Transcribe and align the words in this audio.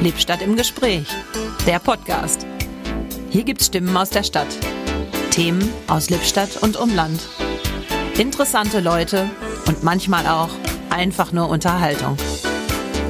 Lippstadt 0.00 0.42
im 0.42 0.54
Gespräch, 0.54 1.08
der 1.66 1.80
Podcast. 1.80 2.46
Hier 3.30 3.42
gibt's 3.42 3.66
Stimmen 3.66 3.96
aus 3.96 4.10
der 4.10 4.22
Stadt, 4.22 4.46
Themen 5.32 5.68
aus 5.88 6.08
Lippstadt 6.08 6.62
und 6.62 6.76
Umland, 6.76 7.20
interessante 8.16 8.78
Leute 8.78 9.28
und 9.66 9.82
manchmal 9.82 10.28
auch 10.28 10.50
einfach 10.90 11.32
nur 11.32 11.48
Unterhaltung. 11.48 12.16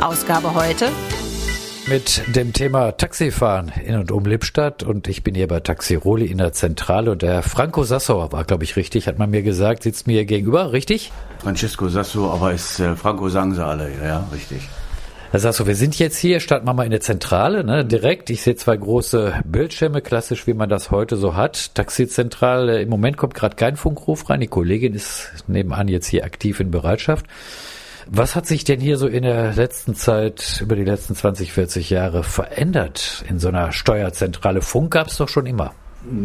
Ausgabe 0.00 0.54
heute 0.54 0.88
mit 1.88 2.22
dem 2.34 2.54
Thema 2.54 2.92
Taxifahren 2.92 3.70
in 3.84 3.94
und 3.96 4.10
um 4.10 4.24
Lippstadt 4.24 4.82
und 4.82 5.08
ich 5.08 5.22
bin 5.22 5.34
hier 5.34 5.46
bei 5.46 5.60
Taxi 5.60 5.94
Roli 5.94 6.24
in 6.24 6.38
der 6.38 6.54
Zentrale 6.54 7.10
und 7.10 7.20
der 7.20 7.42
Franco 7.42 7.84
Sassauer 7.84 8.32
war, 8.32 8.44
glaube 8.44 8.64
ich, 8.64 8.76
richtig, 8.76 9.08
hat 9.08 9.18
man 9.18 9.28
mir 9.28 9.42
gesagt, 9.42 9.82
sitzt 9.82 10.06
mir 10.06 10.24
gegenüber, 10.24 10.72
richtig? 10.72 11.12
Francesco 11.40 11.90
Sasso, 11.90 12.30
aber 12.30 12.54
ist 12.54 12.80
äh, 12.80 12.96
Franco 12.96 13.28
sagen 13.28 13.54
sie 13.54 13.64
alle, 13.64 13.90
ja, 14.02 14.26
richtig. 14.32 14.62
Herr 15.30 15.40
Sasso, 15.40 15.66
wir 15.66 15.74
sind 15.74 15.98
jetzt 15.98 16.16
hier, 16.16 16.40
starten 16.40 16.66
wir 16.66 16.72
mal 16.72 16.84
in 16.84 16.90
der 16.90 17.02
Zentrale, 17.02 17.62
ne, 17.62 17.84
direkt. 17.84 18.30
Ich 18.30 18.40
sehe 18.40 18.56
zwei 18.56 18.78
große 18.78 19.42
Bildschirme, 19.44 20.00
klassisch, 20.00 20.46
wie 20.46 20.54
man 20.54 20.70
das 20.70 20.90
heute 20.90 21.18
so 21.18 21.36
hat. 21.36 21.74
Taxizentrale, 21.74 22.80
im 22.80 22.88
Moment 22.88 23.18
kommt 23.18 23.34
gerade 23.34 23.54
kein 23.54 23.76
Funkruf 23.76 24.30
rein. 24.30 24.40
Die 24.40 24.46
Kollegin 24.46 24.94
ist 24.94 25.44
nebenan 25.46 25.88
jetzt 25.88 26.06
hier 26.06 26.24
aktiv 26.24 26.60
in 26.60 26.70
Bereitschaft. 26.70 27.26
Was 28.06 28.36
hat 28.36 28.46
sich 28.46 28.64
denn 28.64 28.80
hier 28.80 28.96
so 28.96 29.06
in 29.06 29.22
der 29.22 29.52
letzten 29.52 29.94
Zeit, 29.94 30.60
über 30.62 30.76
die 30.76 30.84
letzten 30.84 31.14
20, 31.14 31.52
40 31.52 31.90
Jahre 31.90 32.24
verändert 32.24 33.22
in 33.28 33.38
so 33.38 33.48
einer 33.48 33.70
Steuerzentrale? 33.70 34.62
Funk 34.62 34.94
gab 34.94 35.08
es 35.08 35.18
doch 35.18 35.28
schon 35.28 35.44
immer. 35.44 35.74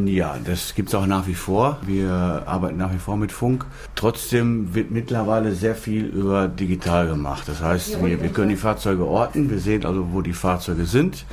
Ja, 0.05 0.37
das 0.43 0.75
gibt 0.75 0.89
es 0.89 0.95
auch 0.95 1.07
nach 1.07 1.25
wie 1.25 1.33
vor. 1.33 1.79
Wir 1.81 2.43
arbeiten 2.45 2.77
nach 2.77 2.93
wie 2.93 2.99
vor 2.99 3.17
mit 3.17 3.31
Funk. 3.31 3.65
Trotzdem 3.95 4.75
wird 4.75 4.91
mittlerweile 4.91 5.53
sehr 5.53 5.73
viel 5.73 6.05
über 6.05 6.47
digital 6.47 7.07
gemacht. 7.07 7.47
Das 7.47 7.61
heißt, 7.61 8.03
wir, 8.03 8.21
wir 8.21 8.29
können 8.29 8.49
die 8.49 8.55
Fahrzeuge 8.55 9.05
orten, 9.05 9.49
wir 9.49 9.59
sehen 9.59 9.83
also, 9.85 10.09
wo 10.11 10.21
die 10.21 10.33
Fahrzeuge 10.33 10.85
sind. 10.85 11.25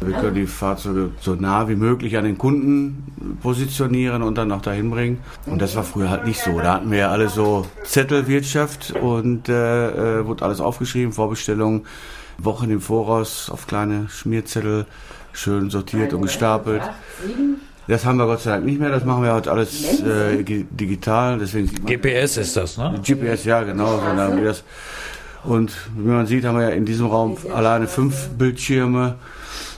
Wir 0.00 0.14
können 0.16 0.34
die 0.34 0.46
Fahrzeuge 0.46 1.10
so 1.20 1.34
nah 1.34 1.68
wie 1.68 1.74
möglich 1.74 2.16
an 2.16 2.24
den 2.24 2.38
Kunden 2.38 3.38
positionieren 3.42 4.22
und 4.22 4.36
dann 4.36 4.52
auch 4.52 4.62
dahin 4.62 4.90
bringen. 4.90 5.18
Und 5.46 5.60
das 5.60 5.74
war 5.74 5.82
früher 5.82 6.10
halt 6.10 6.24
nicht 6.24 6.40
so. 6.40 6.60
Da 6.60 6.74
hatten 6.74 6.90
wir 6.90 6.98
ja 6.98 7.10
alle 7.10 7.28
so 7.28 7.66
Zettelwirtschaft 7.84 8.92
und 8.92 9.48
äh, 9.48 10.20
äh 10.20 10.26
wurde 10.26 10.44
alles 10.44 10.60
aufgeschrieben, 10.60 11.12
Vorbestellungen, 11.12 11.86
Wochen 12.36 12.70
im 12.70 12.80
Voraus 12.80 13.50
auf 13.50 13.66
kleine 13.66 14.08
Schmierzettel, 14.08 14.86
schön 15.32 15.70
sortiert 15.70 16.12
und 16.12 16.22
gestapelt. 16.22 16.82
Das 17.88 18.04
haben 18.04 18.18
wir 18.18 18.26
Gott 18.26 18.40
sei 18.40 18.52
Dank 18.52 18.66
nicht 18.66 18.78
mehr. 18.78 18.90
Das 18.90 19.04
machen 19.04 19.22
wir 19.22 19.32
halt 19.32 19.48
alles 19.48 20.00
äh, 20.02 20.42
digital. 20.44 21.38
Deswegen 21.38 21.68
GPS 21.86 22.36
ist 22.36 22.56
das, 22.56 22.76
ne? 22.76 23.00
GPS, 23.04 23.44
ja, 23.44 23.62
genau. 23.62 24.00
Und 25.44 25.72
wie 25.96 26.08
man 26.08 26.26
sieht, 26.26 26.44
haben 26.44 26.58
wir 26.58 26.68
ja 26.68 26.74
in 26.74 26.84
diesem 26.84 27.06
Raum 27.06 27.36
alleine 27.54 27.86
fünf 27.86 28.28
Bildschirme 28.30 29.16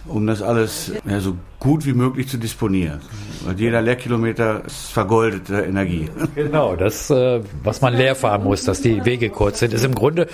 um 0.06 0.26
das 0.26 0.42
alles 0.42 0.92
ja, 1.08 1.20
so 1.20 1.36
gut 1.58 1.84
wie 1.86 1.92
möglich 1.92 2.28
zu 2.28 2.38
disponieren. 2.38 3.00
Weil 3.44 3.58
jeder 3.58 3.82
Leerkilometer 3.82 4.64
ist 4.66 4.92
vergoldete 4.92 5.62
Energie. 5.62 6.08
Genau, 6.34 6.76
das, 6.76 7.10
äh, 7.10 7.40
was 7.62 7.80
man 7.80 7.94
leer 7.94 8.14
fahren 8.14 8.44
muss, 8.44 8.64
dass 8.64 8.80
die 8.80 9.04
Wege 9.04 9.30
kurz 9.30 9.58
sind, 9.58 9.72
ist 9.72 9.84
im 9.84 9.94
Grunde 9.94 10.26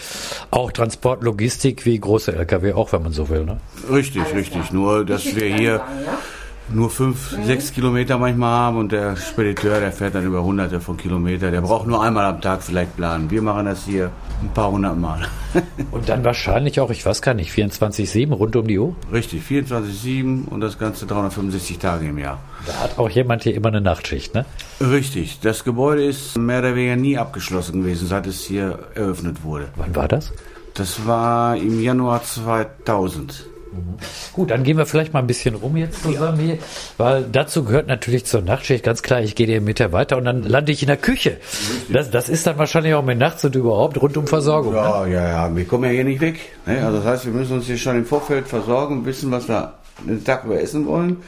auch 0.51 0.71
Transportlogistik 0.73 1.85
wie 1.85 1.99
große 1.99 2.35
Lkw, 2.35 2.73
auch 2.73 2.93
wenn 2.93 3.03
man 3.03 3.13
so 3.13 3.29
will. 3.29 3.45
Ne? 3.45 3.59
Richtig, 3.91 4.23
richtig. 4.35 4.73
Nur, 4.73 5.05
dass 5.05 5.25
wir 5.35 5.55
hier 5.55 5.83
nur 6.69 6.91
fünf, 6.91 7.37
sechs 7.45 7.73
Kilometer 7.73 8.19
manchmal 8.19 8.51
haben 8.51 8.79
und 8.79 8.93
der 8.93 9.17
Spediteur, 9.17 9.81
der 9.81 9.93
fährt 9.93 10.15
dann 10.15 10.25
über 10.25 10.43
hunderte 10.43 10.81
von 10.81 10.97
Kilometern. 10.97 11.53
Der 11.53 11.61
braucht 11.61 11.87
nur 11.87 12.03
einmal 12.03 12.25
am 12.25 12.41
Tag 12.41 12.63
vielleicht 12.63 12.97
planen. 12.97 13.31
Wir 13.31 13.43
machen 13.43 13.67
das 13.67 13.85
hier 13.85 14.11
ein 14.43 14.53
paar 14.53 14.71
hundert 14.71 14.99
Mal. 14.99 15.27
und 15.91 16.09
dann 16.09 16.25
wahrscheinlich 16.25 16.81
auch, 16.81 16.91
ich 16.91 17.05
weiß 17.07 17.23
gar 17.23 17.35
nicht, 17.35 17.53
24-7 17.53 18.33
rund 18.33 18.57
um 18.57 18.67
die 18.67 18.79
Uhr? 18.79 18.95
Richtig, 19.13 19.43
24-7 19.45 20.49
und 20.49 20.61
das 20.61 20.79
Ganze 20.79 21.07
365 21.07 21.79
Tage 21.79 22.09
im 22.09 22.19
Jahr. 22.19 22.41
Da 22.67 22.81
hat 22.81 22.99
auch 22.99 23.09
jemand 23.09 23.45
hier 23.45 23.55
immer 23.55 23.69
eine 23.69 23.81
Nachtschicht, 23.81 24.35
ne? 24.35 24.45
Richtig. 24.81 25.41
Das 25.41 25.65
Gebäude 25.65 26.05
ist 26.05 26.37
mehr 26.37 26.59
oder 26.59 26.75
weniger 26.75 26.97
nie 26.97 27.19
abgeschlossen 27.19 27.83
gewesen, 27.83 28.09
seit 28.09 28.27
es 28.27 28.45
hier 28.45 28.81
eröffnet 28.95 29.43
wurde. 29.45 29.69
Wann 29.77 29.95
war 29.95 30.09
das? 30.09 30.33
Das 30.75 31.07
war 31.07 31.57
im 31.57 31.81
Januar 31.81 32.23
2000. 32.23 33.47
Gut, 34.33 34.51
dann 34.51 34.63
gehen 34.63 34.77
wir 34.77 34.87
vielleicht 34.87 35.13
mal 35.13 35.21
ein 35.21 35.27
bisschen 35.27 35.55
rum 35.55 35.77
jetzt 35.77 36.03
zusammen 36.03 36.39
hier, 36.39 36.59
weil 36.99 37.25
dazu 37.25 37.65
gehört 37.65 37.87
natürlich 37.87 38.25
zur 38.25 38.43
Nachtschicht 38.43 38.85
ganz 38.85 39.03
klar, 39.03 39.21
ich 39.21 39.35
gehe 39.35 39.47
dir 39.47 39.61
mit 39.61 39.79
der 39.79 39.93
weiter 39.93 40.17
und 40.17 40.25
dann 40.25 40.43
lande 40.43 40.73
ich 40.73 40.83
in 40.83 40.89
der 40.89 40.97
Küche. 40.97 41.39
Das, 41.89 42.11
das 42.11 42.29
ist 42.29 42.47
dann 42.47 42.59
wahrscheinlich 42.59 42.95
auch 42.95 43.05
mit 43.05 43.19
nachts 43.19 43.45
und 43.45 43.55
überhaupt 43.55 44.01
rund 44.01 44.17
um 44.17 44.27
Versorgung. 44.27 44.75
Ja, 44.75 45.05
ne? 45.05 45.13
ja, 45.13 45.29
ja, 45.29 45.57
wir 45.57 45.65
kommen 45.65 45.85
ja 45.85 45.91
hier 45.91 46.05
nicht 46.05 46.21
weg. 46.21 46.39
Ne? 46.67 46.85
Also 46.85 46.99
das 46.99 47.07
heißt, 47.07 47.27
wir 47.27 47.33
müssen 47.33 47.55
uns 47.55 47.67
hier 47.67 47.79
schon 47.79 47.97
im 47.97 48.07
Vorfeld 48.07 48.49
versorgen, 48.49 49.05
wissen, 49.07 49.31
was 49.31 49.49
wir 49.49 49.75
den 50.05 50.25
Tag 50.25 50.45
über 50.45 50.61
essen 50.61 50.87
wollen. 50.87 51.19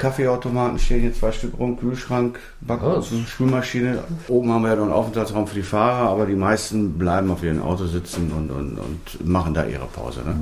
Kaffeeautomaten 0.00 0.78
stehen 0.78 1.02
hier 1.02 1.12
zwei 1.12 1.30
Stück 1.30 1.58
rum, 1.58 1.78
Kühlschrank, 1.78 2.38
Backofen, 2.62 3.26
Spülmaschine. 3.26 3.98
Oben 4.28 4.50
haben 4.50 4.62
wir 4.62 4.70
ja 4.70 4.76
noch 4.76 4.84
einen 4.84 4.92
Aufenthaltsraum 4.92 5.46
für 5.46 5.54
die 5.54 5.62
Fahrer, 5.62 6.08
aber 6.08 6.24
die 6.24 6.34
meisten 6.34 6.96
bleiben 6.96 7.30
auf 7.30 7.44
ihren 7.44 7.60
Auto 7.60 7.84
sitzen 7.84 8.32
und, 8.34 8.50
und, 8.50 8.78
und 8.78 9.28
machen 9.28 9.52
da 9.52 9.66
ihre 9.66 9.84
Pause. 9.84 10.20
Ne? 10.24 10.34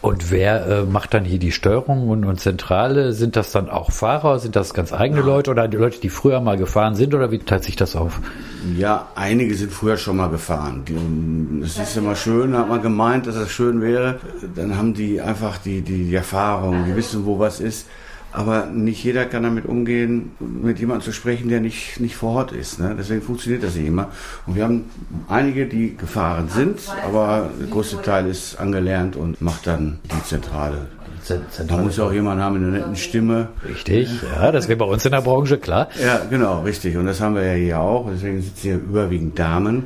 Und 0.00 0.30
wer 0.30 0.66
äh, 0.66 0.82
macht 0.84 1.12
dann 1.12 1.24
hier 1.26 1.38
die 1.38 1.52
Steuerung 1.52 2.08
und, 2.08 2.24
und, 2.24 2.40
Zentrale? 2.40 3.12
Sind 3.12 3.36
das 3.36 3.52
dann 3.52 3.68
auch 3.68 3.92
Fahrer? 3.92 4.38
Sind 4.38 4.56
das 4.56 4.72
ganz 4.72 4.94
eigene 4.94 5.20
ja. 5.20 5.26
Leute 5.26 5.50
oder 5.50 5.68
die 5.68 5.76
Leute, 5.76 6.00
die 6.00 6.08
früher 6.08 6.40
mal 6.40 6.56
gefahren 6.56 6.94
sind 6.94 7.14
oder 7.14 7.30
wie 7.30 7.38
teilt 7.40 7.64
sich 7.64 7.76
das 7.76 7.96
auf? 7.96 8.20
Ja, 8.78 9.08
einige 9.16 9.54
sind 9.54 9.70
früher 9.70 9.98
schon 9.98 10.16
mal 10.16 10.30
gefahren. 10.30 10.82
Es 11.62 11.78
ist 11.78 11.94
immer 11.98 12.16
schön, 12.16 12.56
hat 12.56 12.70
man 12.70 12.80
gemeint, 12.80 13.26
dass 13.26 13.36
es 13.36 13.50
schön 13.50 13.82
wäre. 13.82 14.18
Dann 14.56 14.78
haben 14.78 14.94
die 14.94 15.20
einfach 15.20 15.58
die, 15.58 15.82
die, 15.82 16.04
die 16.06 16.14
Erfahrung, 16.14 16.86
die 16.86 16.96
wissen, 16.96 17.26
wo 17.26 17.38
was 17.38 17.60
ist. 17.60 17.86
Aber 18.34 18.66
nicht 18.66 19.04
jeder 19.04 19.26
kann 19.26 19.44
damit 19.44 19.64
umgehen, 19.64 20.32
mit 20.40 20.80
jemandem 20.80 21.04
zu 21.04 21.12
sprechen, 21.12 21.48
der 21.48 21.60
nicht, 21.60 22.00
nicht 22.00 22.16
vor 22.16 22.34
Ort 22.34 22.50
ist. 22.50 22.80
Ne? 22.80 22.96
Deswegen 22.98 23.22
funktioniert 23.22 23.62
das 23.62 23.76
nicht 23.76 23.86
immer. 23.86 24.08
Und 24.46 24.56
wir 24.56 24.64
haben 24.64 24.86
einige, 25.28 25.66
die 25.66 25.96
gefahren 25.96 26.48
sind, 26.48 26.80
aber 27.06 27.50
der 27.60 27.68
größte 27.68 28.02
Teil 28.02 28.26
ist 28.26 28.58
angelernt 28.58 29.14
und 29.14 29.40
macht 29.40 29.68
dann 29.68 30.00
die 30.04 30.24
Zentrale. 30.24 30.88
Da 31.68 31.76
muss 31.76 31.96
ja 31.96 32.04
auch 32.04 32.12
jemand 32.12 32.42
haben 32.42 32.54
mit 32.54 32.62
einer 32.64 32.78
netten 32.78 32.96
Stimme. 32.96 33.50
Richtig, 33.66 34.10
ja, 34.22 34.50
das 34.50 34.66
wäre 34.68 34.78
bei 34.78 34.84
uns 34.84 35.04
in 35.04 35.12
der 35.12 35.22
Branche 35.22 35.56
klar. 35.56 35.88
Ja, 36.04 36.20
genau, 36.28 36.62
richtig. 36.62 36.96
Und 36.96 37.06
das 37.06 37.20
haben 37.20 37.36
wir 37.36 37.46
ja 37.46 37.54
hier 37.54 37.80
auch. 37.80 38.10
Deswegen 38.12 38.42
sitzen 38.42 38.60
hier 38.60 38.74
überwiegend 38.74 39.38
Damen, 39.38 39.84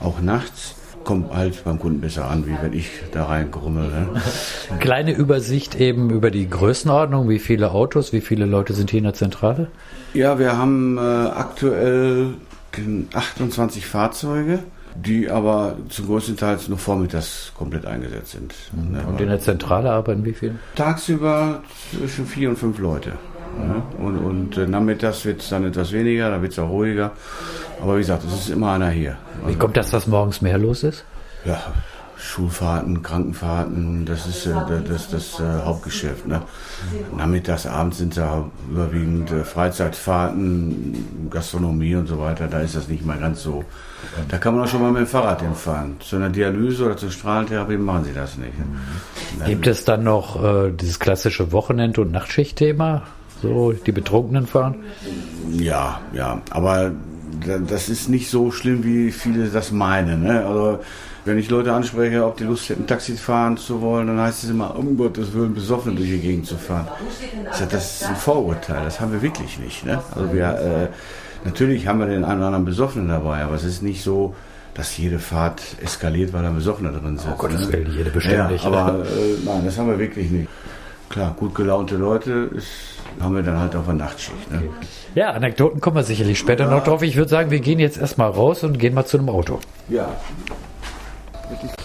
auch 0.00 0.20
nachts 0.20 0.74
kommt 1.04 1.34
halt 1.34 1.62
beim 1.64 1.78
Kunden 1.78 2.00
besser 2.00 2.30
an, 2.30 2.46
wie 2.46 2.56
wenn 2.60 2.72
ich 2.72 2.90
da 3.12 3.26
reinkrummel. 3.26 3.88
Ne? 3.88 4.08
Kleine 4.80 5.12
Übersicht 5.14 5.74
eben 5.74 6.10
über 6.10 6.30
die 6.30 6.48
Größenordnung, 6.48 7.28
wie 7.28 7.38
viele 7.38 7.72
Autos, 7.72 8.12
wie 8.12 8.20
viele 8.20 8.46
Leute 8.46 8.72
sind 8.72 8.90
hier 8.90 8.98
in 8.98 9.04
der 9.04 9.14
Zentrale? 9.14 9.68
Ja, 10.14 10.38
wir 10.38 10.56
haben 10.56 10.98
äh, 10.98 11.00
aktuell 11.00 12.34
28 13.12 13.86
Fahrzeuge, 13.86 14.60
die 14.96 15.30
aber 15.30 15.76
zum 15.88 16.06
größten 16.06 16.36
Teil 16.36 16.58
nur 16.68 16.78
vormittags 16.78 17.52
komplett 17.56 17.86
eingesetzt 17.86 18.32
sind. 18.32 18.54
Mhm. 18.72 19.08
Und 19.08 19.20
in 19.20 19.28
der 19.28 19.40
Zentrale 19.40 19.90
arbeiten 19.90 20.24
wie 20.24 20.32
viele? 20.32 20.56
Tagsüber 20.74 21.62
zwischen 21.90 22.26
vier 22.26 22.50
und 22.50 22.56
fünf 22.56 22.78
Leute. 22.78 23.12
Ja, 23.60 23.82
und, 24.04 24.18
und 24.18 24.56
äh, 24.56 24.66
nachmittags 24.66 25.24
wird 25.24 25.40
es 25.40 25.48
dann 25.48 25.64
etwas 25.64 25.92
weniger, 25.92 26.30
da 26.30 26.42
wird 26.42 26.52
es 26.52 26.58
auch 26.58 26.70
ruhiger. 26.70 27.12
Aber 27.84 27.96
wie 27.96 28.00
gesagt, 28.00 28.24
es 28.24 28.32
ist 28.32 28.48
immer 28.48 28.72
einer 28.72 28.88
hier. 28.88 29.18
Also, 29.42 29.54
wie 29.54 29.58
kommt 29.58 29.76
das, 29.76 29.90
dass 29.90 30.06
morgens 30.06 30.40
mehr 30.40 30.56
los 30.56 30.82
ist? 30.84 31.04
Ja, 31.44 31.60
Schulfahrten, 32.16 33.02
Krankenfahrten, 33.02 34.06
das 34.06 34.26
ist 34.26 34.46
äh, 34.46 34.54
das, 34.88 35.10
das, 35.10 35.10
das 35.10 35.40
äh, 35.40 35.64
Hauptgeschäft. 35.66 36.26
Ne? 36.26 36.40
Nachmittags, 37.14 37.66
abends 37.66 37.98
sind 37.98 38.16
ja 38.16 38.46
überwiegend 38.70 39.30
äh, 39.30 39.44
Freizeitfahrten, 39.44 41.28
Gastronomie 41.28 41.94
und 41.96 42.06
so 42.06 42.18
weiter. 42.18 42.46
Da 42.46 42.60
ist 42.60 42.74
das 42.74 42.88
nicht 42.88 43.04
mal 43.04 43.18
ganz 43.18 43.42
so. 43.42 43.66
Da 44.30 44.38
kann 44.38 44.54
man 44.54 44.64
auch 44.64 44.68
schon 44.68 44.80
mal 44.80 44.90
mit 44.90 45.00
dem 45.00 45.06
Fahrrad 45.06 45.42
hinfahren. 45.42 45.96
Zu 46.00 46.16
einer 46.16 46.30
Dialyse 46.30 46.86
oder 46.86 46.96
zur 46.96 47.10
Strahlentherapie 47.10 47.76
machen 47.76 48.04
sie 48.04 48.14
das 48.14 48.38
nicht. 48.38 48.58
Mhm. 48.58 49.44
Gibt 49.44 49.66
es 49.66 49.84
dann 49.84 50.04
noch 50.04 50.42
äh, 50.42 50.70
dieses 50.70 50.98
klassische 50.98 51.52
Wochenend- 51.52 51.98
und 51.98 52.12
Nachtschichtthema? 52.12 53.02
So, 53.42 53.72
die 53.72 53.92
Betrunkenen 53.92 54.46
fahren? 54.46 54.76
Ja, 55.52 56.00
ja, 56.14 56.40
aber 56.48 56.92
das 57.66 57.88
ist 57.88 58.08
nicht 58.08 58.30
so 58.30 58.50
schlimm, 58.50 58.84
wie 58.84 59.10
viele 59.12 59.48
das 59.48 59.70
meinen. 59.70 60.22
Ne? 60.22 60.44
Also, 60.44 60.80
wenn 61.24 61.38
ich 61.38 61.48
Leute 61.48 61.72
anspreche, 61.72 62.24
ob 62.24 62.36
die 62.36 62.44
Lust 62.44 62.68
hätten, 62.68 62.86
Taxi 62.86 63.16
fahren 63.16 63.56
zu 63.56 63.80
wollen, 63.80 64.08
dann 64.08 64.20
heißt 64.20 64.44
es 64.44 64.50
immer, 64.50 64.76
um 64.76 64.96
Gottes 64.96 65.32
Willen, 65.32 65.54
besoffen 65.54 65.96
durch 65.96 66.08
die 66.08 66.18
Gegend 66.18 66.46
zu 66.46 66.56
fahren. 66.56 66.88
Das 67.70 68.00
ist 68.00 68.04
ein 68.04 68.16
Vorurteil, 68.16 68.84
das 68.84 69.00
haben 69.00 69.12
wir 69.12 69.22
wirklich 69.22 69.58
nicht. 69.58 69.86
Ne? 69.86 70.02
Also 70.14 70.32
wir, 70.34 70.44
äh, 70.44 70.88
natürlich 71.46 71.86
haben 71.86 71.98
wir 72.00 72.06
den 72.06 72.24
einen 72.24 72.38
oder 72.38 72.48
anderen 72.48 72.64
Besoffenen 72.66 73.08
dabei, 73.08 73.42
aber 73.42 73.54
es 73.54 73.64
ist 73.64 73.82
nicht 73.82 74.02
so, 74.02 74.34
dass 74.74 74.96
jede 74.98 75.18
Fahrt 75.18 75.62
eskaliert, 75.82 76.32
weil 76.32 76.42
da 76.42 76.50
Besoffene 76.50 76.92
drin 76.92 77.16
sind. 77.16 77.32
Oh 77.32 77.36
Gottes 77.36 77.68
ne? 77.68 77.72
Willen, 77.72 77.92
jede 77.96 78.10
bestimmt 78.10 78.36
ja, 78.36 78.50
Aber 78.64 79.04
äh, 79.04 79.44
nein, 79.44 79.62
das 79.64 79.78
haben 79.78 79.88
wir 79.88 79.98
wirklich 79.98 80.30
nicht. 80.30 80.48
Klar, 81.08 81.34
gut 81.38 81.54
gelaunte 81.54 81.96
Leute 81.96 82.50
ist 82.54 82.93
haben 83.20 83.34
wir 83.34 83.42
dann 83.42 83.58
halt 83.58 83.76
auf 83.76 83.84
der 83.86 83.94
Nachtschicht. 83.94 84.50
Ne? 84.50 84.62
Ja, 85.14 85.30
Anekdoten 85.30 85.80
kommen 85.80 85.96
wir 85.96 86.02
sicherlich 86.02 86.38
später 86.38 86.64
ja. 86.64 86.70
noch 86.70 86.84
drauf. 86.84 87.02
Ich 87.02 87.16
würde 87.16 87.30
sagen, 87.30 87.50
wir 87.50 87.60
gehen 87.60 87.78
jetzt 87.78 87.98
erstmal 87.98 88.30
raus 88.30 88.64
und 88.64 88.78
gehen 88.78 88.94
mal 88.94 89.04
zu 89.04 89.18
einem 89.18 89.28
Auto. 89.28 89.60
Ja. 89.88 90.08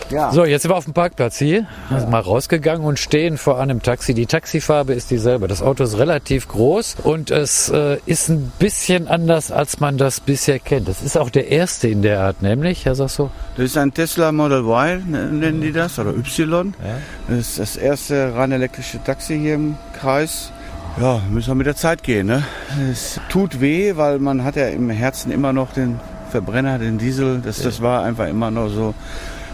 Ja. 0.10 0.32
So, 0.32 0.46
jetzt 0.46 0.64
sind 0.64 0.72
wir 0.72 0.76
auf 0.76 0.86
dem 0.86 0.94
Parkplatz 0.94 1.38
hier. 1.38 1.68
Also 1.90 2.08
mal 2.08 2.22
rausgegangen 2.22 2.86
und 2.86 2.98
stehen 2.98 3.38
vor 3.38 3.60
einem 3.60 3.84
Taxi. 3.84 4.14
Die 4.14 4.26
Taxifarbe 4.26 4.94
ist 4.94 5.12
dieselbe. 5.12 5.48
Das 5.48 5.62
Auto 5.62 5.84
ist 5.84 5.98
relativ 5.98 6.48
groß 6.48 6.98
und 7.04 7.30
es 7.30 7.70
äh, 7.70 7.98
ist 8.06 8.30
ein 8.30 8.52
bisschen 8.58 9.08
anders, 9.08 9.52
als 9.52 9.80
man 9.80 9.98
das 9.98 10.20
bisher 10.20 10.60
kennt. 10.60 10.88
Das 10.88 11.04
ist 11.04 11.18
auch 11.18 11.30
der 11.30 11.50
erste 11.50 11.88
in 11.88 12.02
der 12.02 12.22
Art, 12.22 12.42
nämlich, 12.42 12.86
Herr 12.86 12.96
Sasso? 12.96 13.30
Das 13.56 13.66
ist 13.66 13.78
ein 13.78 13.94
Tesla 13.94 14.32
Model 14.32 14.64
Y, 14.64 15.04
nennen 15.12 15.62
die 15.62 15.72
das, 15.72 16.00
oder 16.00 16.12
Y. 16.12 16.74
Ja. 16.84 16.96
Das 17.28 17.38
ist 17.38 17.60
das 17.60 17.78
erste 17.78 18.34
rein 18.36 18.52
elektrische 18.52 19.04
Taxi 19.04 19.38
hier 19.38 19.56
im 19.56 19.78
Kreis. 20.00 20.52
Ja, 21.00 21.22
müssen 21.30 21.52
wir 21.52 21.56
mit 21.56 21.66
der 21.66 21.78
Zeit 21.78 22.04
gehen. 22.04 22.28
Ne? 22.28 22.44
Es 22.92 23.22
tut 23.30 23.62
weh, 23.62 23.96
weil 23.96 24.20
man 24.20 24.44
hat 24.44 24.58
ja 24.58 24.68
im 24.68 24.90
Herzen 24.90 25.32
immer 25.32 25.54
noch 25.54 25.72
den 25.72 25.98
Verbrenner, 26.30 26.78
den 26.78 26.98
Diesel. 26.98 27.40
Das, 27.40 27.62
das 27.62 27.82
war 27.82 28.04
einfach 28.04 28.28
immer 28.28 28.52
noch 28.52 28.68
so. 28.68 28.94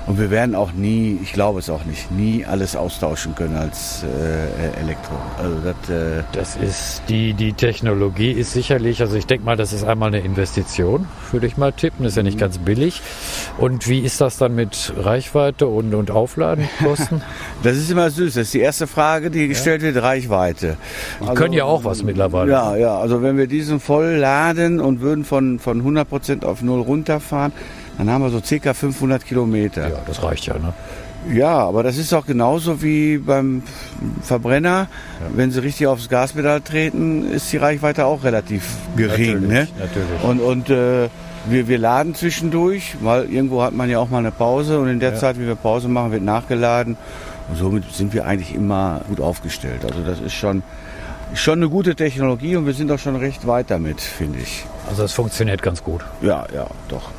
Und 0.07 0.19
wir 0.19 0.29
werden 0.29 0.53
auch 0.53 0.71
nie, 0.71 1.19
ich 1.23 1.33
glaube 1.33 1.59
es 1.59 1.69
auch 1.69 1.83
nicht, 1.85 2.11
nie 2.11 2.45
alles 2.45 2.75
austauschen 2.75 3.33
können 3.33 3.55
als 3.55 4.03
äh, 4.03 4.79
Elektro. 4.79 5.15
Also 5.39 5.55
das, 5.63 5.89
äh 5.89 6.23
das 6.31 6.55
ist 6.55 7.01
die, 7.09 7.33
die 7.33 7.53
Technologie 7.53 8.31
ist 8.31 8.53
sicherlich, 8.53 9.01
also 9.01 9.15
ich 9.15 9.25
denke 9.25 9.45
mal, 9.45 9.57
das 9.57 9.73
ist 9.73 9.83
einmal 9.83 10.09
eine 10.09 10.19
Investition, 10.19 11.07
würde 11.31 11.47
ich 11.47 11.57
mal 11.57 11.71
tippen. 11.71 12.03
Das 12.03 12.13
ist 12.13 12.17
ja 12.17 12.23
nicht 12.23 12.37
ganz 12.37 12.59
billig. 12.59 13.01
Und 13.57 13.87
wie 13.87 13.99
ist 13.99 14.21
das 14.21 14.37
dann 14.37 14.53
mit 14.53 14.93
Reichweite 14.95 15.65
und, 15.65 15.95
und 15.95 16.11
Aufladenkosten? 16.11 17.23
das 17.63 17.75
ist 17.75 17.89
immer 17.89 18.11
süß. 18.11 18.35
Das 18.35 18.43
ist 18.43 18.53
die 18.53 18.59
erste 18.59 18.85
Frage, 18.85 19.31
die 19.31 19.47
gestellt 19.47 19.81
ja. 19.81 19.93
wird, 19.93 20.03
Reichweite. 20.03 20.77
Die 21.19 21.27
also, 21.27 21.33
können 21.33 21.53
ja 21.53 21.65
auch 21.65 21.83
was 21.83 22.03
mittlerweile. 22.03 22.51
Ja, 22.51 22.75
ja. 22.75 22.99
Also 22.99 23.23
wenn 23.23 23.37
wir 23.37 23.47
diesen 23.47 23.79
voll 23.79 24.17
laden 24.17 24.79
und 24.79 25.01
würden 25.01 25.25
von, 25.25 25.57
von 25.57 25.79
100 25.79 26.07
Prozent 26.07 26.45
auf 26.45 26.61
null 26.61 26.81
runterfahren, 26.81 27.51
dann 27.97 28.09
haben 28.09 28.23
wir 28.23 28.29
so 28.29 28.41
circa 28.41 28.73
500 28.73 29.25
Kilometer. 29.25 29.89
Ja, 29.89 30.01
das 30.05 30.23
reicht 30.23 30.45
ja, 30.47 30.55
ne? 30.57 30.73
Ja, 31.33 31.57
aber 31.57 31.81
das 31.81 31.97
ist 31.97 32.13
auch 32.13 32.25
genauso 32.25 32.83
wie 32.83 33.17
beim 33.17 33.63
Verbrenner. 34.21 34.87
Ja. 35.19 35.27
Wenn 35.33 35.51
sie 35.51 35.63
richtig 35.63 35.87
aufs 35.87 36.07
Gaspedal 36.07 36.61
treten, 36.61 37.31
ist 37.31 37.51
die 37.51 37.57
Reichweite 37.57 38.05
auch 38.05 38.23
relativ 38.23 38.63
gering. 38.95 39.41
Natürlich, 39.41 39.49
ne? 39.49 39.67
natürlich. 39.79 40.23
Und, 40.23 40.39
und 40.39 40.69
äh, 40.69 41.09
wir, 41.47 41.67
wir 41.67 41.77
laden 41.77 42.15
zwischendurch, 42.15 42.95
weil 43.01 43.31
irgendwo 43.31 43.63
hat 43.63 43.73
man 43.73 43.89
ja 43.89 43.99
auch 43.99 44.09
mal 44.09 44.19
eine 44.19 44.31
Pause 44.31 44.79
und 44.79 44.89
in 44.89 44.99
der 44.99 45.11
ja. 45.11 45.15
Zeit, 45.15 45.39
wie 45.39 45.47
wir 45.47 45.55
Pause 45.55 45.87
machen, 45.87 46.11
wird 46.11 46.23
nachgeladen. 46.23 46.97
Und 47.49 47.57
somit 47.57 47.91
sind 47.91 48.13
wir 48.13 48.25
eigentlich 48.25 48.53
immer 48.55 49.01
gut 49.07 49.19
aufgestellt. 49.19 49.85
Also 49.85 50.01
das 50.01 50.19
ist 50.19 50.33
schon, 50.33 50.63
schon 51.33 51.59
eine 51.59 51.69
gute 51.69 51.95
Technologie 51.95 52.55
und 52.55 52.65
wir 52.65 52.73
sind 52.73 52.91
auch 52.91 52.99
schon 52.99 53.15
recht 53.15 53.45
weit 53.45 53.69
damit, 53.69 54.01
finde 54.01 54.39
ich. 54.39 54.65
Also 54.89 55.03
es 55.03 55.13
funktioniert 55.13 55.61
ganz 55.61 55.83
gut. 55.83 56.01
Ja, 56.21 56.45
ja, 56.53 56.67
doch. 56.87 57.11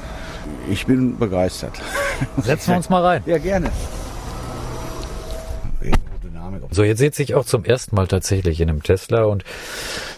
Ich 0.69 0.87
bin 0.87 1.17
begeistert. 1.19 1.81
Setzen 2.39 2.71
wir 2.71 2.77
uns 2.77 2.89
mal 2.89 3.03
rein. 3.05 3.23
Ja, 3.27 3.39
gerne. 3.39 3.71
So, 6.71 6.83
jetzt 6.83 6.99
sitze 6.99 7.23
ich 7.23 7.35
auch 7.35 7.45
zum 7.45 7.65
ersten 7.65 7.97
Mal 7.97 8.07
tatsächlich 8.07 8.61
in 8.61 8.69
einem 8.69 8.83
Tesla 8.83 9.25
und 9.25 9.45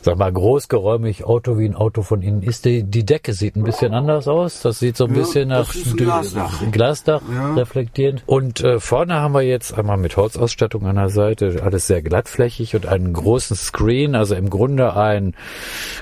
sag 0.03 0.17
mal, 0.17 0.33
großgeräumig, 0.33 1.25
Auto 1.25 1.59
wie 1.59 1.67
ein 1.67 1.75
Auto 1.75 2.03
von 2.03 2.23
innen 2.23 2.43
ist. 2.43 2.65
Die, 2.65 2.83
die 2.83 3.05
Decke 3.05 3.33
sieht 3.33 3.57
ein 3.57 3.65
bisschen 3.65 3.95
anders 3.95 4.29
aus. 4.29 4.63
Das 4.63 4.79
sieht 4.79 4.97
so 4.97 5.05
ein 5.05 5.11
ja, 5.11 5.17
bisschen 5.17 5.49
nach 5.49 5.75
ein 5.75 5.97
Glasdach, 5.97 6.71
Glasdach 6.71 7.23
ja. 7.33 7.55
reflektierend. 7.55 8.23
Und 8.27 8.63
äh, 8.63 8.81
vorne 8.81 9.15
haben 9.15 9.35
wir 9.35 9.43
jetzt 9.43 9.77
einmal 9.77 9.97
mit 9.97 10.17
Holzausstattung 10.17 10.87
an 10.87 10.97
der 10.97 11.09
Seite, 11.09 11.63
alles 11.63 11.87
sehr 11.87 12.03
glattflächig 12.03 12.75
und 12.75 12.87
einen 12.87 13.13
großen 13.13 13.57
Screen, 13.57 14.15
also 14.15 14.35
im 14.35 14.51
Grunde 14.51 14.97
ein 14.97 15.35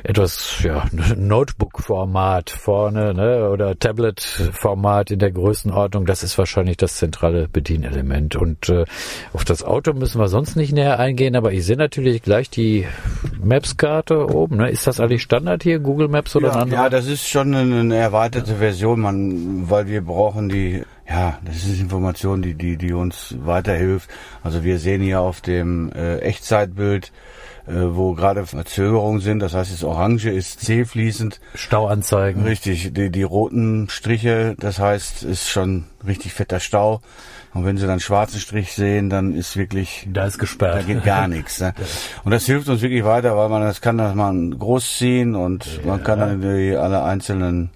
etwas 0.04 0.62
ja, 0.62 0.84
Notebook-Format 1.16 2.50
vorne 2.50 3.14
ne, 3.14 3.50
oder 3.50 3.78
Tablet-Format 3.78 5.10
in 5.10 5.18
der 5.18 5.32
Größenordnung. 5.32 6.06
Das 6.06 6.22
ist 6.22 6.38
wahrscheinlich 6.38 6.76
das 6.76 6.96
zentrale 6.96 7.48
Bedienelement. 7.48 8.36
Und 8.36 8.68
äh, 8.68 8.84
auf 9.32 9.44
das 9.44 9.62
Auto 9.62 9.92
müssen 9.92 10.20
wir 10.20 10.25
sonst 10.28 10.56
nicht 10.56 10.72
näher 10.72 10.98
eingehen, 10.98 11.36
aber 11.36 11.52
ich 11.52 11.64
sehe 11.64 11.76
natürlich 11.76 12.22
gleich 12.22 12.50
die 12.50 12.86
Maps 13.42 13.76
Landkarte 13.76 14.34
oben. 14.34 14.56
Ne? 14.56 14.70
Ist 14.70 14.86
das 14.86 15.00
eigentlich 15.00 15.22
Standard 15.22 15.62
hier, 15.62 15.78
Google 15.78 16.08
Maps 16.08 16.34
oder 16.34 16.48
ja, 16.48 16.66
Ja, 16.66 16.88
das 16.88 17.06
ist 17.06 17.28
schon 17.28 17.54
eine 17.54 17.96
erweiterte 17.96 18.56
Version, 18.56 19.00
man, 19.00 19.68
weil 19.70 19.86
wir 19.86 20.02
brauchen 20.02 20.48
die, 20.48 20.82
ja, 21.08 21.38
das 21.44 21.56
ist 21.56 21.80
Information, 21.80 22.42
die, 22.42 22.54
die, 22.54 22.76
die 22.76 22.92
uns 22.92 23.34
weiterhilft. 23.38 24.08
Also 24.42 24.64
wir 24.64 24.78
sehen 24.78 25.02
hier 25.02 25.20
auf 25.20 25.40
dem 25.40 25.92
äh, 25.92 26.18
Echtzeitbild, 26.18 27.12
äh, 27.66 27.72
wo 27.74 28.14
gerade 28.14 28.46
Verzögerungen 28.46 29.20
sind. 29.20 29.40
Das 29.40 29.54
heißt, 29.54 29.72
das 29.72 29.84
Orange 29.84 30.30
ist 30.30 30.60
zählfließend. 30.60 31.40
Stauanzeigen. 31.54 32.44
Richtig, 32.44 32.92
die, 32.92 33.10
die 33.10 33.22
roten 33.22 33.88
Striche, 33.88 34.54
das 34.58 34.78
heißt, 34.78 35.22
ist 35.22 35.48
schon 35.48 35.84
richtig 36.06 36.32
fetter 36.32 36.60
Stau. 36.60 37.00
Und 37.56 37.64
wenn 37.64 37.78
Sie 37.78 37.86
dann 37.86 38.00
schwarzen 38.00 38.38
Strich 38.38 38.74
sehen, 38.74 39.08
dann 39.08 39.34
ist 39.34 39.56
wirklich... 39.56 40.06
Da 40.12 40.26
ist 40.26 40.38
gesperrt. 40.38 40.74
Da 40.74 40.82
geht 40.82 41.04
gar 41.04 41.26
nichts. 41.26 41.58
Ne? 41.60 41.72
Und 42.24 42.30
das 42.32 42.44
hilft 42.44 42.68
uns 42.68 42.82
wirklich 42.82 43.04
weiter, 43.04 43.34
weil 43.36 43.48
man 43.48 43.62
das 43.62 43.80
kann, 43.80 43.96
dass 43.96 44.14
man 44.14 44.58
groß 44.58 44.98
ziehen 44.98 45.34
und 45.34 45.64
ja. 45.64 45.86
man 45.86 46.02
kann 46.02 46.20
dann 46.20 46.40
die, 46.42 46.76
alle 46.76 47.02
einzelnen 47.02 47.70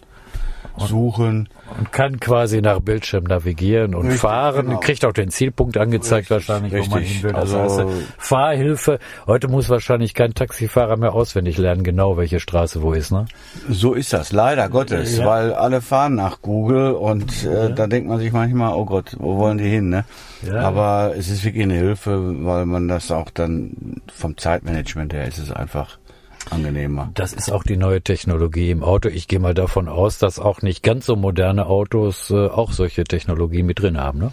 suchen. 0.79 1.49
Und 1.79 1.93
kann 1.93 2.19
quasi 2.19 2.61
nach 2.61 2.81
Bildschirm 2.81 3.25
navigieren 3.25 3.95
und 3.95 4.07
richtig, 4.07 4.21
fahren. 4.21 4.67
Genau. 4.67 4.81
Kriegt 4.81 5.05
auch 5.05 5.13
den 5.13 5.31
Zielpunkt 5.31 5.77
angezeigt 5.77 6.31
richtig, 6.31 6.49
wahrscheinlich, 6.49 6.73
richtig. 6.73 6.91
wo 6.91 6.95
man 6.97 7.05
hin 7.05 7.23
will. 7.23 7.35
Also, 7.37 7.59
also 7.59 7.93
Fahrhilfe. 8.19 8.99
Heute 9.27 9.49
muss 9.49 9.69
wahrscheinlich 9.69 10.15
kein 10.15 10.35
Taxifahrer 10.35 10.97
mehr 10.97 11.15
auswendig 11.15 11.59
lernen, 11.59 11.85
genau 11.85 12.17
welche 12.17 12.41
Straße 12.41 12.83
wo 12.83 12.93
ist, 12.93 13.13
ne? 13.13 13.27
So 13.69 13.95
ist 13.95 14.13
das, 14.13 14.33
leider 14.33 14.69
Gottes, 14.69 15.19
ja. 15.19 15.27
weil 15.27 15.55
alle 15.55 15.81
fahren 15.81 16.17
nach 16.17 16.43
Google 16.43 16.93
und 16.93 17.45
äh, 17.45 17.53
ja. 17.53 17.69
da 17.69 17.87
denkt 17.87 18.09
man 18.09 18.19
sich 18.19 18.33
manchmal, 18.33 18.75
oh 18.75 18.85
Gott, 18.85 19.17
wo 19.19 19.37
wollen 19.37 19.59
die 19.59 19.69
hin, 19.69 19.91
ne? 19.91 20.05
Ja. 20.45 20.63
Aber 20.63 21.15
es 21.17 21.29
ist 21.29 21.45
wirklich 21.45 21.65
eine 21.65 21.75
Hilfe, 21.75 22.45
weil 22.45 22.67
man 22.67 22.89
das 22.89 23.11
auch 23.11 23.31
dann 23.31 24.01
vom 24.13 24.37
Zeitmanagement 24.37 25.13
her 25.13 25.29
ist 25.29 25.39
es 25.39 25.53
einfach 25.53 26.00
angenehmer. 26.49 27.11
Das 27.15 27.33
ist 27.33 27.53
auch 27.53 27.63
die 27.63 27.77
neue 27.77 28.03
Technologie 28.03 28.71
im 28.71 28.83
Auto. 28.83 29.09
Ich 29.09 29.29
gehe 29.29 29.39
mal 29.39 29.55
davon 29.55 29.89
aus, 29.89 30.19
dass 30.19 30.39
auch 30.39 30.63
nicht 30.63 30.83
ganz 30.83 31.07
so 31.07 31.17
moderne 31.17 31.67
Autos 31.67 32.31
äh, 32.31 32.47
auch 32.47 32.73
solche 32.73 33.05
Technologie 33.05 33.63
mit 33.63 33.81
drin 33.81 33.99
haben, 33.99 34.19
ne? 34.19 34.33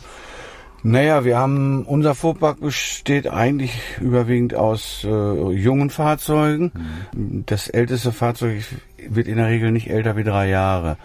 Naja, 0.83 1.25
wir 1.25 1.38
haben, 1.38 1.83
unser 1.86 2.13
Fuhrpark 2.13 2.62
besteht 2.62 3.27
eigentlich 3.27 3.74
überwiegend 4.00 4.54
aus 4.54 5.04
äh, 5.04 5.09
jungen 5.09 5.89
Fahrzeugen. 5.89 6.71
Mhm. 7.13 7.44
Das 7.45 7.68
älteste 7.68 8.12
Fahrzeug 8.12 8.63
wird 9.09 9.27
in 9.27 9.38
der 9.38 9.48
Regel 9.48 9.71
nicht 9.71 9.89
älter 9.89 10.15
wie 10.15 10.24
drei 10.24 10.48
Jahre. 10.48 10.98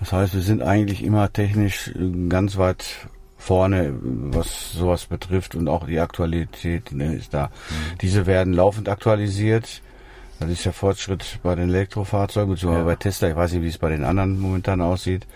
Das 0.00 0.12
heißt, 0.12 0.34
wir 0.34 0.40
sind 0.40 0.62
eigentlich 0.62 1.04
immer 1.04 1.32
technisch 1.32 1.88
äh, 1.88 2.28
ganz 2.28 2.56
weit 2.56 3.08
vorne, 3.36 3.94
was 4.02 4.72
sowas 4.72 5.06
betrifft 5.06 5.54
und 5.54 5.68
auch 5.68 5.86
die 5.86 6.00
Aktualität 6.00 6.90
ne, 6.92 7.14
ist 7.14 7.34
da. 7.34 7.46
Mhm. 7.46 7.98
Diese 8.00 8.26
werden 8.26 8.52
laufend 8.54 8.88
aktualisiert. 8.88 9.82
Das 10.40 10.50
ist 10.50 10.64
der 10.64 10.72
Fortschritt 10.72 11.40
bei 11.42 11.54
den 11.54 11.68
Elektrofahrzeugen, 11.68 12.54
beziehungsweise 12.54 12.82
ja. 12.82 12.86
bei 12.86 12.96
Tesla. 12.96 13.28
Ich 13.28 13.36
weiß 13.36 13.52
nicht, 13.52 13.62
wie 13.62 13.68
es 13.68 13.78
bei 13.78 13.88
den 13.88 14.04
anderen 14.04 14.38
momentan 14.38 14.80
aussieht. 14.80 15.26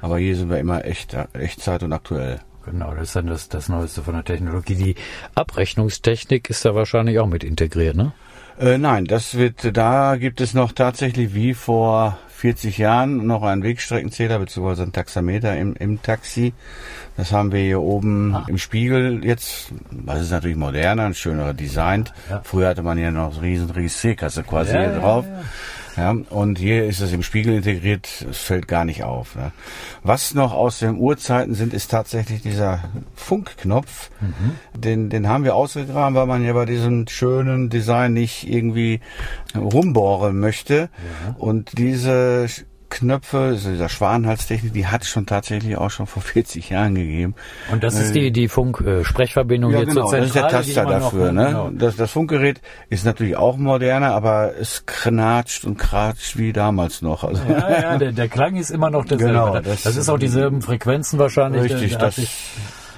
Aber 0.00 0.18
hier 0.18 0.36
sind 0.36 0.48
wir 0.50 0.58
immer 0.58 0.84
echt, 0.84 1.16
Echtzeit 1.34 1.82
und 1.82 1.92
aktuell. 1.92 2.40
Genau, 2.64 2.92
das 2.94 3.08
ist 3.08 3.16
dann 3.16 3.26
das, 3.26 3.48
das 3.48 3.68
Neueste 3.68 4.02
von 4.02 4.14
der 4.14 4.24
Technologie. 4.24 4.74
Die 4.74 4.94
Abrechnungstechnik 5.34 6.50
ist 6.50 6.64
da 6.64 6.74
wahrscheinlich 6.74 7.18
auch 7.20 7.28
mit 7.28 7.44
integriert, 7.44 7.96
ne? 7.96 8.12
Äh, 8.58 8.78
nein, 8.78 9.04
das 9.04 9.36
wird, 9.36 9.76
da 9.76 10.16
gibt 10.16 10.40
es 10.40 10.54
noch 10.54 10.72
tatsächlich 10.72 11.34
wie 11.34 11.52
vor 11.52 12.18
40 12.36 12.76
Jahren 12.76 13.26
noch 13.26 13.42
einen 13.42 13.62
Wegstreckenzähler 13.62 14.38
bzw. 14.38 14.82
ein 14.82 14.92
Taxameter 14.92 15.56
im, 15.56 15.74
im 15.74 16.02
Taxi. 16.02 16.52
Das 17.16 17.32
haben 17.32 17.50
wir 17.50 17.60
hier 17.60 17.80
oben 17.80 18.34
ah. 18.34 18.44
im 18.46 18.58
Spiegel 18.58 19.24
jetzt. 19.24 19.72
Das 19.90 20.20
ist 20.20 20.30
natürlich 20.30 20.56
moderner 20.56 21.06
und 21.06 21.16
schöner 21.16 21.54
designt. 21.54 22.12
Ja. 22.28 22.42
Früher 22.44 22.68
hatte 22.68 22.82
man 22.82 22.98
ja 22.98 23.10
noch 23.10 23.32
so 23.32 23.40
riesen 23.40 23.70
Registrierkasse 23.70 24.42
quasi 24.42 24.74
ja, 24.74 24.80
hier 24.80 24.98
drauf. 24.98 25.24
Ja, 25.26 25.42
ja, 25.96 26.10
und 26.10 26.58
hier 26.58 26.84
ist 26.84 27.00
es 27.00 27.12
im 27.12 27.22
Spiegel 27.22 27.54
integriert, 27.54 28.26
es 28.28 28.38
fällt 28.38 28.68
gar 28.68 28.84
nicht 28.84 29.02
auf. 29.02 29.34
Ne? 29.34 29.52
Was 30.02 30.34
noch 30.34 30.52
aus 30.52 30.78
den 30.78 30.96
Urzeiten 30.96 31.54
sind, 31.54 31.72
ist 31.72 31.90
tatsächlich 31.90 32.42
dieser 32.42 32.84
Funkknopf. 33.14 34.10
Mhm. 34.20 34.80
Den, 34.80 35.10
den 35.10 35.28
haben 35.28 35.44
wir 35.44 35.54
ausgegraben, 35.54 36.14
weil 36.14 36.26
man 36.26 36.44
ja 36.44 36.52
bei 36.52 36.66
diesem 36.66 37.08
schönen 37.08 37.70
Design 37.70 38.12
nicht 38.12 38.48
irgendwie 38.48 39.00
rumbohren 39.54 40.38
möchte. 40.38 40.90
Ja. 41.26 41.36
Und 41.38 41.78
diese 41.78 42.46
Knöpfe, 42.88 43.38
also 43.38 43.70
dieser 43.70 43.88
Schwanenhalstechnik, 43.88 44.72
die 44.72 44.86
hat 44.86 45.02
es 45.02 45.08
schon 45.08 45.26
tatsächlich 45.26 45.76
auch 45.76 45.90
schon 45.90 46.06
vor 46.06 46.22
40 46.36 46.70
Jahren 46.70 46.94
gegeben. 46.94 47.34
Und 47.70 47.82
das 47.82 47.98
ist 47.98 48.14
die, 48.14 48.30
die 48.30 48.48
Funk-Sprechverbindung 48.48 49.72
ja, 49.72 49.80
jetzt 49.80 49.88
genau, 49.90 50.08
zur 50.08 50.20
Zentrale? 50.20 50.52
Das 50.52 50.66
ist 50.66 50.76
der 50.76 50.84
Taster 50.84 51.00
dafür. 51.00 51.32
Ne? 51.32 51.46
Genau. 51.46 51.70
Das, 51.70 51.96
das 51.96 52.10
Funkgerät 52.10 52.60
ist 52.88 53.04
natürlich 53.04 53.36
auch 53.36 53.56
moderner, 53.56 54.12
aber 54.14 54.52
es 54.58 54.84
knatscht 54.86 55.64
und 55.64 55.78
kratscht 55.78 56.36
wie 56.36 56.52
damals 56.52 57.02
noch. 57.02 57.24
Also 57.24 57.42
ja, 57.48 57.80
ja, 57.80 57.98
der, 57.98 58.12
der 58.12 58.28
Klang 58.28 58.56
ist 58.56 58.70
immer 58.70 58.90
noch 58.90 59.04
derselbe. 59.06 59.32
Genau, 59.32 59.60
das, 59.60 59.82
das 59.82 59.96
ist 59.96 60.08
auch 60.08 60.18
dieselben 60.18 60.62
Frequenzen 60.62 61.18
wahrscheinlich. 61.18 61.72
Richtig, 61.72 61.96
das, 61.96 62.20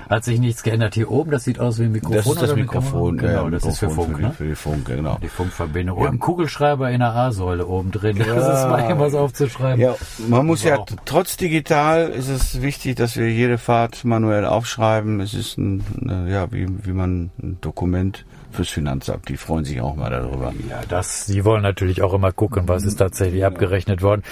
Hat 0.09 0.25
sich 0.25 0.41
nichts 0.41 0.63
geändert. 0.63 0.95
Hier 0.95 1.11
oben, 1.11 1.31
das 1.31 1.45
sieht 1.45 1.61
aus 1.61 1.79
wie 1.79 1.85
ein 1.85 1.93
Mikrofon. 1.93 2.17
Das 2.17 2.27
ist 2.27 2.43
das 2.43 2.55
Mikrofon. 2.57 3.19
Genau, 3.19 3.45
ja, 3.45 3.51
das 3.51 3.65
ist 3.65 3.79
für 3.79 3.87
Mikrofon 3.89 4.07
Funk, 4.07 4.17
für, 4.17 4.23
ne? 4.23 4.29
die, 4.29 4.35
für 4.37 4.45
die 4.49 4.55
Funk, 4.55 4.85
genau. 4.87 5.19
Die 5.23 5.29
Funkverbindung. 5.29 5.99
Und 5.99 6.07
ein 6.09 6.19
Kugelschreiber 6.19 6.91
in 6.91 7.01
der 7.01 7.15
A-Säule 7.15 7.67
oben 7.67 7.91
drin. 7.91 8.17
Das 8.19 8.27
ist 8.29 8.69
mal 8.69 8.83
irgendwas 8.83 9.15
aufzuschreiben. 9.15 9.81
Ja, 9.81 9.95
man 10.29 10.47
muss 10.47 10.63
ja, 10.65 10.79
Wow. 10.79 10.87
trotz 11.05 11.37
digital 11.37 12.09
ist 12.09 12.29
es 12.29 12.63
wichtig, 12.63 12.97
dass 12.97 13.17
wir 13.17 13.31
jede 13.31 13.59
Fahrt 13.59 14.05
manuell 14.05 14.45
aufschreiben. 14.45 15.21
Es 15.21 15.35
ist 15.35 15.59
ein, 15.59 15.83
ja, 16.31 16.51
wie, 16.53 16.67
wie 16.85 16.93
man 16.93 17.31
ein 17.43 17.59
Dokument 17.61 18.25
fürs 18.51 18.71
Finanzamt. 18.71 19.29
Die 19.29 19.37
freuen 19.37 19.65
sich 19.65 19.81
auch 19.81 19.95
mal 19.95 20.11
darüber. 20.11 20.53
Ja, 20.71 20.81
das, 20.89 21.27
die 21.27 21.45
wollen 21.45 21.63
natürlich 21.63 22.01
auch 22.03 22.15
immer 22.15 22.33
gucken, 22.33 22.67
was 22.67 22.85
ist 22.85 22.97
tatsächlich 22.97 23.45
abgerechnet 23.45 24.01
worden. 24.03 24.23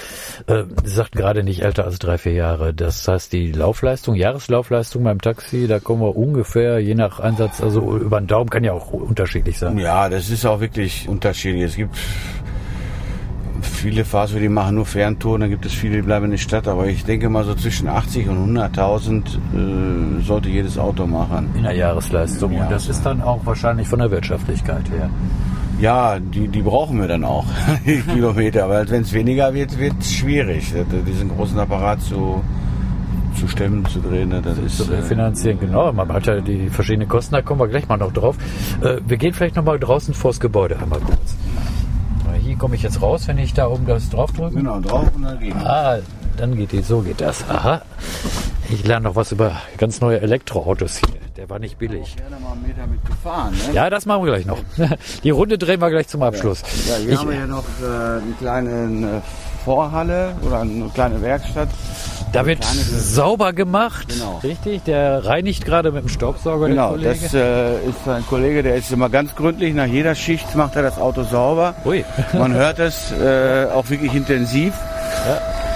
Äh, 0.46 0.64
sagten 0.84 1.18
gerade 1.18 1.42
nicht 1.42 1.62
älter 1.62 1.84
als 1.84 1.98
drei, 1.98 2.16
vier 2.16 2.32
Jahre. 2.32 2.72
Das 2.72 3.06
heißt, 3.06 3.32
die 3.32 3.52
Laufleistung, 3.52 4.14
Jahreslaufleistung 4.14 5.04
beim 5.04 5.20
Taxi, 5.20 5.65
da 5.66 5.80
kommen 5.80 6.02
wir 6.02 6.16
ungefähr, 6.16 6.78
je 6.78 6.94
nach 6.94 7.20
Einsatz, 7.20 7.62
also 7.62 7.96
über 7.96 8.20
den 8.20 8.26
Daumen 8.26 8.50
kann 8.50 8.64
ja 8.64 8.72
auch 8.72 8.92
unterschiedlich 8.92 9.58
sein. 9.58 9.78
Ja, 9.78 10.08
das 10.08 10.30
ist 10.30 10.44
auch 10.44 10.60
wirklich 10.60 11.08
unterschiedlich. 11.08 11.64
Es 11.64 11.76
gibt 11.76 11.96
viele 13.62 14.04
Fahrzeuge, 14.04 14.40
die 14.40 14.48
machen 14.48 14.76
nur 14.76 14.86
Ferntouren, 14.86 15.42
dann 15.42 15.50
gibt 15.50 15.66
es 15.66 15.72
viele, 15.72 15.96
die 15.96 16.02
bleiben 16.02 16.26
in 16.26 16.30
der 16.32 16.38
Stadt. 16.38 16.66
Aber 16.66 16.86
ich 16.86 17.04
denke 17.04 17.28
mal 17.28 17.44
so 17.44 17.54
zwischen 17.54 17.88
80 17.88 18.28
und 18.28 18.56
100.000 18.56 20.18
äh, 20.18 20.22
sollte 20.22 20.48
jedes 20.48 20.78
Auto 20.78 21.06
machen. 21.06 21.50
In 21.54 21.62
der 21.62 21.74
Jahresleistung. 21.74 22.52
Ja. 22.52 22.64
Und 22.64 22.70
das 22.72 22.88
ist 22.88 23.04
dann 23.04 23.20
auch 23.22 23.40
wahrscheinlich 23.44 23.86
von 23.88 23.98
der 23.98 24.10
Wirtschaftlichkeit 24.10 24.90
her. 24.90 25.10
Ja, 25.78 26.18
die, 26.18 26.48
die 26.48 26.62
brauchen 26.62 27.00
wir 27.00 27.08
dann 27.08 27.24
auch, 27.24 27.44
die 27.86 28.00
Kilometer. 28.00 28.68
Weil 28.68 28.88
wenn 28.88 29.02
es 29.02 29.12
weniger 29.12 29.52
wird, 29.52 29.78
wird 29.78 29.94
es 30.00 30.12
schwierig, 30.12 30.72
diesen 31.06 31.28
großen 31.28 31.58
Apparat 31.58 32.00
zu, 32.00 32.42
zu 33.36 33.48
stemmen, 33.48 33.84
zu 33.86 34.00
drehen. 34.00 34.30
ne, 34.30 34.42
Das 34.42 34.58
ist, 34.58 34.78
zu 34.78 34.92
äh, 34.92 35.02
finanzieren, 35.02 35.58
genau. 35.60 35.92
Man 35.92 36.12
hat 36.12 36.26
ja 36.26 36.40
die 36.40 36.68
verschiedenen 36.70 37.08
Kosten, 37.08 37.34
da 37.34 37.42
kommen 37.42 37.60
wir 37.60 37.68
gleich 37.68 37.88
mal 37.88 37.96
noch 37.96 38.12
drauf. 38.12 38.36
Äh, 38.82 38.96
wir 39.06 39.16
gehen 39.16 39.32
vielleicht 39.34 39.56
noch 39.56 39.64
mal 39.64 39.78
draußen 39.78 40.14
vors 40.14 40.40
Gebäude 40.40 40.78
einmal 40.78 41.00
kurz. 41.00 41.36
Hier 42.42 42.56
komme 42.56 42.76
ich 42.76 42.82
jetzt 42.82 43.02
raus, 43.02 43.26
wenn 43.26 43.38
ich 43.38 43.54
da 43.54 43.66
oben 43.66 43.86
das 43.86 44.08
draufdrücke. 44.10 44.54
Genau, 44.56 44.78
drauf 44.80 45.08
und 45.14 45.22
dann 45.22 45.38
gegen. 45.40 45.58
Ah, 45.58 45.98
dann 46.36 46.54
geht 46.56 46.72
die, 46.72 46.80
so 46.82 47.00
geht 47.00 47.20
das. 47.20 47.48
Aha. 47.48 47.82
Ich 48.70 48.84
lerne 48.86 49.08
noch 49.08 49.16
was 49.16 49.32
über 49.32 49.52
ganz 49.78 50.00
neue 50.00 50.20
Elektroautos 50.20 50.98
hier. 50.98 51.08
Der 51.36 51.50
war 51.50 51.58
nicht 51.58 51.78
billig. 51.78 52.16
gefahren, 53.06 53.52
ne? 53.68 53.74
Ja, 53.74 53.90
das 53.90 54.06
machen 54.06 54.24
wir 54.24 54.32
gleich 54.32 54.46
noch. 54.46 54.58
Die 55.24 55.30
Runde 55.30 55.58
drehen 55.58 55.80
wir 55.80 55.90
gleich 55.90 56.08
zum 56.08 56.22
Abschluss. 56.22 56.62
Ja, 56.88 56.96
hier 56.96 57.12
Ich, 57.12 57.18
haben 57.18 57.30
wir 57.30 57.36
ja 57.36 57.46
noch 57.46 57.64
äh, 57.82 57.86
eine 58.22 58.32
kleine 58.38 59.18
äh, 59.18 59.64
Vorhalle 59.64 60.34
oder 60.46 60.60
eine 60.60 60.88
kleine 60.94 61.20
Werkstatt. 61.22 61.68
Da 62.32 62.46
wird 62.46 62.64
sauber 62.64 63.52
gemacht. 63.52 64.08
Genau. 64.08 64.40
Richtig, 64.42 64.84
der 64.84 65.24
reinigt 65.24 65.64
gerade 65.64 65.92
mit 65.92 66.02
dem 66.02 66.08
Staubsauger, 66.08 66.68
Genau, 66.68 66.96
das 66.96 67.34
äh, 67.34 67.76
ist 67.86 68.06
ein 68.08 68.26
Kollege, 68.26 68.62
der 68.62 68.76
ist 68.76 68.90
immer 68.92 69.08
ganz 69.08 69.34
gründlich. 69.34 69.74
Nach 69.74 69.86
jeder 69.86 70.14
Schicht 70.14 70.54
macht 70.54 70.76
er 70.76 70.82
das 70.82 70.98
Auto 70.98 71.22
sauber. 71.22 71.74
Ui. 71.84 72.04
Man 72.32 72.52
hört 72.54 72.78
es 72.78 73.12
äh, 73.12 73.66
auch 73.72 73.88
wirklich 73.90 74.14
intensiv. 74.14 74.74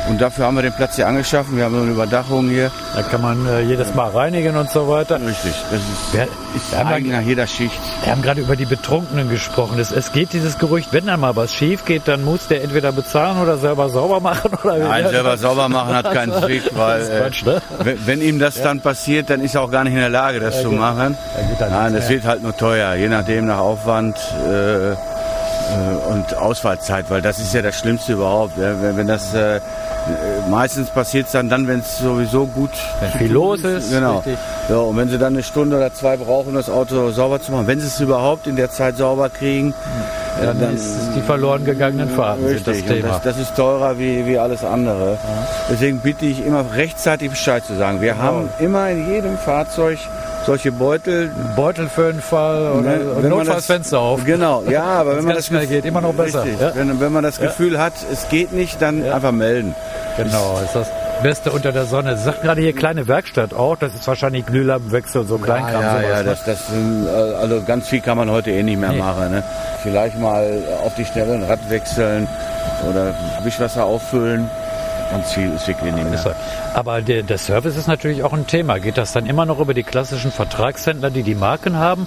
Und 0.08 0.20
dafür 0.20 0.46
haben 0.46 0.56
wir 0.56 0.62
den 0.62 0.72
Platz 0.72 0.96
hier 0.96 1.06
angeschaffen. 1.06 1.56
Wir 1.56 1.64
haben 1.64 1.74
so 1.74 1.82
eine 1.82 1.90
Überdachung 1.92 2.48
hier. 2.48 2.70
Da 2.96 3.02
kann 3.02 3.20
man 3.22 3.46
äh, 3.46 3.60
jedes 3.60 3.94
Mal 3.94 4.08
reinigen 4.10 4.56
und 4.56 4.68
so 4.70 4.88
weiter. 4.88 5.16
Richtig, 5.16 5.52
das 5.70 5.80
ist, 5.80 6.12
Wir, 6.14 6.24
ist 6.56 6.74
eigen 6.74 7.10
ja- 7.10 7.18
nach 7.20 7.26
jeder 7.26 7.46
Schicht. 7.46 7.78
wir 8.02 8.10
haben 8.10 8.22
gerade 8.22 8.40
über 8.40 8.56
die 8.56 8.64
Betrunkenen 8.64 9.28
gesprochen. 9.28 9.78
Es, 9.78 9.92
es 9.92 10.10
geht 10.12 10.32
dieses 10.32 10.58
Gerücht, 10.58 10.88
wenn 10.92 11.06
dann 11.06 11.20
mal 11.20 11.36
was 11.36 11.54
schief 11.54 11.84
geht, 11.84 12.08
dann 12.08 12.24
muss 12.24 12.48
der 12.48 12.64
entweder 12.64 12.90
bezahlen 12.92 13.38
oder 13.40 13.56
selber 13.58 13.88
sauber 13.88 14.20
machen. 14.20 14.50
Oder 14.64 14.78
Nein, 14.78 15.08
selber 15.08 15.36
sauber 15.36 15.68
machen 15.68 15.94
hat 15.94 16.12
keinen 16.12 16.32
Zweck, 16.40 16.62
weil 16.74 17.00
ist 17.02 17.08
äh, 17.10 17.20
Quatsch, 17.20 17.44
ne? 17.44 17.62
wenn, 17.84 18.06
wenn 18.06 18.20
ihm 18.22 18.38
das 18.40 18.60
dann 18.62 18.80
passiert, 18.80 19.30
dann 19.30 19.40
ist 19.42 19.54
er 19.54 19.62
auch 19.62 19.70
gar 19.70 19.84
nicht 19.84 19.92
in 19.92 20.00
der 20.00 20.08
Lage, 20.08 20.40
das 20.40 20.62
zu 20.62 20.70
machen. 20.72 21.16
Da 21.58 21.68
Nein, 21.68 21.94
das 21.94 22.08
wird 22.08 22.24
halt 22.24 22.42
nur 22.42 22.56
teuer, 22.56 22.94
je 22.94 23.08
nachdem 23.08 23.46
nach 23.46 23.58
Aufwand 23.58 24.16
äh, 24.48 24.94
und 26.08 26.36
Ausfallzeit, 26.36 27.06
weil 27.08 27.22
das 27.22 27.38
ist 27.38 27.54
ja 27.54 27.62
das 27.62 27.78
Schlimmste 27.78 28.12
überhaupt. 28.14 28.56
Ja. 28.58 28.74
Wenn, 28.96 29.06
das 29.06 29.34
äh, 29.34 29.56
äh, 29.56 29.60
meistens 30.48 30.90
passiert 30.90 31.26
es 31.26 31.32
dann, 31.32 31.48
dann, 31.48 31.66
wenn 31.68 31.80
es 31.80 31.98
sowieso 31.98 32.46
gut 32.46 32.70
Wenn 33.00 33.10
viel 33.12 33.32
los 33.32 33.60
ist, 33.62 33.90
Genau. 33.90 34.16
richtig. 34.16 34.38
Ja, 34.68 34.76
und 34.78 34.96
wenn 34.96 35.08
sie 35.08 35.18
dann 35.18 35.34
eine 35.34 35.42
Stunde 35.42 35.76
oder 35.76 35.92
zwei 35.92 36.16
brauchen, 36.16 36.54
das 36.54 36.68
Auto 36.70 37.10
sauber 37.10 37.40
zu 37.40 37.52
machen, 37.52 37.66
wenn 37.66 37.80
sie 37.80 37.86
es 37.86 38.00
überhaupt 38.00 38.46
in 38.46 38.56
der 38.56 38.70
Zeit 38.70 38.96
sauber 38.96 39.28
kriegen, 39.28 39.74
äh, 40.40 40.46
Dann, 40.46 40.74
ist 40.74 40.84
es 40.84 41.14
die 41.14 41.20
verloren 41.20 41.64
gegangenen 41.64 42.08
Fahrten 42.10 42.46
sind 42.48 42.66
das 42.66 42.76
Richtig, 42.76 42.96
Thema. 43.02 43.08
das, 43.08 43.22
das 43.22 43.38
ist 43.38 43.56
teurer 43.56 43.98
wie, 43.98 44.26
wie 44.26 44.38
alles 44.38 44.64
andere. 44.64 45.18
Deswegen 45.70 45.98
bitte 45.98 46.24
ich 46.26 46.44
immer 46.46 46.64
rechtzeitig 46.74 47.30
Bescheid 47.30 47.64
zu 47.64 47.74
sagen. 47.76 48.00
Wir 48.00 48.16
haben 48.18 48.48
immer 48.58 48.88
in 48.90 49.12
jedem 49.12 49.36
Fahrzeug 49.38 49.98
solche 50.46 50.72
Beutel. 50.72 51.30
Beutel 51.56 51.88
für 51.88 52.12
den 52.12 52.20
Fall 52.20 52.70
oder 52.72 52.80
Ne, 52.82 53.00
und 53.16 53.22
wenn 53.22 53.30
notfalls 53.30 53.58
das- 53.58 53.66
Fenster 53.66 53.98
auf. 54.00 54.24
Genau, 54.24 54.62
ja, 54.68 54.84
aber 55.00 55.16
wenn 55.16 55.24
man 55.24 55.36
das 55.36 55.46
schnell 55.46 55.66
geht, 55.66 55.84
immer 55.84 56.00
noch 56.00 56.14
besser, 56.14 56.44
Richtig, 56.44 56.60
ja. 56.60 56.72
wenn, 56.74 57.00
wenn 57.00 57.12
man 57.12 57.22
das 57.22 57.38
Ja. 57.38 57.46
Gefühl 57.46 57.78
hat, 57.78 57.92
es 58.12 58.28
geht 58.28 58.52
nicht, 58.52 58.80
dann 58.80 59.04
einfach 59.10 59.32
melden. 59.32 59.74
Genau, 60.16 60.58
ist 60.64 60.74
das 60.74 60.88
Beste 61.22 61.50
unter 61.52 61.70
der 61.72 61.84
Sonne. 61.84 62.16
Sie 62.16 62.24
sagt 62.24 62.42
gerade 62.42 62.62
hier 62.62 62.74
kleine 62.74 63.06
Werkstatt 63.06 63.52
auch, 63.52 63.76
das 63.76 63.94
ist 63.94 64.06
wahrscheinlich 64.08 64.46
Glühlampenwechsel, 64.46 65.26
so 65.26 65.36
Kleinkram. 65.38 65.82
ja, 65.82 66.00
ja, 66.00 66.16
ne? 66.18 66.24
das, 66.24 66.44
das, 66.44 66.66
sind, 66.68 67.06
also 67.08 67.62
ganz 67.66 67.88
viel 67.88 68.00
kann 68.00 68.16
man 68.16 68.30
heute 68.30 68.50
eh 68.50 68.62
nicht 68.62 68.80
mehr 68.80 68.90
Nee. 68.92 68.98
machen. 68.98 69.30
Ne? 69.30 69.42
Vielleicht 69.82 70.18
mal 70.18 70.46
auf 70.84 70.94
die 70.94 71.04
Schnelle 71.04 71.34
ein 71.34 71.42
Rad 71.42 71.58
wechseln 71.68 72.26
oder 72.90 73.14
Wischwasser 73.44 73.84
auffüllen. 73.84 74.48
Ganz 75.10 75.32
viel 75.32 75.52
ist 75.52 75.66
wirklich 75.66 75.92
nicht 75.92 76.10
mehr. 76.10 76.20
er. 76.24 76.36
Aber 76.74 77.02
der, 77.02 77.22
der 77.22 77.38
Service 77.38 77.76
ist 77.76 77.88
natürlich 77.88 78.22
auch 78.22 78.32
ein 78.32 78.46
Thema. 78.46 78.78
Geht 78.78 78.96
das 78.96 79.12
dann 79.12 79.26
immer 79.26 79.44
noch 79.44 79.58
über 79.58 79.74
die 79.74 79.82
klassischen 79.82 80.30
Vertragshändler, 80.30 81.10
die 81.10 81.22
die 81.22 81.34
Marken 81.34 81.76
haben? 81.76 82.06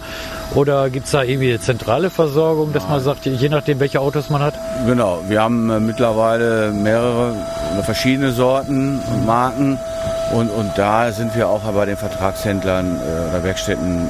Oder 0.56 0.90
gibt 0.90 1.06
es 1.06 1.12
da 1.12 1.24
irgendwie 1.24 1.50
eine 1.50 1.60
zentrale 1.60 2.10
Versorgung, 2.10 2.72
dass 2.74 2.88
man 2.88 3.02
sagt, 3.02 3.26
je 3.26 3.50
nachdem, 3.50 3.80
welche 3.80 4.00
Autos 4.00 4.30
man 4.30 4.42
hat? 4.42 4.54
Genau, 4.86 5.20
wir 5.28 5.42
haben 5.42 5.70
äh, 5.70 5.80
mittlerweile 5.80 6.72
mehrere 6.72 7.34
oder 7.74 7.84
verschiedene 7.84 8.32
Sorten 8.32 9.00
und 9.00 9.26
Marken 9.26 9.80
und, 10.34 10.50
und 10.50 10.72
da 10.78 11.12
sind 11.12 11.36
wir 11.36 11.48
auch 11.48 11.62
bei 11.62 11.86
den 11.86 11.98
Vertragshändlern 11.98 13.00
äh, 13.00 13.30
oder 13.30 13.44
Werkstätten 13.44 14.10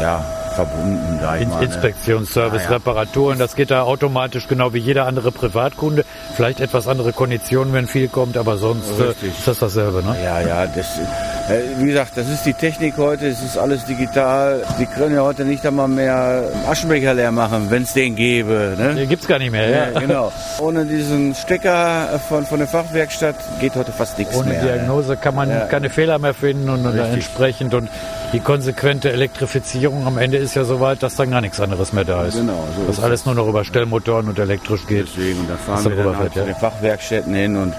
ja, 0.00 0.24
verbunden, 0.52 1.18
sag 1.20 1.36
ich 1.36 1.42
In, 1.42 1.48
mal. 1.48 1.58
ne? 1.60 1.64
Inspektionsservice, 1.66 2.64
Ja, 2.64 2.70
ja. 2.70 2.76
Reparaturen, 2.76 3.38
das 3.38 3.56
geht 3.56 3.70
da 3.70 3.82
automatisch 3.82 4.46
genau 4.48 4.72
wie 4.74 4.78
jeder 4.78 5.06
andere 5.06 5.32
Privatkunde. 5.32 6.04
Vielleicht 6.34 6.60
etwas 6.60 6.86
andere 6.88 7.12
Konditionen, 7.12 7.72
wenn 7.74 7.86
viel 7.86 8.08
kommt, 8.08 8.36
aber 8.36 8.56
sonst 8.56 8.98
äh, 8.98 9.02
Richtig. 9.04 9.38
ist 9.38 9.48
das 9.48 9.58
dasselbe, 9.58 10.02
ne? 10.02 10.16
Ja, 10.22 10.40
ja, 10.40 10.66
das, 10.66 10.98
äh, 10.98 11.02
wie 11.78 11.86
gesagt, 11.86 12.12
das 12.16 12.28
ist 12.28 12.44
die 12.46 12.52
Technik 12.52 12.94
heute, 12.96 13.26
es 13.28 13.42
ist 13.42 13.56
alles 13.58 13.84
digital. 13.84 14.62
Die 14.78 14.86
können 14.86 15.14
ja 15.14 15.22
heute 15.22 15.44
nicht 15.44 15.64
einmal 15.66 15.88
mehr 15.88 16.44
Aschenbecher 16.70 17.14
leer 17.14 17.30
machen, 17.32 17.66
wenn 17.70 17.82
es 17.82 17.92
den 17.92 18.14
gäbe. 18.16 18.74
Ne? 18.78 18.92
Nee, 18.94 19.06
gibt's 19.06 19.26
gar 19.26 19.38
nicht 19.38 19.50
mehr, 19.52 19.68
ja. 19.68 19.90
Ja, 19.90 20.00
genau. 20.00 20.32
Ohne 20.58 20.84
diesen 20.84 21.34
Stecker 21.34 22.20
von, 22.28 22.44
von 22.46 22.58
der 22.58 22.68
Fachwerkstatt 22.68 23.36
geht 23.60 23.74
heute 23.74 23.92
fast 23.92 24.18
nichts 24.18 24.36
Ohne 24.36 24.50
mehr. 24.50 24.62
ne? 24.62 24.72
Diagnose 24.72 25.16
kann 25.16 25.34
man 25.34 25.50
Ja. 25.50 25.66
keine 25.66 25.90
Fehler 25.90 26.18
mehr 26.18 26.34
finden 26.34 26.68
und, 26.68 26.86
Richtig. 26.86 27.12
entsprechend 27.14 27.74
und 27.74 27.88
die 28.32 28.40
konsequente 28.40 29.10
Elektrifizierung 29.12 30.06
am 30.06 30.16
Ende 30.18 30.38
ist 30.38 30.54
ja 30.54 30.64
soweit, 30.64 31.02
dass 31.02 31.16
dann 31.16 31.30
gar 31.30 31.40
nichts 31.42 31.60
anderes 31.60 31.92
mehr 31.92 32.04
da 32.04 32.24
ist. 32.24 32.34
Genau, 32.36 32.66
so 32.76 32.86
dass 32.86 33.02
alles 33.02 33.26
nur 33.26 33.34
noch 33.34 33.46
über 33.46 33.64
Stellmotoren 33.64 34.28
und 34.28 34.38
elektrisch 34.38 34.86
geht. 34.86 35.06
Deswegen, 35.14 35.40
und 35.40 35.50
Was 35.50 35.60
fahren 35.60 35.84
da 35.84 35.96
wir 35.96 36.04
dann 36.04 36.18
halt 36.18 36.32
zu 36.32 36.44
den 36.44 36.54
Fachwerkstätten 36.54 37.34
hin 37.34 37.56
und 37.56 37.74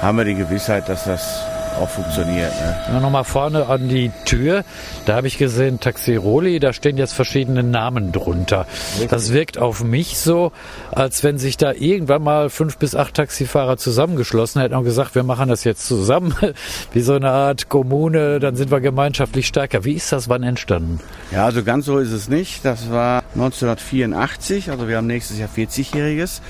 haben 0.00 0.16
wir 0.18 0.24
die 0.24 0.34
Gewissheit, 0.36 0.88
dass 0.88 1.04
das 1.04 1.40
auch 1.78 1.88
funktioniert. 1.88 2.52
Ne? 2.60 2.76
Ja, 2.88 3.00
Nochmal 3.00 3.24
vorne 3.24 3.66
an 3.66 3.88
die 3.88 4.10
Tür, 4.24 4.64
da 5.06 5.16
habe 5.16 5.26
ich 5.26 5.38
gesehen 5.38 5.80
Taxiroli, 5.80 6.60
da 6.60 6.72
stehen 6.72 6.96
jetzt 6.96 7.12
verschiedene 7.12 7.62
Namen 7.62 8.12
drunter. 8.12 8.66
Das 9.10 9.32
wirkt 9.32 9.58
auf 9.58 9.82
mich 9.82 10.18
so, 10.18 10.52
als 10.90 11.24
wenn 11.24 11.38
sich 11.38 11.56
da 11.56 11.72
irgendwann 11.72 12.22
mal 12.22 12.50
fünf 12.50 12.78
bis 12.78 12.94
acht 12.94 13.14
Taxifahrer 13.14 13.76
zusammengeschlossen 13.76 14.60
hätten 14.60 14.74
und 14.74 14.84
gesagt, 14.84 15.14
wir 15.14 15.22
machen 15.22 15.48
das 15.48 15.64
jetzt 15.64 15.86
zusammen, 15.86 16.34
wie 16.92 17.00
so 17.00 17.14
eine 17.14 17.30
Art 17.30 17.68
Kommune, 17.68 18.40
dann 18.40 18.56
sind 18.56 18.70
wir 18.70 18.80
gemeinschaftlich 18.80 19.46
stärker. 19.46 19.84
Wie 19.84 19.94
ist 19.94 20.12
das 20.12 20.28
wann 20.28 20.42
entstanden? 20.42 21.00
Ja, 21.30 21.44
also 21.44 21.62
ganz 21.62 21.86
so 21.86 21.98
ist 21.98 22.12
es 22.12 22.28
nicht. 22.28 22.64
Das 22.64 22.90
war 22.90 23.22
1984, 23.38 24.72
also 24.72 24.88
wir 24.88 24.96
haben 24.96 25.06
nächstes 25.06 25.38
Jahr 25.38 25.48
40-Jähriges. 25.48 26.40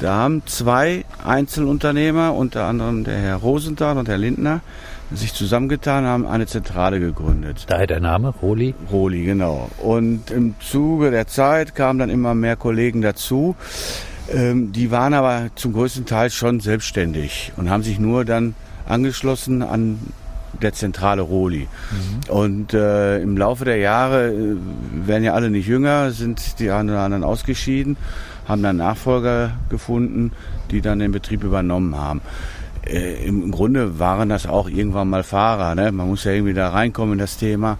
Da 0.00 0.14
haben 0.16 0.42
zwei 0.44 1.06
Einzelunternehmer, 1.24 2.34
unter 2.34 2.64
anderem 2.64 3.04
der 3.04 3.16
Herr 3.16 3.36
Rosenthal 3.36 3.96
und 3.96 4.06
Herr 4.06 4.18
Lindner, 4.18 4.60
sich 5.10 5.32
zusammengetan, 5.32 6.04
haben 6.04 6.26
eine 6.26 6.46
Zentrale 6.46 7.00
gegründet. 7.00 7.64
Daher 7.68 7.86
der 7.86 8.00
Name, 8.00 8.34
Roli. 8.42 8.74
Roli, 8.92 9.24
genau. 9.24 9.70
Und 9.78 10.30
im 10.30 10.56
Zuge 10.60 11.10
der 11.10 11.26
Zeit 11.26 11.74
kamen 11.74 11.98
dann 11.98 12.10
immer 12.10 12.34
mehr 12.34 12.56
Kollegen 12.56 13.00
dazu. 13.00 13.56
Ähm, 14.30 14.72
die 14.72 14.90
waren 14.90 15.14
aber 15.14 15.48
zum 15.54 15.72
größten 15.72 16.04
Teil 16.04 16.28
schon 16.30 16.60
selbstständig 16.60 17.52
und 17.56 17.70
haben 17.70 17.82
sich 17.82 17.98
nur 17.98 18.26
dann 18.26 18.54
angeschlossen 18.86 19.62
an 19.62 19.98
der 20.62 20.72
Zentrale 20.72 21.22
Roli. 21.22 21.68
Und 22.28 22.74
äh, 22.74 23.18
im 23.18 23.36
Laufe 23.36 23.64
der 23.64 23.76
Jahre 23.78 24.28
äh, 24.32 24.56
werden 25.06 25.24
ja 25.24 25.34
alle 25.34 25.50
nicht 25.50 25.66
jünger, 25.66 26.10
sind 26.10 26.58
die 26.58 26.70
einen 26.70 26.90
oder 26.90 27.00
anderen 27.00 27.24
ausgeschieden, 27.24 27.96
haben 28.46 28.62
dann 28.62 28.76
Nachfolger 28.76 29.52
gefunden, 29.68 30.32
die 30.70 30.80
dann 30.80 30.98
den 30.98 31.12
Betrieb 31.12 31.44
übernommen 31.44 31.96
haben. 31.96 32.20
äh, 32.86 33.26
im 33.26 33.50
Grunde 33.50 33.98
waren 33.98 34.28
das 34.28 34.46
auch 34.46 34.68
irgendwann 34.68 35.08
mal 35.08 35.22
Fahrer. 35.22 35.74
Ne? 35.74 35.92
Man 35.92 36.08
muss 36.08 36.24
ja 36.24 36.32
irgendwie 36.32 36.54
da 36.54 36.70
reinkommen 36.70 37.14
in 37.14 37.18
das 37.18 37.36
Thema. 37.36 37.78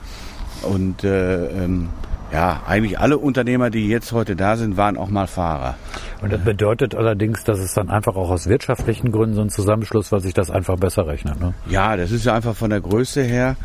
Und 0.63 1.05
äh, 1.05 1.47
ähm, 1.47 1.89
ja, 2.33 2.63
eigentlich 2.67 2.99
alle 2.99 3.19
Unternehmer, 3.19 3.71
die 3.71 3.89
jetzt 3.89 4.13
heute 4.13 4.37
da 4.37 4.57
sind, 4.57 4.77
waren 4.77 4.97
auch 4.97 5.09
mal 5.09 5.27
Fahrer. 5.27 5.77
Und 6.23 6.33
das 6.33 6.41
bedeutet 6.43 6.95
allerdings, 6.95 7.45
dass 7.45 7.59
es 7.59 7.75
dann 7.75 7.91
einfach 7.91 8.17
auch 8.17 8.31
aus 8.31 8.49
wirtschaftlichen 8.49 9.13
Gründen 9.13 9.35
so 9.35 9.43
ein 9.43 9.51
Zusammenschluss, 9.51 10.13
weil 10.13 10.21
sich 10.21 10.35
das 10.35 10.51
einfach 10.51 10.77
besser 10.77 11.07
rechnet. 11.07 11.41
Ne? 11.41 11.55
Ja, 11.69 11.97
das 11.97 12.11
ist 12.11 12.25
ja 12.25 12.35
einfach 12.35 12.57
von 12.57 12.71
der 12.71 12.81
Größe 12.81 13.23
her 13.23 13.57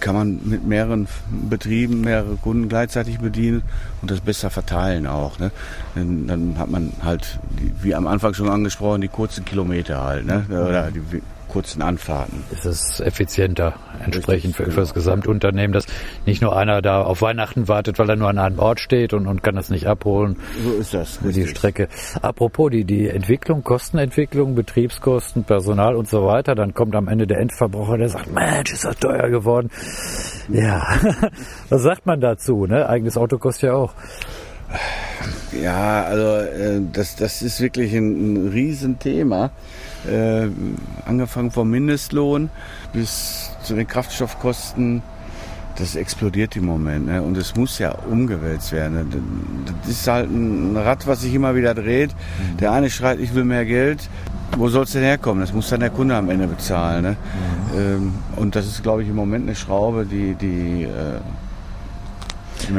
kann 0.00 0.14
man 0.14 0.40
mit 0.44 0.66
mehreren 0.66 1.06
Betrieben, 1.48 2.02
mehrere 2.02 2.36
Kunden 2.36 2.68
gleichzeitig 2.68 3.18
bedienen 3.18 3.62
und 4.02 4.10
das 4.10 4.20
besser 4.20 4.50
verteilen 4.50 5.06
auch. 5.06 5.38
Ne? 5.38 5.50
Dann, 5.94 6.56
hat 6.58 6.70
man 6.70 6.92
halt, 7.02 7.38
wie 7.80 7.94
am 7.94 8.06
Anfang 8.06 8.34
schon 8.34 8.48
angesprochen, 8.48 9.00
die 9.00 9.08
kurzen 9.08 9.44
Kilometer 9.44 10.02
halt, 10.02 10.26
ne? 10.26 10.44
oder 10.48 10.90
die 10.90 11.22
kurzen 11.48 11.82
Anfahrten. 11.82 12.44
Ist 12.52 12.64
es 12.64 13.00
effizienter 13.00 13.74
entsprechend 14.04 14.56
für, 14.56 14.70
für, 14.70 14.80
das 14.80 14.94
Gesamtunternehmen, 14.94 15.72
dass 15.72 15.86
nicht 16.26 16.42
nur 16.42 16.56
einer 16.56 16.82
da 16.82 17.02
auf 17.02 17.22
Weihnachten 17.22 17.68
wartet, 17.68 17.98
weil 17.98 18.08
er 18.10 18.16
nur 18.16 18.28
an 18.28 18.38
einem 18.38 18.58
Ort 18.58 18.80
steht 18.80 19.12
und, 19.12 19.26
und 19.26 19.42
kann 19.42 19.56
das 19.56 19.70
nicht 19.70 19.86
abholen. 19.86 20.36
So 20.62 20.72
ist 20.72 20.94
das. 20.94 21.18
Richtig. 21.24 21.44
Die 21.44 21.50
Strecke. 21.50 21.88
Apropos 22.22 22.70
die, 22.70 22.84
die 22.84 23.08
Entwicklung, 23.08 23.62
Kostenentwicklung, 23.64 24.54
Betriebskosten, 24.54 25.44
Personal 25.44 25.96
und 25.96 26.08
so 26.08 26.26
weiter, 26.26 26.54
dann 26.54 26.74
kommt 26.74 26.94
am 26.94 27.08
Ende 27.08 27.26
der 27.26 27.38
Endverbraucher, 27.38 27.98
der 27.98 28.08
sagt, 28.08 28.32
Mensch, 28.32 28.72
ist 28.72 28.84
das 28.84 28.96
teuer 28.96 29.28
geworden. 29.28 29.70
Ja, 30.48 30.86
was 31.68 31.82
sagt 31.82 32.06
man 32.06 32.20
dazu? 32.20 32.66
Ne? 32.66 32.88
Eigenes 32.88 33.16
Auto 33.16 33.38
kostet 33.38 33.68
ja 33.68 33.74
auch. 33.74 33.92
Ja, 35.52 36.04
also 36.04 36.22
äh, 36.22 36.80
das, 36.92 37.16
das 37.16 37.42
ist 37.42 37.60
wirklich 37.60 37.94
ein, 37.94 38.46
ein 38.46 38.48
Riesenthema. 38.48 39.50
Äh, 40.08 40.48
angefangen 41.04 41.50
vom 41.50 41.70
Mindestlohn 41.70 42.50
bis 42.92 43.50
zu 43.62 43.74
den 43.74 43.86
Kraftstoffkosten. 43.86 45.02
Das 45.78 45.94
explodiert 45.94 46.56
im 46.56 46.64
Moment 46.64 47.06
ne? 47.06 47.20
und 47.20 47.36
es 47.36 47.54
muss 47.54 47.78
ja 47.78 47.92
umgewälzt 47.92 48.72
werden. 48.72 49.74
Das 49.82 49.90
ist 49.90 50.08
halt 50.08 50.30
ein 50.30 50.74
Rad, 50.74 51.06
was 51.06 51.20
sich 51.20 51.34
immer 51.34 51.54
wieder 51.54 51.74
dreht. 51.74 52.12
Mhm. 52.12 52.56
Der 52.56 52.72
eine 52.72 52.88
schreit, 52.88 53.20
ich 53.20 53.34
will 53.34 53.44
mehr 53.44 53.66
Geld. 53.66 54.08
Wo 54.56 54.68
soll 54.68 54.84
es 54.84 54.92
denn 54.92 55.02
herkommen? 55.02 55.42
Das 55.42 55.52
muss 55.52 55.68
dann 55.68 55.80
der 55.80 55.90
Kunde 55.90 56.16
am 56.16 56.30
Ende 56.30 56.46
bezahlen. 56.46 57.02
Ne? 57.02 57.10
Mhm. 57.10 57.78
Ähm, 57.78 58.14
und 58.36 58.56
das 58.56 58.66
ist, 58.66 58.82
glaube 58.82 59.02
ich, 59.02 59.08
im 59.10 59.16
Moment 59.16 59.46
eine 59.46 59.54
Schraube, 59.54 60.06
die, 60.06 60.34
die 60.34 60.84
äh, 60.84 61.20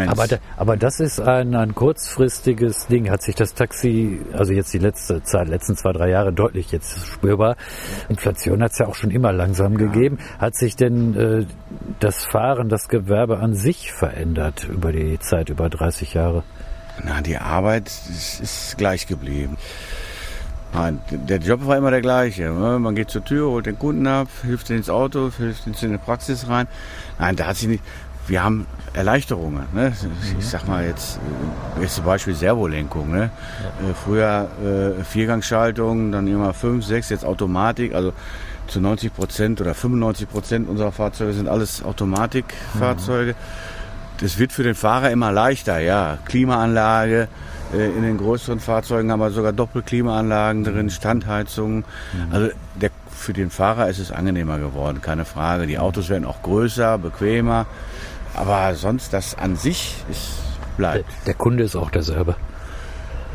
aber, 0.07 0.27
aber 0.57 0.77
das 0.77 0.99
ist 0.99 1.19
ein, 1.19 1.55
ein 1.55 1.75
kurzfristiges 1.75 2.87
Ding. 2.87 3.09
Hat 3.09 3.21
sich 3.21 3.35
das 3.35 3.53
Taxi, 3.53 4.19
also 4.33 4.53
jetzt 4.53 4.73
die 4.73 4.79
letzte 4.79 5.23
Zeit, 5.23 5.47
letzten 5.47 5.75
zwei, 5.75 5.91
drei 5.93 6.09
Jahre 6.09 6.33
deutlich 6.33 6.71
jetzt 6.71 7.07
spürbar. 7.07 7.55
Inflation 8.09 8.61
hat 8.63 8.71
es 8.71 8.79
ja 8.79 8.87
auch 8.87 8.95
schon 8.95 9.11
immer 9.11 9.31
langsam 9.31 9.73
ja. 9.73 9.79
gegeben. 9.79 10.17
Hat 10.39 10.55
sich 10.55 10.75
denn 10.75 11.15
äh, 11.15 11.45
das 11.99 12.25
Fahren, 12.25 12.69
das 12.69 12.87
Gewerbe 12.87 13.39
an 13.39 13.53
sich 13.53 13.91
verändert 13.91 14.67
über 14.69 14.91
die 14.91 15.19
Zeit, 15.19 15.49
über 15.49 15.69
30 15.69 16.13
Jahre? 16.13 16.43
Na, 17.03 17.21
die 17.21 17.37
Arbeit 17.37 17.87
ist, 17.87 18.39
ist 18.41 18.77
gleich 18.77 19.07
geblieben. 19.07 19.57
Nein, 20.73 20.99
der 21.09 21.37
Job 21.37 21.65
war 21.65 21.77
immer 21.77 21.91
der 21.91 22.01
gleiche. 22.01 22.51
Ne? 22.51 22.77
Man 22.79 22.93
geht 22.93 23.09
zur 23.09 23.23
Tür, 23.23 23.49
holt 23.49 23.65
den 23.65 23.79
Kunden 23.79 24.05
ab, 24.05 24.27
hilft 24.43 24.69
ins 24.69 24.89
Auto, 24.89 25.31
hilft 25.35 25.65
in 25.65 25.91
die 25.91 25.97
Praxis 25.97 26.49
rein. 26.49 26.67
Nein, 27.19 27.35
da 27.35 27.47
hat 27.47 27.55
sich 27.55 27.69
nicht 27.69 27.83
wir 28.27 28.43
haben 28.43 28.67
Erleichterungen. 28.93 29.63
Ne? 29.73 29.93
Ich 30.39 30.47
sag 30.47 30.67
mal 30.67 30.85
jetzt, 30.85 31.19
äh, 31.77 31.81
jetzt 31.81 31.95
zum 31.95 32.05
Beispiel 32.05 32.33
Servolenkung. 32.35 33.11
Ne? 33.11 33.29
Ja. 33.81 33.89
Äh, 33.89 33.93
früher 33.93 34.49
äh, 34.99 35.03
Viergangschaltung, 35.03 36.11
dann 36.11 36.27
immer 36.27 36.53
fünf, 36.53 36.85
sechs, 36.85 37.09
jetzt 37.09 37.25
Automatik. 37.25 37.93
Also 37.93 38.13
zu 38.67 38.81
90 38.81 39.13
Prozent 39.13 39.61
oder 39.61 39.73
95 39.73 40.29
Prozent 40.29 40.69
unserer 40.69 40.91
Fahrzeuge 40.91 41.33
sind 41.33 41.47
alles 41.47 41.83
Automatikfahrzeuge. 41.83 43.31
Mhm. 43.31 43.35
Das 44.19 44.39
wird 44.39 44.51
für 44.51 44.63
den 44.63 44.75
Fahrer 44.75 45.11
immer 45.11 45.31
leichter, 45.31 45.79
ja. 45.79 46.17
Klimaanlage, 46.25 47.27
äh, 47.73 47.89
in 47.89 48.03
den 48.03 48.17
größeren 48.17 48.59
Fahrzeugen 48.59 49.11
haben 49.11 49.19
wir 49.19 49.31
sogar 49.31 49.53
Doppelklimaanlagen 49.53 50.63
drin, 50.63 50.89
Standheizungen. 50.89 51.85
Mhm. 52.13 52.33
Also 52.33 52.49
der, 52.75 52.91
für 53.09 53.33
den 53.33 53.49
Fahrer 53.49 53.89
ist 53.89 53.99
es 53.99 54.11
angenehmer 54.11 54.59
geworden, 54.59 55.01
keine 55.01 55.25
Frage. 55.25 55.67
Die 55.67 55.77
Autos 55.77 56.09
werden 56.09 56.25
auch 56.25 56.41
größer, 56.41 56.97
bequemer. 56.97 57.65
Aber 58.33 58.75
sonst 58.75 59.13
das 59.13 59.35
an 59.35 59.55
sich 59.55 59.95
ist 60.09 60.47
bleibt. 60.77 61.09
Der, 61.09 61.25
der 61.25 61.33
Kunde 61.33 61.63
ist 61.63 61.75
auch 61.75 61.91
derselbe. 61.91 62.35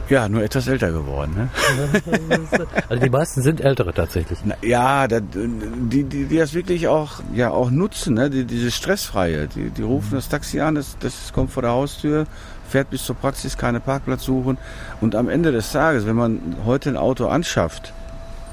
Ja, 0.09 0.29
nur 0.29 0.43
etwas 0.43 0.69
älter 0.69 0.93
geworden. 0.93 1.35
Ne? 1.35 1.49
Also 2.89 3.03
die 3.03 3.11
meisten 3.11 3.43
sind 3.43 3.61
ältere 3.61 3.95
tatsächlich. 3.95 4.39
Na, 4.45 4.55
ja, 4.61 5.09
da, 5.09 5.21
die, 5.21 6.05
die, 6.05 6.25
die 6.27 6.37
das 6.37 6.55
wirklich 6.55 6.89
auch, 6.89 7.21
ja, 7.35 7.51
auch 7.51 7.71
nutzen, 7.71 8.15
ne? 8.15 8.29
die, 8.29 8.45
diese 8.45 8.71
Stressfreie. 8.71 9.49
Die, 9.49 9.71
die 9.71 9.83
rufen 9.83 10.15
das 10.15 10.29
Taxi 10.29 10.61
an, 10.61 10.75
das, 10.75 10.97
das 11.01 11.33
kommt 11.33 11.51
vor 11.51 11.63
der 11.63 11.71
Haustür, 11.71 12.27
fährt 12.69 12.91
bis 12.91 13.05
zur 13.05 13.17
Praxis, 13.17 13.57
keine 13.57 13.81
Parkplatz 13.81 14.25
suchen. 14.25 14.59
Und 15.01 15.15
am 15.15 15.29
Ende 15.29 15.53
des 15.53 15.73
Tages, 15.73 16.05
wenn 16.05 16.17
man 16.17 16.57
heute 16.67 16.91
ein 16.91 16.97
Auto 16.97 17.29
anschafft, 17.29 17.95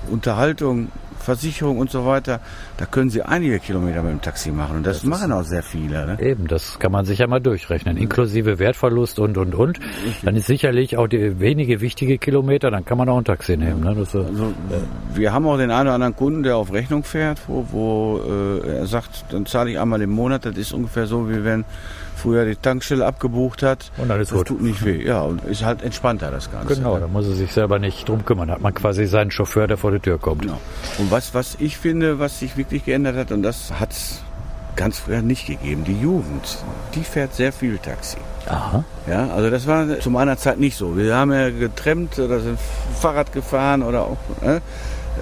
Unterhaltung, 0.10 0.90
Versicherung 1.20 1.78
und 1.78 1.92
so 1.92 2.06
weiter, 2.06 2.40
da 2.78 2.86
können 2.86 3.10
Sie 3.10 3.22
einige 3.22 3.60
Kilometer 3.60 4.02
mit 4.02 4.12
dem 4.12 4.22
Taxi 4.22 4.52
machen. 4.52 4.78
Und 4.78 4.86
das, 4.86 4.98
das 4.98 5.06
machen 5.06 5.32
auch 5.32 5.44
sehr 5.44 5.64
viele. 5.64 6.06
Ne? 6.06 6.18
Eben, 6.22 6.48
das 6.48 6.80
kann 6.80 6.92
man 6.92 7.06
sich 7.06 7.20
ja 7.20 7.28
mal 7.28 7.40
durchrechnen. 7.40 7.98
Inklusive 7.98 8.60
Wertverlust 8.60 9.20
und, 9.20 9.38
und, 9.38 9.56
und. 9.56 9.80
Dann 10.24 10.36
ist 10.36 10.48
sicherlich 10.48 10.98
auch 10.98 11.08
die 11.08 11.40
wenige 11.40 11.82
wichtige 11.82 12.18
Kilometer, 12.18 12.72
dann 12.72 12.86
kann 12.86 12.98
man 12.98 13.10
auch 13.10 13.18
ein 13.18 13.26
Taxi 13.26 13.58
nehmen. 13.58 13.82
Ne? 13.82 13.96
Das, 13.96 14.16
also, 14.16 14.54
wir 15.14 15.34
haben 15.34 15.46
auch 15.48 15.58
den 15.58 15.72
einen 15.72 15.88
oder 15.88 15.96
anderen 15.96 16.16
Kunden, 16.16 16.44
der 16.44 16.58
auf 16.58 16.72
Rechnung 16.72 17.04
fährt, 17.04 17.40
wo, 17.48 17.66
wo 17.72 18.22
äh, 18.64 18.80
er 18.80 18.88
sagt, 18.88 19.26
dann 19.30 19.46
zahle 19.46 19.72
ich 19.72 19.80
einmal 19.80 20.02
im 20.02 20.12
Monat. 20.12 20.46
Das 20.46 20.58
ist 20.58 20.74
ungefähr 20.74 21.06
so, 21.06 21.30
wie 21.30 21.44
wenn 21.44 21.66
früher 22.20 22.46
die 22.46 22.56
Tankstelle 22.56 23.06
abgebucht 23.06 23.64
hat. 23.64 23.92
Und 23.98 24.12
alles 24.12 24.30
das 24.30 24.38
gut. 24.38 24.48
tut 24.48 24.62
nicht 24.62 24.86
weh. 24.86 25.06
Ja, 25.06 25.22
und 25.22 25.44
ist 25.46 25.64
halt 25.64 25.82
entspannter 25.82 26.32
das 26.32 26.52
Ganze. 26.52 26.76
Genau, 26.76 26.96
ne? 26.96 27.02
da 27.02 27.08
muss 27.08 27.26
er 27.26 27.34
sich 27.34 27.52
selber 27.52 27.80
nicht 27.80 28.08
drum 28.08 28.26
kümmern. 28.26 28.52
Hat 28.52 28.62
man 28.62 28.74
quasi 28.74 29.06
seinen 29.06 29.32
Chauffeur, 29.32 29.68
der 29.68 29.78
vor 29.78 29.92
die 29.92 30.00
Tür 30.00 30.20
kommt. 30.20 30.44
Genau. 30.44 30.60
Und 30.98 31.12
was, 31.12 31.34
was 31.34 31.58
ich 31.60 31.78
finde, 31.78 32.20
was 32.20 32.40
sich 32.40 32.58
wirklich 32.58 32.86
geändert 32.86 33.16
hat, 33.16 33.32
und 33.32 33.44
das 33.44 33.80
hat 33.80 33.92
es 33.92 34.22
ganz 34.76 35.00
früher 35.00 35.22
nicht 35.22 35.46
gegeben, 35.46 35.84
die 35.84 36.00
Jugend, 36.00 36.58
die 36.96 37.04
fährt 37.04 37.34
sehr 37.34 37.52
viel 37.52 37.78
Taxi. 37.80 38.18
Aha. 38.48 38.84
Ja, 39.08 39.28
also 39.30 39.50
das 39.50 39.68
war 39.68 40.00
zu 40.00 40.10
meiner 40.10 40.38
Zeit 40.38 40.60
nicht 40.60 40.78
so. 40.78 40.96
Wir 40.96 41.16
haben 41.16 41.34
ja 41.34 41.50
getrennt 41.50 42.18
oder 42.18 42.40
sind 42.40 42.58
Fahrrad 43.00 43.32
gefahren 43.34 43.84
oder 43.84 44.04
auch. 44.04 44.18
Äh, 44.42 44.62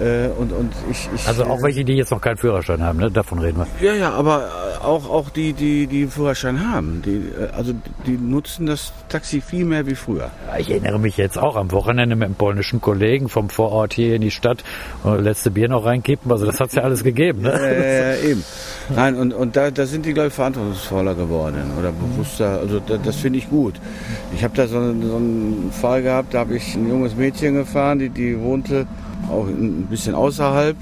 äh, 0.00 0.28
und, 0.38 0.52
und 0.52 0.72
ich, 0.90 1.08
ich, 1.14 1.26
also 1.26 1.44
auch 1.44 1.62
welche, 1.62 1.84
die 1.84 1.94
jetzt 1.94 2.10
noch 2.10 2.20
keinen 2.20 2.36
Führerschein 2.36 2.82
haben, 2.82 2.98
ne? 2.98 3.10
davon 3.10 3.38
reden 3.38 3.58
wir. 3.58 3.86
Ja, 3.86 3.94
ja, 3.94 4.10
aber 4.12 4.48
auch, 4.82 5.08
auch 5.10 5.30
die, 5.30 5.52
die, 5.52 5.86
die 5.86 6.02
einen 6.02 6.10
Führerschein 6.10 6.72
haben. 6.72 7.02
Die, 7.04 7.16
äh, 7.16 7.50
also 7.56 7.72
die 8.06 8.16
nutzen 8.16 8.66
das 8.66 8.92
Taxi 9.08 9.40
viel 9.40 9.64
mehr 9.64 9.86
wie 9.86 9.94
früher. 9.94 10.30
Ich 10.58 10.70
erinnere 10.70 10.98
mich 10.98 11.16
jetzt 11.16 11.38
auch 11.38 11.56
am 11.56 11.72
Wochenende 11.72 12.16
mit 12.16 12.26
einem 12.26 12.34
polnischen 12.34 12.80
Kollegen 12.80 13.28
vom 13.28 13.50
Vorort 13.50 13.92
hier 13.92 14.14
in 14.14 14.22
die 14.22 14.30
Stadt 14.30 14.62
und 15.02 15.22
letzte 15.22 15.50
Bier 15.50 15.68
noch 15.68 15.84
reinkippen. 15.84 16.30
Also 16.30 16.46
das 16.46 16.60
hat 16.60 16.68
es 16.68 16.74
ja 16.74 16.82
alles 16.82 17.02
gegeben. 17.02 17.42
Ne? 17.42 17.52
Äh, 17.52 18.30
eben. 18.30 18.44
Nein, 18.94 19.16
und, 19.16 19.32
und 19.32 19.56
da, 19.56 19.70
da 19.70 19.86
sind 19.86 20.06
die, 20.06 20.12
glaube 20.12 20.28
ich, 20.28 20.34
verantwortungsvoller 20.34 21.14
geworden 21.14 21.72
oder 21.78 21.92
bewusster. 21.92 22.58
Also 22.60 22.80
da, 22.80 22.96
das 22.98 23.16
finde 23.16 23.38
ich 23.38 23.50
gut. 23.50 23.74
Ich 24.34 24.44
habe 24.44 24.54
da 24.54 24.66
so, 24.66 24.78
so 24.78 25.16
einen 25.16 25.70
Fall 25.72 26.02
gehabt, 26.02 26.34
da 26.34 26.40
habe 26.40 26.56
ich 26.56 26.74
ein 26.74 26.88
junges 26.88 27.16
Mädchen 27.16 27.54
gefahren, 27.54 27.98
die, 27.98 28.10
die 28.10 28.38
wohnte 28.40 28.86
auch 29.30 29.46
ein 29.46 29.86
bisschen 29.90 30.14
außerhalb. 30.14 30.76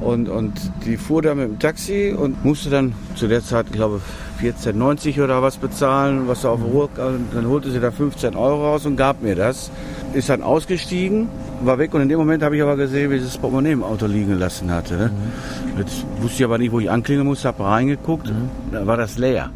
Und, 0.00 0.28
und 0.28 0.52
die 0.84 0.96
fuhr 0.96 1.22
da 1.22 1.34
mit 1.34 1.48
dem 1.48 1.58
Taxi 1.58 2.14
und 2.16 2.44
musste 2.44 2.70
dann 2.70 2.92
zu 3.16 3.26
der 3.26 3.42
Zeit, 3.42 3.66
ich 3.70 3.72
glaube, 3.72 4.00
14,90 4.40 5.22
oder 5.22 5.42
was 5.42 5.56
bezahlen, 5.56 6.28
was 6.28 6.42
da 6.42 6.50
auf 6.50 6.60
der 6.60 6.70
Ruhe, 6.70 6.88
dann 6.96 7.48
holte 7.48 7.70
sie 7.70 7.80
da 7.80 7.90
15 7.90 8.36
Euro 8.36 8.70
raus 8.70 8.86
und 8.86 8.96
gab 8.96 9.22
mir 9.22 9.34
das. 9.34 9.70
Ist 10.14 10.28
dann 10.28 10.42
ausgestiegen, 10.42 11.28
war 11.62 11.78
weg 11.78 11.92
und 11.94 12.02
in 12.02 12.08
dem 12.08 12.18
Moment 12.18 12.42
habe 12.42 12.56
ich 12.56 12.62
aber 12.62 12.76
gesehen, 12.76 13.10
wie 13.10 13.18
sie 13.18 13.24
das 13.24 13.36
Portemonnaie 13.36 13.72
im 13.72 13.82
Auto 13.82 14.06
liegen 14.06 14.28
gelassen 14.28 14.70
hatte. 14.70 14.96
Ne? 14.96 15.10
Mhm. 15.10 15.78
Jetzt 15.80 16.04
wusste 16.20 16.38
ich 16.38 16.44
aber 16.44 16.58
nicht, 16.58 16.70
wo 16.70 16.78
ich 16.78 16.90
anklingeln 16.90 17.26
musste, 17.26 17.48
habe 17.48 17.64
reingeguckt, 17.64 18.28
mhm. 18.28 18.50
da 18.72 18.86
war 18.86 18.96
das 18.96 19.18
leer. 19.18 19.50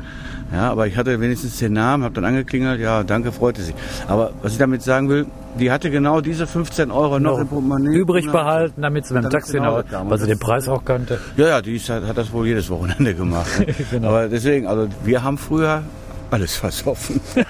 Ja, 0.53 0.71
aber 0.71 0.87
ich 0.87 0.97
hatte 0.97 1.19
wenigstens 1.21 1.59
den 1.59 1.73
Namen, 1.73 2.05
habe 2.05 2.15
dann 2.15 2.27
angeklingelt, 2.27 2.81
ja, 2.81 3.05
danke, 3.05 3.33
freute 3.33 3.63
sich. 3.63 3.75
Aber 4.07 4.33
was 4.43 4.53
ich 4.53 4.59
damit 4.59 4.83
sagen 4.83 5.09
will, 5.09 5.27
die 5.59 5.71
hatte 5.71 5.91
genau 5.91 6.21
diese 6.21 6.47
15 6.47 6.91
Euro 6.91 7.19
noch, 7.19 7.33
noch 7.33 7.39
im 7.41 7.49
Portemonnaie. 7.49 7.95
Übrig 7.95 8.31
behalten, 8.31 8.83
damit 8.83 9.07
sie 9.07 9.15
mit 9.15 9.25
dem 9.25 9.31
Taxi 9.31 9.55
genau 9.55 9.83
nach, 9.83 10.11
weil 10.11 10.19
sie 10.19 10.27
den 10.27 10.39
Preis 10.39 10.69
auch 10.69 10.85
kannte. 10.85 11.19
Ja, 11.37 11.49
ja, 11.49 11.63
die 11.63 11.79
hat, 11.79 12.05
hat 12.05 12.17
das 12.17 12.33
wohl 12.33 12.47
jedes 12.47 12.71
Wochenende 12.71 13.15
gemacht. 13.15 13.51
genau. 13.91 14.09
Aber 14.09 14.29
deswegen, 14.29 14.67
also 14.67 14.89
wir 15.05 15.23
haben 15.23 15.39
früher 15.39 15.83
alles 16.31 16.57
versoffen. 16.57 17.21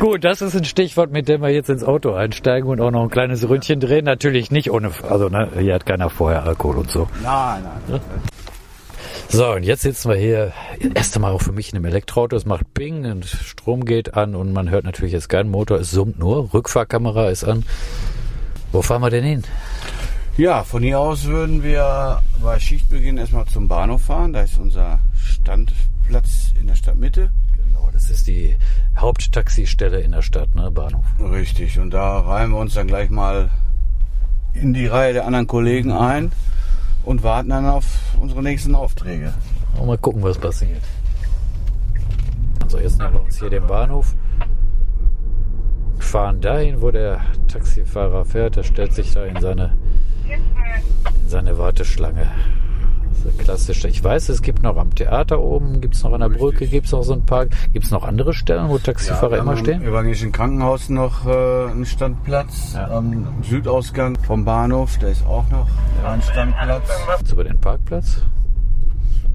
Gut, 0.00 0.24
das 0.24 0.40
ist 0.40 0.56
ein 0.56 0.64
Stichwort, 0.64 1.12
mit 1.12 1.28
dem 1.28 1.42
wir 1.42 1.50
jetzt 1.50 1.68
ins 1.68 1.84
Auto 1.84 2.14
einsteigen 2.14 2.68
und 2.68 2.80
auch 2.80 2.90
noch 2.90 3.02
ein 3.02 3.10
kleines 3.10 3.48
Ründchen 3.48 3.80
drehen. 3.80 4.04
Natürlich 4.04 4.50
nicht 4.50 4.70
ohne, 4.70 4.90
also 5.08 5.28
ne, 5.28 5.48
hier 5.58 5.74
hat 5.74 5.86
keiner 5.86 6.10
vorher 6.10 6.44
Alkohol 6.44 6.78
und 6.78 6.90
so. 6.90 7.06
Nein, 7.22 7.62
nein. 7.88 8.00
So, 9.32 9.52
und 9.52 9.62
jetzt 9.62 9.82
sitzen 9.82 10.10
wir 10.10 10.16
hier, 10.16 10.52
erst 10.92 11.14
einmal 11.14 11.30
auch 11.30 11.40
für 11.40 11.52
mich 11.52 11.70
in 11.70 11.76
einem 11.76 11.84
Elektroauto, 11.84 12.34
es 12.34 12.46
macht 12.46 12.74
Ping 12.74 13.08
und 13.08 13.24
Strom 13.24 13.84
geht 13.84 14.14
an 14.14 14.34
und 14.34 14.52
man 14.52 14.70
hört 14.70 14.84
natürlich 14.84 15.12
jetzt 15.12 15.28
keinen 15.28 15.52
Motor, 15.52 15.78
es 15.78 15.92
summt 15.92 16.18
nur, 16.18 16.52
Rückfahrkamera 16.52 17.30
ist 17.30 17.44
an. 17.44 17.64
Wo 18.72 18.82
fahren 18.82 19.02
wir 19.02 19.10
denn 19.10 19.22
hin? 19.22 19.44
Ja, 20.36 20.64
von 20.64 20.82
hier 20.82 20.98
aus 20.98 21.26
würden 21.26 21.62
wir 21.62 22.22
bei 22.42 22.58
Schichtbeginn 22.58 23.18
erstmal 23.18 23.46
zum 23.46 23.68
Bahnhof 23.68 24.02
fahren. 24.02 24.32
Da 24.32 24.42
ist 24.42 24.58
unser 24.58 24.98
Standplatz 25.16 26.52
in 26.60 26.66
der 26.66 26.74
Stadtmitte. 26.74 27.30
Genau, 27.68 27.88
das 27.92 28.10
ist 28.10 28.26
die 28.26 28.56
Haupttaxistelle 28.96 30.00
in 30.00 30.10
der 30.10 30.22
Stadt, 30.22 30.56
ne, 30.56 30.72
Bahnhof. 30.72 31.04
Richtig, 31.20 31.78
und 31.78 31.92
da 31.92 32.18
reihen 32.18 32.50
wir 32.50 32.58
uns 32.58 32.74
dann 32.74 32.88
gleich 32.88 33.10
mal 33.10 33.48
in 34.54 34.74
die 34.74 34.88
Reihe 34.88 35.12
der 35.12 35.24
anderen 35.24 35.46
Kollegen 35.46 35.92
ein 35.92 36.32
und 37.04 37.22
warten 37.22 37.50
dann 37.50 37.66
auf 37.66 38.14
unsere 38.20 38.42
nächsten 38.42 38.74
Aufträge. 38.74 39.32
Mal 39.84 39.98
gucken, 39.98 40.22
was 40.22 40.38
passiert. 40.38 40.82
Also 42.62 42.78
jetzt 42.78 42.98
nehmen 42.98 43.14
wir 43.14 43.24
uns 43.24 43.38
hier 43.38 43.50
den 43.50 43.66
Bahnhof, 43.66 44.14
fahren 45.98 46.40
dahin, 46.40 46.80
wo 46.80 46.90
der 46.90 47.20
Taxifahrer 47.48 48.24
fährt. 48.24 48.56
Er 48.56 48.64
stellt 48.64 48.92
sich 48.94 49.12
da 49.12 49.24
in 49.24 49.40
seine, 49.40 49.76
in 50.28 51.28
seine 51.28 51.58
Warteschlange. 51.58 52.26
Das 53.24 53.32
ist 53.34 53.38
klassisch. 53.38 53.84
Ich 53.84 54.02
weiß, 54.02 54.28
es 54.30 54.42
gibt 54.42 54.62
noch 54.62 54.76
am 54.76 54.94
Theater 54.94 55.40
oben, 55.40 55.80
gibt 55.80 55.94
es 55.94 56.02
noch 56.02 56.12
an 56.12 56.20
der 56.20 56.30
Richtig. 56.30 56.40
Brücke, 56.42 56.66
gibt 56.66 56.86
es 56.86 56.92
noch 56.92 57.02
so 57.02 57.12
einen 57.12 57.26
Park. 57.26 57.50
Gibt 57.72 57.84
es 57.84 57.90
noch 57.90 58.04
andere 58.04 58.32
Stellen, 58.32 58.68
wo 58.68 58.78
Taxifahrer 58.78 59.30
wir 59.32 59.38
immer 59.38 59.56
stehen? 59.56 59.82
Im 59.82 59.88
evangelischen 59.88 60.32
Krankenhaus 60.32 60.88
noch 60.88 61.26
äh, 61.26 61.70
einen 61.70 61.84
Standplatz. 61.86 62.72
Ja. 62.74 62.88
Am 62.90 63.26
Südausgang 63.42 64.16
vom 64.26 64.44
Bahnhof, 64.44 64.98
da 64.98 65.08
ist 65.08 65.24
auch 65.26 65.48
noch 65.50 65.68
ein 66.06 66.22
Standplatz. 66.22 66.88
Jetzt 67.18 67.32
über 67.32 67.44
den 67.44 67.58
Parkplatz. 67.60 68.22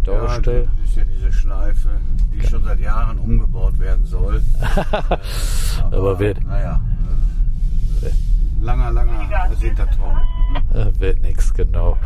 Ja, 0.05 0.13
Daustell. 0.19 0.67
das 0.81 0.89
ist 0.89 0.97
ja 0.97 1.03
diese 1.17 1.31
Schleife, 1.33 1.89
die 2.33 2.47
schon 2.47 2.63
seit 2.63 2.79
Jahren 2.79 3.17
umgebaut 3.19 3.77
werden 3.79 4.05
soll. 4.05 4.41
Äh, 5.91 5.95
Aber 5.95 6.19
wird- 6.19 6.41
Naja. 6.47 6.79
Äh, 8.61 8.65
langer, 8.65 8.91
langer 8.91 9.29
ersehnter 9.49 9.87
Traum. 9.87 10.17
Äh, 10.73 10.99
wird 10.99 11.21
nichts, 11.21 11.53
genau. 11.53 11.97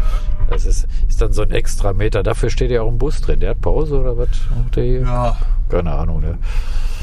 Das 0.49 0.65
ist, 0.65 0.87
ist 1.07 1.21
dann 1.21 1.33
so 1.33 1.43
ein 1.43 1.51
extra 1.51 1.93
Meter. 1.93 2.23
Dafür 2.23 2.49
steht 2.49 2.71
ja 2.71 2.81
auch 2.81 2.87
ein 2.89 2.97
Bus 2.97 3.21
drin. 3.21 3.39
Der 3.39 3.51
hat 3.51 3.61
Pause 3.61 3.99
oder 3.99 4.17
was? 4.17 4.29
Ja, 4.75 5.37
Keine 5.69 5.91
Ahnung, 5.91 6.21
ne? 6.21 6.37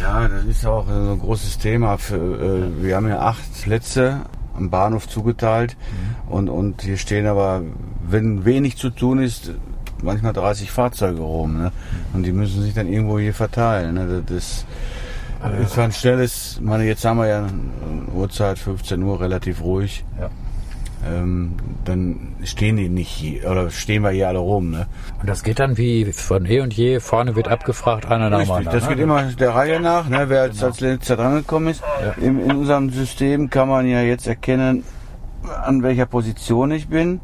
Ja, 0.00 0.28
das 0.28 0.44
ist 0.44 0.66
auch 0.66 0.87
so 0.87 1.12
ein 1.12 1.18
großes 1.18 1.59
Thema. 1.59 1.96
Für, 1.96 2.16
äh, 2.16 2.82
wir 2.82 2.96
haben 2.96 3.09
ja 3.09 3.20
acht 3.20 3.62
Plätze 3.62 4.22
am 4.56 4.70
Bahnhof 4.70 5.09
zugeteilt 5.09 5.76
und, 6.28 6.48
und 6.48 6.82
hier 6.82 6.96
stehen 6.96 7.26
aber, 7.26 7.62
wenn 8.09 8.46
wenig 8.46 8.78
zu 8.78 8.88
tun 8.88 9.18
ist, 9.18 9.52
manchmal 10.02 10.32
30 10.32 10.70
Fahrzeuge 10.70 11.20
rum. 11.20 11.59
Ne? 11.59 11.72
Und 12.12 12.22
die 12.22 12.32
müssen 12.32 12.62
sich 12.62 12.74
dann 12.74 12.88
irgendwo 12.88 13.18
hier 13.18 13.35
verteilen. 13.35 13.94
Ne? 13.94 14.22
Das 14.26 14.64
ist 15.54 15.72
zwar 15.72 15.85
ein 15.85 15.92
schnelles, 15.92 16.61
meine, 16.62 16.85
jetzt 16.85 17.04
haben 17.04 17.18
wir 17.18 17.26
ja 17.26 17.46
Uhrzeit 18.14 18.59
15 18.59 19.02
Uhr 19.02 19.20
relativ 19.20 19.62
ruhig. 19.62 20.04
Ja. 20.20 20.30
Ähm, 21.06 21.54
dann 21.85 22.35
stehen 22.42 22.76
die 22.76 22.88
nicht 22.88 23.09
hier, 23.09 23.48
oder 23.50 23.70
stehen 23.70 24.02
wir 24.02 24.11
hier 24.11 24.28
alle 24.28 24.38
rum. 24.38 24.70
Ne? 24.70 24.87
Und 25.20 25.28
das 25.28 25.42
geht 25.42 25.59
dann 25.59 25.76
wie 25.76 26.12
von 26.12 26.46
eh 26.46 26.61
und 26.61 26.74
je. 26.74 27.00
Vorne 27.00 27.37
wird 27.37 27.48
abgefragt, 27.48 28.06
einer 28.06 28.30
nach 28.30 28.42
dem 28.42 28.50
anderen. 28.50 28.78
das 28.78 28.88
geht 28.88 28.96
ne? 28.96 29.04
immer 29.04 29.22
der 29.22 29.54
Reihe 29.54 29.78
nach, 29.78 30.09
ne, 30.09 30.24
wer 30.28 30.42
als, 30.42 30.62
als 30.62 30.80
letzter 30.80 31.16
drangekommen 31.16 31.68
ist. 31.68 31.82
Im, 32.20 32.40
in 32.40 32.56
unserem 32.56 32.90
System 32.90 33.50
kann 33.50 33.68
man 33.68 33.87
ja 33.87 34.00
jetzt 34.02 34.26
erkennen, 34.26 34.85
an 35.62 35.82
welcher 35.82 36.06
Position 36.06 36.70
ich 36.72 36.88
bin. 36.88 37.20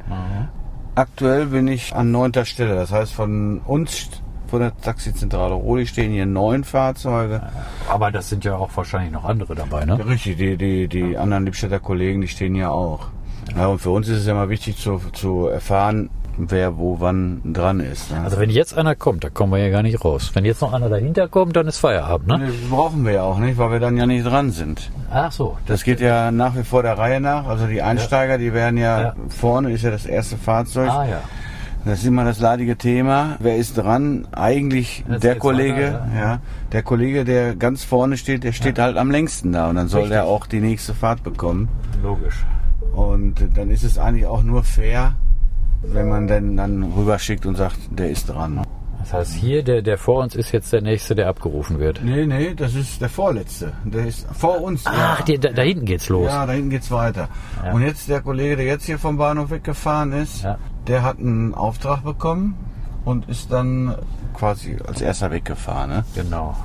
Aktuell 0.94 1.46
bin 1.46 1.68
ich 1.68 1.94
an 1.94 2.11
neunter 2.11 2.44
Stelle. 2.44 2.74
Das 2.74 2.92
heißt, 2.92 3.12
von 3.12 3.61
uns, 3.61 4.11
von 4.53 4.61
der 4.61 4.77
Taxizentrale 4.83 5.55
Roli 5.55 5.87
stehen 5.87 6.12
hier 6.12 6.27
neun 6.27 6.62
Fahrzeuge. 6.62 7.41
Aber 7.88 8.11
das 8.11 8.29
sind 8.29 8.45
ja 8.45 8.55
auch 8.55 8.69
wahrscheinlich 8.77 9.11
noch 9.11 9.25
andere 9.25 9.55
dabei, 9.55 9.87
ne? 9.87 9.99
Richtig, 10.07 10.37
die, 10.37 10.59
die, 10.59 10.88
die 10.88 11.17
anderen 11.17 11.47
Lippstädter 11.47 11.81
Kollegen, 11.81 12.21
die 12.21 12.29
stehen 12.29 12.55
hier 12.55 12.71
auch. 12.71 13.07
Ja, 13.57 13.69
und 13.69 13.79
für 13.79 13.88
uns 13.88 14.09
ist 14.09 14.19
es 14.19 14.27
ja 14.27 14.35
mal 14.35 14.51
wichtig 14.51 14.77
zu, 14.77 15.01
zu 15.15 15.47
erfahren, 15.47 16.11
wer 16.37 16.77
wo 16.77 17.01
wann 17.01 17.41
dran 17.55 17.81
ist. 17.81 18.11
Ne? 18.11 18.21
Also 18.21 18.38
wenn 18.38 18.51
jetzt 18.51 18.77
einer 18.77 18.95
kommt, 18.95 19.25
da 19.25 19.31
kommen 19.31 19.53
wir 19.53 19.59
ja 19.59 19.71
gar 19.71 19.83
nicht 19.83 20.05
raus. 20.05 20.31
Wenn 20.35 20.45
jetzt 20.45 20.61
noch 20.61 20.75
einer 20.75 20.91
dahinter 20.91 21.29
kommt, 21.29 21.57
dann 21.57 21.67
ist 21.67 21.79
Feierabend, 21.79 22.29
ne? 22.29 22.49
Das 22.49 22.71
brauchen 22.71 23.07
wir 23.07 23.12
ja 23.12 23.23
auch 23.23 23.38
nicht, 23.38 23.57
weil 23.57 23.71
wir 23.73 23.81
dann 23.81 23.97
ja 23.97 24.05
nicht 24.05 24.27
dran 24.27 24.51
sind. 24.51 24.91
Ach 25.11 25.33
so. 25.33 25.57
Das 25.65 25.83
geht 25.83 26.03
ja 26.03 26.31
nach 26.31 26.55
wie 26.57 26.62
vor 26.65 26.83
der 26.83 26.99
Reihe 26.99 27.23
nach. 27.23 27.47
Also 27.47 27.67
die 27.67 27.81
Einsteiger, 27.81 28.37
die 28.37 28.53
werden 28.53 28.77
ja, 28.77 29.01
Ja. 29.01 29.15
vorne 29.31 29.73
ist 29.73 29.83
ja 29.83 29.91
das 29.91 30.05
erste 30.05 30.37
Fahrzeug. 30.37 30.91
Ah 30.91 31.07
ja. 31.07 31.21
Das 31.85 31.99
ist 31.99 32.07
immer 32.07 32.25
das 32.25 32.38
leidige 32.38 32.77
Thema. 32.77 33.37
Wer 33.40 33.57
ist 33.57 33.77
dran? 33.77 34.29
Eigentlich 34.31 35.05
Jetzt 35.09 35.25
der 35.25 35.37
Kollege, 35.37 35.95
weiter, 35.95 36.09
ja. 36.14 36.21
ja. 36.21 36.40
Der 36.71 36.83
Kollege, 36.83 37.25
der 37.25 37.57
ganz 37.57 37.83
vorne 37.83 38.16
steht, 38.16 38.45
der 38.45 38.53
steht 38.53 38.79
halt 38.79 38.97
am 38.97 39.11
längsten 39.11 39.53
da 39.53 39.68
und 39.68 39.75
dann 39.77 39.88
soll 39.88 40.03
Richtig. 40.03 40.14
der 40.16 40.25
auch 40.27 40.47
die 40.47 40.61
nächste 40.61 40.95
Fahrt 40.95 41.25
bekommen. 41.25 41.68
Logisch. 42.03 42.45
Und 42.95 43.35
dann 43.57 43.71
ist 43.71 43.83
es 43.83 43.99
eigentlich 43.99 44.27
auch 44.27 44.42
nur 44.42 44.62
fair, 44.62 45.14
wenn 45.83 46.09
man 46.09 46.29
dann, 46.29 46.57
dann 46.57 46.83
rüberschickt 46.85 47.47
und 47.47 47.57
sagt, 47.57 47.79
der 47.90 48.11
ist 48.11 48.27
dran. 48.27 48.62
Das 49.01 49.12
heißt, 49.12 49.35
hier, 49.35 49.64
der, 49.64 49.83
der 49.83 49.99
vor 49.99 50.23
uns 50.23 50.37
ist 50.37 50.53
jetzt 50.53 50.73
der 50.73 50.81
Nächste, 50.83 51.16
der 51.16 51.27
abgerufen 51.27 51.81
wird. 51.81 52.01
Nee, 52.05 52.25
nee, 52.25 52.55
das 52.55 52.77
ist 52.77 53.01
der 53.01 53.09
Vorletzte. 53.09 53.73
Der 53.85 54.07
ist 54.07 54.29
vor 54.33 54.61
uns. 54.62 54.83
Ach, 54.85 55.18
ja. 55.18 55.25
die, 55.25 55.38
da, 55.40 55.49
da 55.49 55.62
hinten 55.62 55.87
geht's 55.87 56.09
los. 56.09 56.27
Ja, 56.27 56.47
da 56.47 56.53
hinten 56.53 56.71
geht's 56.71 56.92
weiter. 56.92 57.29
Ja. 57.64 57.73
Und 57.73 57.83
jetzt 57.83 58.09
der 58.09 58.21
Kollege, 58.21 58.55
der 58.55 58.66
jetzt 58.66 58.85
hier 58.85 59.01
vom 59.01 59.16
Bahnhof 59.16 59.51
weggefahren 59.51 60.12
ist, 60.12 60.45
Ja. 60.45 60.57
Der 60.87 61.03
hat 61.03 61.18
einen 61.18 61.55
Auftrag 61.55 62.03
bekommen 62.05 62.57
und 63.05 63.29
ist 63.29 63.53
dann 63.53 63.95
quasi 64.35 64.77
als 64.87 65.01
erster 65.01 65.31
weggefahren. 65.31 65.90
Ne? 65.90 66.05
Genau. 66.14 66.57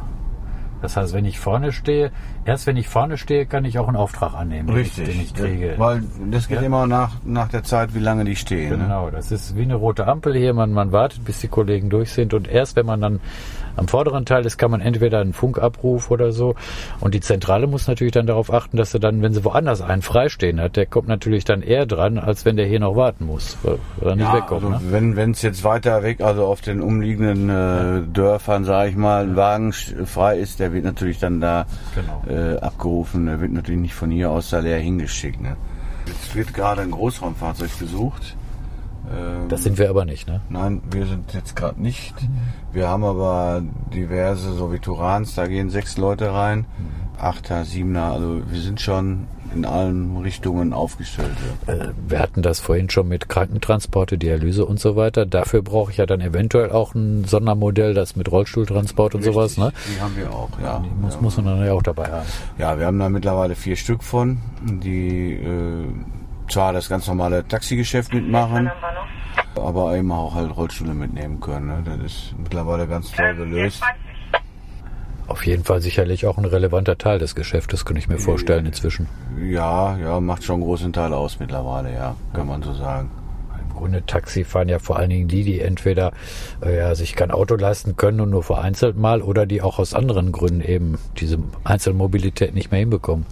Das 0.79 0.95
heißt, 0.95 1.13
wenn 1.13 1.25
ich 1.25 1.39
vorne 1.39 1.71
stehe, 1.71 2.11
erst 2.45 2.67
wenn 2.67 2.77
ich 2.77 2.87
vorne 2.87 3.17
stehe, 3.17 3.47
kann 3.47 3.65
ich 3.65 3.79
auch 3.79 3.87
einen 3.87 3.97
Auftrag 3.97 4.35
annehmen, 4.35 4.67
den 4.67 4.77
ich, 4.77 4.93
den 4.93 5.09
ich 5.21 5.33
kriege. 5.33 5.73
Weil 5.77 6.03
das 6.29 6.47
geht 6.47 6.59
Ja. 6.61 6.67
immer 6.67 6.85
nach, 6.85 7.15
nach 7.25 7.47
der 7.47 7.63
Zeit, 7.63 7.95
wie 7.95 7.99
lange 7.99 8.25
die 8.25 8.35
stehen. 8.35 8.69
Ne? 8.69 8.77
Genau, 8.83 9.09
das 9.09 9.31
ist 9.31 9.55
wie 9.57 9.63
eine 9.63 9.73
rote 9.73 10.05
Ampel 10.07 10.35
hier. 10.35 10.53
Man, 10.53 10.73
man 10.73 10.91
wartet, 10.91 11.25
bis 11.25 11.39
die 11.39 11.47
Kollegen 11.47 11.89
durch 11.89 12.11
sind. 12.11 12.35
Und 12.35 12.47
erst 12.47 12.75
wenn 12.75 12.85
man 12.85 13.01
dann 13.01 13.19
am 13.77 13.87
vorderen 13.87 14.25
Teil 14.25 14.45
ist, 14.45 14.57
kann 14.57 14.71
man 14.71 14.81
entweder 14.81 15.19
einen 15.21 15.31
Funkabruf 15.33 16.11
oder 16.11 16.31
so. 16.33 16.55
Und 16.99 17.13
die 17.13 17.21
Zentrale 17.21 17.67
muss 17.67 17.87
natürlich 17.87 18.11
dann 18.13 18.27
darauf 18.27 18.51
achten, 18.51 18.75
dass 18.75 18.91
sie 18.91 18.99
dann, 18.99 19.21
wenn 19.21 19.33
sie 19.33 19.45
woanders 19.45 19.81
einen 19.81 20.01
freistehen 20.01 20.59
hat, 20.59 20.75
der 20.75 20.85
kommt 20.85 21.07
natürlich 21.07 21.45
dann 21.45 21.61
eher 21.61 21.85
dran, 21.85 22.17
als 22.17 22.43
wenn 22.43 22.57
der 22.57 22.65
hier 22.65 22.79
noch 22.81 22.95
warten 22.95 23.25
muss, 23.25 23.57
weil 23.63 23.77
er 24.01 24.15
nicht 24.15 24.25
Ja, 24.25 24.33
wegkommt. 24.33 24.63
also 24.65 24.69
ne? 24.69 24.81
wenn 24.91 25.15
wenn 25.15 25.31
es 25.31 25.41
jetzt 25.41 25.63
weiter 25.63 26.03
weg, 26.03 26.21
also 26.21 26.45
auf 26.45 26.61
den 26.61 26.81
umliegenden 26.81 27.49
äh, 27.49 28.01
Dörfern, 28.11 28.65
sage 28.65 28.89
ich 28.89 28.95
mal, 28.97 29.23
ein 29.23 29.35
Wagen 29.35 29.71
frei 29.71 30.37
ist, 30.37 30.59
der 30.59 30.73
wird 30.73 30.83
natürlich 30.83 31.19
dann 31.19 31.39
da 31.39 31.65
Genau. 31.95 32.23
äh, 32.27 32.57
abgerufen. 32.57 33.25
Der 33.27 33.39
wird 33.39 33.51
natürlich 33.53 33.79
nicht 33.81 33.93
von 33.93 34.09
hier 34.11 34.31
aus 34.31 34.49
da 34.49 34.59
leer 34.59 34.79
hingeschickt. 34.79 35.39
Ne? 35.41 35.55
Jetzt 36.07 36.35
wird 36.35 36.53
gerade 36.53 36.81
ein 36.81 36.91
Großraumfahrzeug 36.91 37.77
gesucht. 37.79 38.35
Ähm, 39.09 39.47
Das 39.49 39.63
sind 39.63 39.77
wir 39.77 39.89
aber 39.89 40.05
nicht, 40.05 40.27
ne? 40.27 40.41
Nein, 40.49 40.81
wir 40.91 41.05
sind 41.05 41.33
jetzt 41.33 41.55
gerade 41.55 41.81
nicht. 41.81 42.13
Wir 42.71 42.87
haben 42.87 43.03
aber 43.03 43.61
diverse, 43.93 44.53
so 44.53 44.71
wie 44.73 44.79
Turans, 44.79 45.35
da 45.35 45.47
gehen 45.47 45.69
sechs 45.69 45.97
Leute 45.97 46.33
rein. 46.33 46.65
Achter, 47.19 47.65
Siebener, 47.65 48.11
also 48.11 48.41
wir 48.49 48.61
sind 48.61 48.79
schon 48.79 49.25
in 49.55 49.65
allen 49.65 50.17
Richtungen 50.17 50.73
aufgestellt. 50.73 51.31
Ja. 51.67 51.73
Äh, 51.73 51.89
Wir 52.07 52.19
hatten 52.19 52.41
das 52.41 52.59
vorhin 52.59 52.89
schon 52.89 53.07
mit 53.07 53.29
Krankentransporte, 53.29 54.17
Dialyse 54.17 54.65
und 54.65 54.79
so 54.79 54.95
weiter. 54.97 55.25
Dafür 55.25 55.61
brauche 55.63 55.89
ich 55.89 55.97
ja 55.97 56.05
dann 56.05 56.19
eventuell 56.21 56.69
auch 56.71 56.93
ein 56.93 57.23
Sondermodell, 57.23 57.93
das 57.93 58.15
mit 58.17 58.29
Rollstuhltransport 58.29 59.15
und 59.15 59.23
sowas, 59.23 59.57
ne? 59.57 59.71
Die 59.95 60.01
haben 60.01 60.15
wir 60.17 60.31
auch, 60.31 60.49
ja. 60.61 60.79
Die 60.85 61.01
muss, 61.01 61.19
muss 61.21 61.37
man 61.37 61.45
dann 61.45 61.65
ja 61.65 61.71
auch 61.73 61.81
dabei 61.81 62.07
haben. 62.11 62.25
Ja, 62.57 62.77
wir 62.77 62.85
haben 62.85 62.99
da 62.99 63.09
mittlerweile 63.09 63.55
vier 63.55 63.77
Stück 63.77 64.03
von, 64.03 64.39
die 64.61 65.33
äh, 65.33 65.85
zwar 66.49 66.73
das 66.73 66.89
ganz 66.89 67.07
normale 67.07 67.47
Taxigeschäft 67.47 68.13
mitmachen, 68.13 68.71
aber 69.55 69.95
eben 69.95 70.11
auch 70.11 70.35
halt 70.35 70.55
Rollstühle 70.55 70.93
mitnehmen 70.93 71.39
können. 71.39 71.67
Ne? 71.67 71.83
Das 71.85 72.11
ist 72.11 72.35
mittlerweile 72.37 72.87
ganz 72.87 73.11
toll 73.11 73.35
gelöst. 73.35 73.81
Auf 75.27 75.45
jeden 75.45 75.65
Fall 75.65 75.81
sicherlich 75.81 76.25
auch 76.25 76.37
ein 76.37 76.45
relevanter 76.45 76.97
Teil 76.97 77.19
des 77.19 77.35
Geschäftes, 77.35 77.83
kann 77.83 77.97
ich 77.97 78.07
mir 78.07 78.17
vorstellen 78.17 78.65
inzwischen. 78.65 79.07
Ja, 79.43 79.97
ja, 79.97 80.21
macht 80.21 80.43
schon 80.43 80.55
einen 80.55 80.63
großen 80.63 80.93
Teil 80.93 81.13
aus 81.13 81.39
mittlerweile, 81.39 81.93
ja, 81.93 82.15
kann 82.33 82.47
man 82.47 82.63
so 82.63 82.73
sagen. 82.73 83.11
Im 83.61 83.75
Grunde 83.75 84.05
Taxi 84.05 84.45
fahren 84.45 84.69
ja 84.69 84.79
vor 84.79 84.97
allen 84.97 85.09
Dingen 85.09 85.27
die, 85.27 85.43
die 85.43 85.59
entweder 85.59 86.13
äh, 86.63 86.77
ja, 86.77 86.95
sich 86.95 87.13
kein 87.13 87.31
Auto 87.31 87.55
leisten 87.55 87.97
können 87.97 88.21
und 88.21 88.29
nur 88.29 88.41
vereinzelt 88.41 88.97
mal 88.97 89.21
oder 89.21 89.45
die 89.45 89.61
auch 89.61 89.79
aus 89.79 89.93
anderen 89.93 90.31
Gründen 90.31 90.61
eben 90.61 90.97
diese 91.17 91.39
Einzelmobilität 91.65 92.55
nicht 92.55 92.71
mehr 92.71 92.79
hinbekommen. 92.79 93.25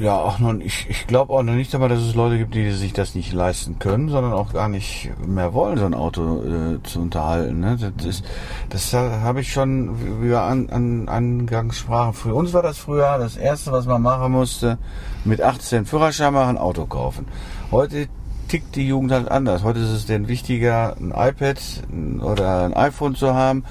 Ja, 0.00 0.16
auch 0.16 0.38
noch, 0.38 0.54
ich, 0.54 0.86
ich 0.88 1.06
glaube 1.08 1.32
auch 1.32 1.42
noch 1.42 1.54
nicht 1.54 1.74
einmal, 1.74 1.88
dass 1.88 2.00
es 2.00 2.14
Leute 2.14 2.38
gibt, 2.38 2.54
die 2.54 2.70
sich 2.70 2.92
das 2.92 3.16
nicht 3.16 3.32
leisten 3.32 3.78
können, 3.80 4.08
sondern 4.08 4.32
auch 4.32 4.52
gar 4.52 4.68
nicht 4.68 5.10
mehr 5.26 5.52
wollen, 5.52 5.78
so 5.78 5.84
ein 5.84 5.94
Auto 5.94 6.42
äh, 6.44 6.82
zu 6.84 7.00
unterhalten. 7.00 7.58
Ne? 7.58 7.76
Das, 7.96 8.06
ist, 8.06 8.24
das 8.68 8.92
habe 8.92 9.40
ich 9.40 9.52
schon, 9.52 10.22
wie 10.22 10.28
wir 10.28 10.42
an, 10.42 10.68
an 10.70 11.08
angangs 11.08 11.78
sprachen. 11.78 12.12
Für 12.12 12.34
uns 12.34 12.52
war 12.52 12.62
das 12.62 12.78
früher 12.78 13.18
das 13.18 13.36
Erste, 13.36 13.72
was 13.72 13.86
man 13.86 14.00
machen 14.00 14.30
musste, 14.30 14.78
mit 15.24 15.42
18 15.42 15.86
Führerschein 15.86 16.32
machen, 16.32 16.56
Auto 16.56 16.86
kaufen. 16.86 17.26
Heute 17.72 18.06
tickt 18.46 18.76
die 18.76 18.86
Jugend 18.86 19.10
halt 19.10 19.28
anders. 19.28 19.64
Heute 19.64 19.80
ist 19.80 19.90
es 19.90 20.06
denen 20.06 20.28
wichtiger, 20.28 20.96
ein 21.00 21.10
iPad 21.10 21.58
oder 22.20 22.64
ein 22.64 22.74
iPhone 22.74 23.16
zu 23.16 23.34
haben. 23.34 23.64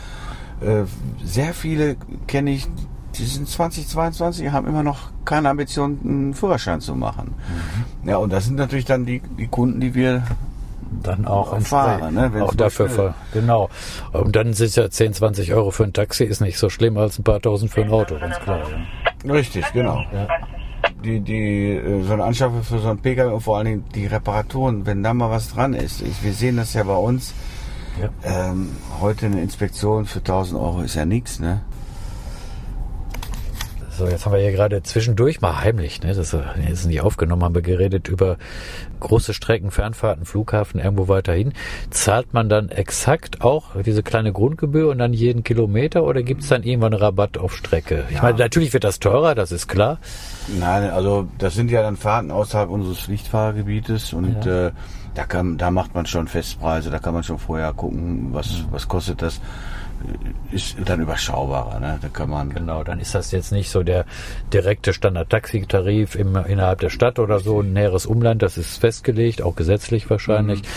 Äh, 0.60 0.84
sehr 1.24 1.54
viele 1.54 1.96
kenne 2.28 2.52
ich, 2.52 2.68
die 3.18 3.26
sind 3.26 3.48
2022, 3.48 4.52
haben 4.52 4.68
immer 4.68 4.84
noch 4.84 5.10
keine 5.26 5.50
Ambition, 5.50 6.00
einen 6.04 6.34
Führerschein 6.34 6.82
zu 6.82 6.96
machen. 6.96 7.36
Mhm. 8.04 8.10
Ja, 8.10 8.18
und 8.18 8.32
das 8.32 8.46
sind 8.46 8.56
natürlich 8.56 8.86
dann 8.86 9.06
die, 9.06 9.22
die 9.38 9.48
Kunden, 9.48 9.80
die 9.80 9.96
wir 9.96 10.24
dann 11.04 11.26
auch 11.26 11.60
fahren, 11.62 12.14
ne, 12.14 12.32
auch 12.44 12.56
dafür 12.56 12.90
ver 12.90 13.14
genau. 13.34 13.70
Und 14.14 14.36
dann 14.36 14.54
sind 14.54 14.68
es 14.68 14.76
ja 14.76 14.90
10, 14.90 15.14
20 15.14 15.54
Euro 15.54 15.72
für 15.72 15.84
ein 15.84 15.94
Taxi, 15.94 16.24
ist 16.24 16.42
nicht 16.42 16.58
so 16.58 16.70
schlimm 16.70 16.98
als 16.98 17.20
ein 17.20 17.24
paar 17.24 17.42
tausend 17.42 17.72
für 17.72 17.82
ein 17.82 17.92
Auto, 17.92 18.18
ganz 18.18 18.40
klar. 18.40 18.60
Ja. 19.24 19.32
Richtig, 19.32 19.66
genau. 19.74 20.04
Ja. 20.14 20.28
Die, 21.04 21.20
die, 21.20 21.76
äh, 21.76 22.04
so 22.04 22.14
eine 22.14 22.24
Anschaffung 22.24 22.64
für 22.64 22.80
so 22.80 22.90
ein 22.90 23.00
Pkw 23.00 23.34
und 23.34 23.42
vor 23.42 23.58
allen 23.58 23.66
Dingen 23.66 23.86
die 23.94 24.06
Reparaturen, 24.08 24.86
wenn 24.86 25.04
da 25.04 25.14
mal 25.14 25.30
was 25.30 25.54
dran 25.54 25.74
ist. 25.74 26.02
Ich, 26.02 26.24
wir 26.24 26.34
sehen 26.34 26.58
das 26.58 26.74
ja 26.74 26.84
bei 26.84 26.96
uns. 26.96 27.34
Ja. 28.02 28.50
Ähm, 28.52 28.70
heute 29.02 29.26
eine 29.26 29.42
Inspektion 29.42 30.06
für 30.06 30.20
1000 30.20 30.60
Euro 30.60 30.82
ist 30.82 30.96
ja 30.96 31.06
nichts, 31.06 31.40
ne? 31.40 31.62
So, 33.98 34.08
jetzt 34.08 34.28
haben 34.28 34.34
wir 34.34 34.40
hier 34.40 34.52
gerade 34.52 34.84
zwischendurch 34.84 35.42
mal 35.42 35.60
heimlich, 35.60 36.04
ne, 36.04 36.14
das 36.14 36.36
ist 36.70 36.86
nicht 36.86 37.02
aufgenommen, 37.02 37.44
haben 37.44 37.56
wir 37.56 37.64
geredet 37.64 38.08
über 38.10 38.38
große 39.00 39.34
Strecken, 39.34 39.72
Fernfahrten, 39.72 40.24
Flughafen, 40.24 40.80
irgendwo 40.80 41.08
weiterhin. 41.08 41.54
Zahlt 41.90 42.32
man 42.32 42.48
dann 42.48 42.70
exakt 42.70 43.42
auch 43.42 43.82
diese 43.84 44.04
kleine 44.04 44.34
Grundgebühr 44.34 44.90
und 44.90 45.00
dann 45.00 45.14
jeden 45.14 45.44
Kilometer 45.44 46.04
oder 46.04 46.22
gibt 46.22 46.44
es 46.44 46.50
dann 46.50 46.62
irgendwann 46.62 46.94
einen 46.94 47.02
Rabatt 47.02 47.40
auf 47.40 47.56
Strecke? 47.56 48.06
Ich 48.10 48.18
ja. 48.18 48.22
meine, 48.22 48.38
natürlich 48.38 48.72
wird 48.72 48.84
das 48.84 49.00
teurer, 49.00 49.34
das 49.34 49.52
ist 49.52 49.68
klar. 49.68 49.98
Nein, 50.60 50.92
also 50.92 51.28
das 51.40 51.56
sind 51.56 51.72
ja 51.72 51.82
dann 51.82 51.98
Fahrten 51.98 52.30
außerhalb 52.30 52.70
unseres 52.70 53.00
Pflichtfahrgebietes 53.00 54.14
und 54.14 54.46
ja. 54.46 54.68
äh, 54.68 54.72
da 55.16 55.26
kann, 55.26 55.58
da 55.58 55.72
macht 55.72 55.96
man 55.96 56.06
schon 56.06 56.28
Festpreise, 56.28 56.92
da 56.92 57.00
kann 57.00 57.16
man 57.16 57.24
schon 57.24 57.40
vorher 57.40 57.74
gucken, 57.74 58.30
was, 58.32 58.64
was 58.70 58.88
kostet 58.88 59.24
das 59.24 59.42
ist 60.52 60.78
dann 60.86 61.02
überschaubarer. 61.02 61.80
Ne? 61.80 62.00
Da 62.02 62.08
kann 62.10 62.30
man 62.30 62.50
genau, 62.50 62.84
dann 62.84 63.00
ist 63.00 63.16
das 63.16 63.32
jetzt 63.32 63.52
nicht 63.52 63.70
so 63.70 63.84
der 63.84 64.06
direkte 64.54 64.94
Standard-Taxitarif 64.94 66.16
innerhalb 66.16 66.80
der 66.80 66.90
Stadt 66.90 67.20
oder 67.20 67.40
so, 67.40 67.62
ein 67.62 67.74
näheres 67.74 68.06
Umland, 68.06 68.42
das 68.42 68.58
ist 68.58 68.78
festgelegt, 68.78 69.42
auch 69.42 69.56
gesetzlich 69.56 70.10
wahrscheinlich. 70.10 70.62
Mhm. 70.62 70.68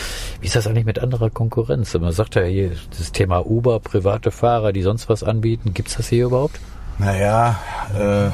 Wie 0.40 0.46
ist 0.46 0.56
das 0.56 0.66
eigentlich 0.66 0.86
mit 0.86 0.98
anderer 0.98 1.30
Konkurrenz? 1.30 1.94
Man 1.94 2.12
sagt 2.12 2.34
ja 2.34 2.42
hier, 2.42 2.72
das 2.96 3.12
Thema 3.12 3.46
Uber, 3.46 3.80
private 3.80 4.30
Fahrer, 4.30 4.72
die 4.72 4.82
sonst 4.82 5.08
was 5.08 5.22
anbieten, 5.22 5.74
gibt's 5.74 5.96
das 5.96 6.08
hier 6.08 6.26
überhaupt? 6.26 6.58
Naja, 6.98 7.58
äh, 7.98 8.30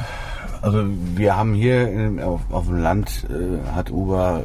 also 0.61 0.83
wir 1.15 1.37
haben 1.37 1.53
hier 1.53 2.11
auf, 2.23 2.41
auf 2.51 2.65
dem 2.65 2.81
Land, 2.81 3.27
äh, 3.29 3.73
hat 3.73 3.91
Uber 3.91 4.43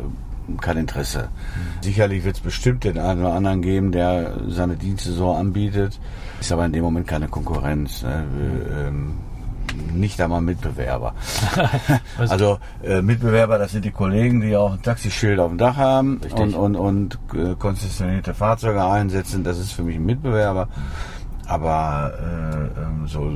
kein 0.61 0.77
Interesse. 0.77 1.29
Mhm. 1.29 1.83
Sicherlich 1.83 2.25
wird 2.25 2.37
es 2.37 2.43
bestimmt 2.43 2.85
den 2.85 2.99
einen 2.99 3.21
oder 3.21 3.35
anderen 3.35 3.63
geben, 3.63 3.93
der 3.93 4.35
seine 4.49 4.77
Dienste 4.77 5.13
so 5.13 5.33
anbietet. 5.33 5.99
Ist 6.41 6.53
aber 6.53 6.65
in 6.67 6.73
dem 6.73 6.83
Moment 6.83 7.07
keine 7.07 7.29
Konkurrenz. 7.29 8.03
Ne? 8.03 8.25
Ähm, 8.89 9.15
nicht 9.95 10.21
einmal 10.21 10.41
Mitbewerber. 10.41 11.15
also 12.19 12.59
äh, 12.83 13.03
Mitbewerber, 13.03 13.59
das 13.59 13.73
sind 13.73 13.85
die 13.85 13.91
Kollegen, 13.91 14.41
die 14.41 14.57
auch 14.57 14.73
ein 14.73 14.83
Taxischild 14.83 15.39
auf 15.39 15.51
dem 15.51 15.59
Dach 15.59 15.77
haben 15.77 16.21
Richtig. 16.23 16.41
und, 16.41 16.55
und, 16.55 16.77
und 16.77 17.19
äh, 17.35 17.55
konzessionierte 17.55 18.35
Fahrzeuge 18.35 18.85
einsetzen. 18.85 19.45
Das 19.45 19.59
ist 19.59 19.73
für 19.73 19.83
mich 19.83 19.97
ein 19.97 20.05
Mitbewerber. 20.07 20.69
Aber 21.47 22.13
äh, 22.19 22.81
ähm, 22.81 23.07
so 23.07 23.31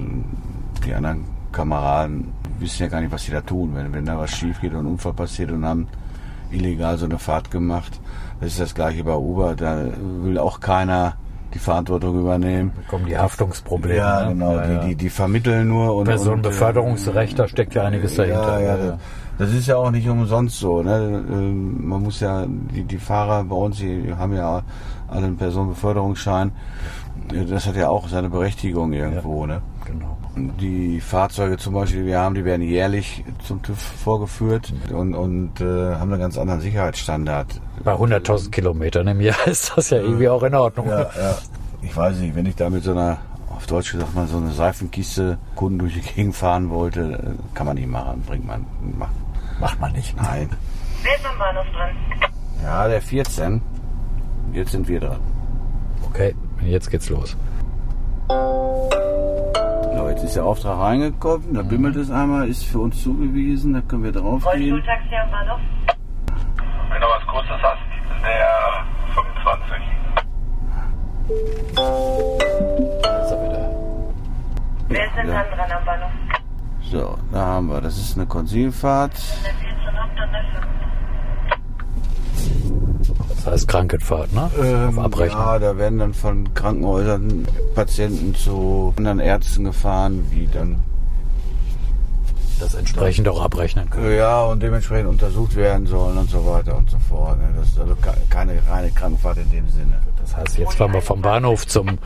die 0.84 0.94
anderen 0.94 1.24
Kameraden 1.52 2.32
wissen 2.58 2.82
ja 2.82 2.88
gar 2.88 3.00
nicht, 3.00 3.12
was 3.12 3.22
sie 3.22 3.32
da 3.32 3.40
tun. 3.40 3.74
Wenn, 3.74 3.92
wenn 3.92 4.04
da 4.04 4.18
was 4.18 4.30
schief 4.30 4.60
geht 4.60 4.72
und 4.72 4.80
ein 4.80 4.86
Unfall 4.86 5.12
passiert 5.12 5.50
und 5.50 5.64
haben 5.64 5.88
illegal 6.50 6.98
so 6.98 7.06
eine 7.06 7.18
Fahrt 7.18 7.50
gemacht, 7.50 8.00
das 8.40 8.52
ist 8.52 8.60
das 8.60 8.74
gleiche 8.74 9.04
bei 9.04 9.14
Uber. 9.14 9.54
Da 9.54 9.84
will 10.22 10.38
auch 10.38 10.60
keiner 10.60 11.16
die 11.54 11.58
Verantwortung 11.58 12.20
übernehmen. 12.20 12.72
Da 12.76 12.90
kommen 12.90 13.06
die 13.06 13.16
Haftungsprobleme. 13.16 13.96
Ja, 13.96 14.24
ne? 14.24 14.28
genau. 14.34 14.56
Ja, 14.56 14.66
Die, 14.66 14.88
die, 14.88 14.94
die 14.96 15.10
vermitteln 15.10 15.68
nur. 15.68 15.96
Und, 15.96 16.04
Personenbeförderungsrecht, 16.04 17.32
und, 17.32 17.38
da 17.38 17.48
steckt 17.48 17.74
ja 17.74 17.84
einiges 17.84 18.14
dahinter. 18.14 18.60
Ja, 18.60 18.76
ja, 18.76 18.98
das 19.38 19.52
ist 19.52 19.66
ja 19.66 19.76
auch 19.76 19.90
nicht 19.90 20.08
umsonst 20.08 20.58
so. 20.58 20.82
Ne? 20.82 21.24
Ähm, 21.30 21.88
man 21.88 22.02
muss 22.02 22.20
ja, 22.20 22.46
die, 22.46 22.84
die 22.84 22.98
Fahrer 22.98 23.44
bei 23.44 23.56
uns, 23.56 23.78
die 23.78 24.12
haben 24.16 24.34
ja 24.34 24.62
alle 25.08 25.26
einen 25.26 25.36
Personenbeförderungsschein. 25.36 26.52
Das 27.48 27.66
hat 27.66 27.76
ja 27.76 27.88
auch 27.88 28.08
seine 28.08 28.30
Berechtigung 28.30 28.92
irgendwo. 28.92 29.46
Ne? 29.46 29.62
Genau. 29.84 30.16
Die 30.36 31.00
Fahrzeuge 31.00 31.56
zum 31.56 31.72
Beispiel, 31.72 32.02
die 32.02 32.08
wir 32.08 32.18
haben, 32.18 32.34
die 32.34 32.44
werden 32.44 32.60
jährlich 32.60 33.24
zum 33.42 33.62
TÜV 33.62 33.78
vorgeführt 33.78 34.72
und, 34.92 35.14
und 35.14 35.60
äh, 35.62 35.94
haben 35.94 36.12
einen 36.12 36.20
ganz 36.20 36.36
anderen 36.36 36.60
Sicherheitsstandard. 36.60 37.58
Bei 37.82 37.94
100.000 37.94 38.50
Kilometern 38.50 39.08
im 39.08 39.20
Jahr 39.22 39.36
ist 39.46 39.72
das 39.74 39.90
ja 39.90 39.98
irgendwie 39.98 40.28
auch 40.28 40.42
in 40.42 40.54
Ordnung. 40.54 40.88
Ja, 40.88 41.02
ja. 41.02 41.38
Ich 41.80 41.96
weiß 41.96 42.18
nicht, 42.18 42.36
wenn 42.36 42.44
ich 42.44 42.54
da 42.54 42.68
mit 42.68 42.84
so 42.84 42.90
einer, 42.90 43.16
auf 43.48 43.66
Deutsch 43.66 43.92
gesagt 43.92 44.14
mal, 44.14 44.26
so 44.26 44.36
eine 44.36 44.50
Seifenkiste 44.50 45.38
Kunden 45.54 45.78
durch 45.78 45.94
die 45.94 46.00
Gegend 46.02 46.34
fahren 46.34 46.68
wollte, 46.68 47.00
äh, 47.00 47.54
kann 47.54 47.66
man 47.66 47.76
nicht 47.76 47.88
machen, 47.88 48.22
bringt 48.26 48.46
man, 48.46 48.66
macht, 48.98 49.14
macht 49.58 49.80
man 49.80 49.92
nicht. 49.92 50.14
Nein. 50.16 50.50
Wer 51.02 51.14
ist 51.14 51.24
am 51.24 51.38
Bahnhof 51.38 51.66
dran? 51.74 51.96
Ja, 52.62 52.88
der 52.88 53.00
14. 53.00 53.62
Jetzt 54.52 54.72
sind 54.72 54.86
wir 54.86 55.00
dran. 55.00 55.20
Okay, 56.10 56.34
jetzt 56.62 56.90
geht's 56.90 57.08
los. 57.08 57.36
Genau, 59.96 60.10
jetzt 60.10 60.24
ist 60.24 60.36
der 60.36 60.44
Auftrag 60.44 60.78
reingekommen, 60.78 61.54
da 61.54 61.62
bimmelt 61.62 61.96
es 61.96 62.10
einmal, 62.10 62.46
ist 62.46 62.64
für 62.64 62.80
uns 62.80 63.02
zugewiesen, 63.02 63.72
da 63.72 63.80
können 63.80 64.04
wir 64.04 64.12
drauf 64.12 64.44
gehen. 64.52 64.74
Wenn 64.74 64.84
du 67.00 67.06
was 67.06 67.26
Kurzes 67.26 67.56
hast, 67.62 67.80
der 68.22 68.84
25. 69.14 69.72
So, 73.26 73.42
wieder. 73.42 73.70
Wer 74.88 75.06
ist 75.06 75.16
denn 75.16 75.28
dann 75.28 75.46
dran 75.48 75.72
am 75.72 75.84
Bahnhof? 75.86 76.10
So, 76.82 77.16
da 77.32 77.38
haben 77.38 77.68
wir, 77.68 77.80
das 77.80 77.96
ist 77.96 78.18
eine 78.18 78.26
Konsilfahrt. 78.26 79.14
Das 83.36 83.46
heißt 83.46 83.68
Krankenfahrt, 83.68 84.32
ne? 84.32 84.50
Ähm, 84.60 84.98
Ja, 85.16 85.58
da 85.58 85.78
werden 85.78 85.98
dann 85.98 86.14
von 86.14 86.52
Krankenhäusern 86.54 87.46
Patienten 87.74 88.34
zu 88.34 88.92
anderen 88.96 89.20
Ärzten 89.20 89.64
gefahren, 89.64 90.26
die 90.32 90.48
dann 90.50 90.82
das 92.58 92.74
entsprechend 92.74 93.28
auch 93.28 93.42
abrechnen 93.42 93.90
können. 93.90 94.16
Ja, 94.16 94.44
und 94.44 94.62
dementsprechend 94.62 95.08
untersucht 95.08 95.56
werden 95.56 95.86
sollen 95.86 96.16
und 96.16 96.30
so 96.30 96.44
weiter 96.46 96.76
und 96.76 96.90
so 96.90 96.98
fort. 96.98 97.38
Ne? 97.38 97.48
Das 97.56 97.68
ist 97.68 97.78
also 97.78 97.94
keine 98.30 98.54
reine 98.68 98.90
Krankenfahrt 98.90 99.38
in 99.38 99.50
dem 99.50 99.68
Sinne. 99.68 100.00
Das 100.20 100.36
heißt, 100.36 100.58
jetzt 100.58 100.74
fahren 100.74 100.92
wir 100.92 101.02
vom 101.02 101.22
Bahnhof 101.22 101.66
zum 101.66 101.98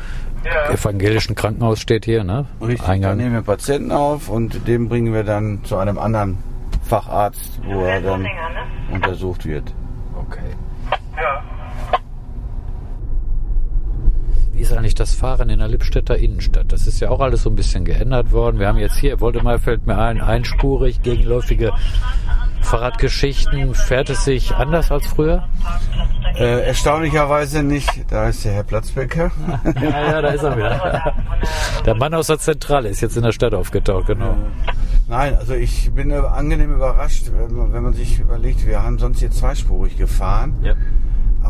ja. 0.45 0.73
evangelischen 0.73 1.35
Krankenhaus, 1.35 1.81
steht 1.81 2.05
hier, 2.05 2.25
ne? 2.25 2.47
Richtig, 2.61 2.87
Eingang. 2.87 3.13
dann 3.13 3.19
nehmen 3.19 3.35
wir 3.35 3.43
Patienten 3.43 3.93
auf 3.93 4.29
und 4.29 4.67
den 4.67 4.89
bringen 4.89 5.15
wir 5.15 5.25
dann 5.25 5.65
zu 5.65 5.77
einem 5.77 5.99
anderen 5.99 6.39
Facharzt, 6.83 7.61
wo 7.65 7.85
er 7.85 8.01
dann 8.01 8.23
ne? 8.23 8.31
untersucht 8.93 9.47
wird. 9.47 9.73
Ja. 11.21 11.43
Wie 14.53 14.65
ist 14.65 14.73
eigentlich 14.73 14.95
das 14.95 15.15
Fahren 15.15 15.49
in 15.49 15.59
der 15.59 15.69
Lippstädter 15.69 16.19
Innenstadt? 16.19 16.71
Das 16.71 16.87
ist 16.87 17.01
ja 17.01 17.09
auch 17.09 17.21
alles 17.21 17.45
so 17.45 17.51
ein 17.51 17.57
bisschen 17.57 17.85
geändert 17.85 18.31
worden. 18.31 18.59
Wir 18.59 18.69
haben 18.69 18.77
jetzt 18.77 18.99
hier, 18.99 19.21
wollte 19.21 19.43
mal, 19.43 19.59
fällt 19.59 19.87
mir 19.87 19.97
ein, 19.99 20.21
einspurig, 20.21 21.03
gegenläufige 21.03 21.73
Fahrradgeschichten. 22.61 23.75
Fährt 23.75 24.11
es 24.11 24.25
sich 24.25 24.55
anders 24.55 24.93
als 24.93 25.07
früher? 25.07 25.49
Äh, 26.37 26.67
erstaunlicherweise 26.67 27.63
nicht. 27.63 27.89
Da 28.11 28.29
ist 28.29 28.45
der 28.45 28.53
Herr 28.53 28.63
Platzbecker. 28.65 29.31
ja, 29.81 30.11
ja, 30.11 30.23
da 30.23 30.29
ist 30.29 30.43
er 30.43 30.57
wieder. 30.57 31.15
Der 31.87 31.95
Mann 31.95 32.13
aus 32.13 32.27
der 32.27 32.39
Zentrale 32.39 32.91
ist 32.91 33.01
jetzt 33.01 33.17
in 33.17 33.23
der 33.23 33.33
Stadt 33.33 33.55
aufgetaucht, 33.55 34.09
genau. 34.09 34.37
Nein, 35.09 35.37
also 35.37 35.55
ich 35.55 35.91
bin 35.93 36.13
angenehm 36.13 36.73
überrascht, 36.73 37.31
wenn 37.35 37.83
man 37.83 37.93
sich 37.95 38.21
überlegt, 38.21 38.67
wir 38.67 38.83
haben 38.83 38.99
sonst 38.99 39.21
hier 39.21 39.31
zweispurig 39.31 39.97
gefahren. 39.97 40.55
Ja. 40.63 40.75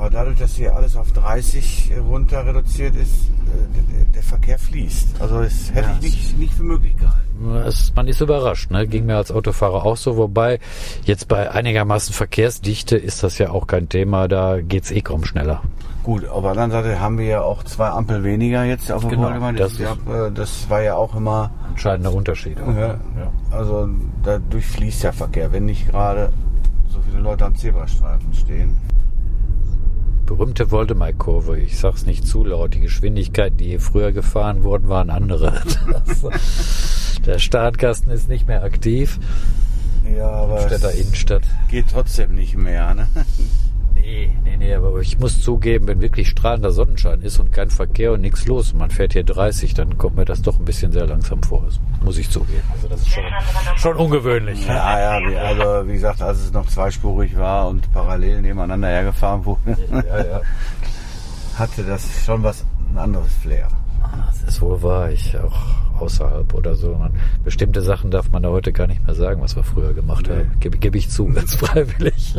Aber 0.01 0.09
dadurch, 0.09 0.39
dass 0.39 0.55
hier 0.55 0.75
alles 0.75 0.97
auf 0.97 1.13
30 1.13 1.93
runter 2.09 2.47
reduziert 2.47 2.97
ist, 2.97 3.29
äh, 3.29 4.13
der 4.15 4.23
Verkehr 4.23 4.59
fließt. 4.59 5.21
Also 5.21 5.43
das 5.43 5.75
hätte 5.75 5.91
ja, 5.91 5.97
ich 5.97 6.01
nicht, 6.01 6.39
nicht 6.39 6.55
für 6.55 6.63
möglich 6.63 6.97
gehalten. 6.97 7.69
Es, 7.69 7.93
man 7.95 8.09
ist 8.09 8.23
überrascht, 8.23 8.71
ne? 8.71 8.87
ging 8.87 9.05
mir 9.05 9.19
als 9.19 9.31
Autofahrer 9.31 9.85
auch 9.85 9.99
so, 9.99 10.17
wobei 10.17 10.59
jetzt 11.05 11.29
bei 11.29 11.51
einigermaßen 11.51 12.15
Verkehrsdichte 12.15 12.97
ist 12.97 13.23
das 13.23 13.37
ja 13.37 13.51
auch 13.51 13.67
kein 13.67 13.91
Thema, 13.91 14.27
da 14.27 14.63
geht 14.63 14.85
es 14.85 14.91
eh 14.91 15.03
kaum 15.03 15.23
schneller. 15.27 15.61
Gut, 16.03 16.27
auf 16.27 16.41
der 16.45 16.53
anderen 16.53 16.71
Seite 16.71 16.99
haben 16.99 17.19
wir 17.19 17.27
ja 17.27 17.43
auch 17.43 17.63
zwei 17.65 17.89
Ampel 17.89 18.25
weniger 18.25 18.65
jetzt 18.65 18.91
auf 18.91 19.03
der 19.07 19.11
genau, 19.11 19.53
das, 19.53 19.79
äh, 19.79 19.87
das, 20.33 20.71
war 20.71 20.81
ja 20.81 20.97
auch 20.97 21.15
immer 21.15 21.51
entscheidender 21.69 22.15
Unterschied. 22.15 22.57
Ja, 22.57 22.87
ja. 22.87 22.99
Also 23.51 23.87
dadurch 24.23 24.65
fließt 24.65 25.05
der 25.05 25.13
Verkehr, 25.13 25.53
wenn 25.53 25.67
nicht 25.67 25.91
gerade 25.91 26.33
so 26.89 27.01
viele 27.03 27.21
Leute 27.21 27.45
am 27.45 27.55
Zebrastreifen 27.55 28.33
stehen 28.33 28.90
berühmte 30.31 30.71
Woldemar-Kurve. 30.71 31.59
Ich 31.59 31.77
sag's 31.81 32.07
nicht 32.07 32.25
zu 32.25 32.45
laut. 32.45 32.75
Die 32.75 32.81
Geschwindigkeiten, 32.81 33.57
die 33.57 33.65
hier 33.65 33.81
früher 33.81 34.13
gefahren 34.13 34.63
wurden, 34.63 34.89
waren 34.89 35.11
andere. 35.11 35.61
Das, 35.91 37.19
der 37.27 37.41
Startkasten 37.41 38.13
ist 38.13 38.29
nicht 38.29 38.47
mehr 38.47 38.63
aktiv. 38.63 39.19
Ja, 40.17 40.29
aber 40.29 40.61
Städter 40.69 40.93
Innenstadt. 40.93 41.43
geht 41.69 41.87
trotzdem 41.91 42.37
nicht 42.37 42.57
mehr. 42.57 42.95
Ne? 42.95 43.09
Nee, 44.01 44.31
nee, 44.45 44.57
nee, 44.57 44.75
aber 44.75 44.99
ich 45.01 45.19
muss 45.19 45.41
zugeben, 45.41 45.87
wenn 45.87 46.01
wirklich 46.01 46.29
strahlender 46.29 46.71
Sonnenschein 46.73 47.21
ist 47.23 47.39
und 47.39 47.53
kein 47.53 47.71
Verkehr 47.71 48.13
und 48.13 48.21
nichts 48.23 48.47
los 48.47 48.73
und 48.73 48.79
man 48.79 48.91
fährt 48.91 49.13
hier 49.13 49.25
30, 49.25 49.75
dann 49.75 49.99
kommt 49.99 50.17
mir 50.17 50.25
das 50.25 50.43
doch 50.43 50.59
ein 50.59 50.65
bisschen 50.65 50.91
sehr 50.93 51.07
langsam 51.07 51.43
vor. 51.43 51.63
Das 51.65 51.79
muss 52.03 52.19
ich 52.19 52.31
zugeben. 52.31 52.63
Also 52.73 52.89
das 52.89 53.01
ist 53.01 53.09
schon, 53.11 53.25
schon 53.77 53.97
ungewöhnlich. 53.97 54.67
Ja, 54.67 55.21
ja, 55.21 55.29
wie, 55.31 55.37
also 55.37 55.89
wie 55.89 55.93
gesagt, 55.95 56.23
als 56.23 56.39
es 56.39 56.53
noch 56.53 56.67
zweispurig 56.67 57.37
war 57.37 57.69
und 57.69 57.93
parallel 57.93 58.43
nebeneinander 58.43 58.89
hergefahren 58.89 59.45
wurde, 59.45 59.77
Ja, 59.91 60.25
ja. 60.25 60.41
hatte 61.59 61.83
das 61.85 62.25
schon 62.25 62.43
was 62.43 62.65
ein 62.91 62.99
anderes 62.99 63.33
Flair. 63.43 63.69
Das 64.27 64.43
ist 64.55 64.61
wohl 64.63 64.83
wahr. 64.83 65.11
Ich 65.11 65.37
auch 65.39 66.01
außerhalb 66.01 66.53
oder 66.55 66.75
so. 66.75 66.95
Man, 66.95 67.13
bestimmte 67.45 67.83
Sachen 67.83 68.11
darf 68.11 68.31
man 68.33 68.43
da 68.43 68.49
heute 68.49 68.73
gar 68.73 68.87
nicht 68.87 69.05
mehr 69.07 69.15
sagen, 69.15 69.43
was 69.43 69.55
wir 69.57 69.63
früher 69.63 69.93
gemacht 69.93 70.27
Nee. 70.29 70.37
haben. 70.39 70.53
Gebe, 70.59 70.79
gebe 70.79 70.97
ich 70.99 71.11
zu, 71.11 71.27
ganz 71.27 71.55
freiwillig. 71.57 72.35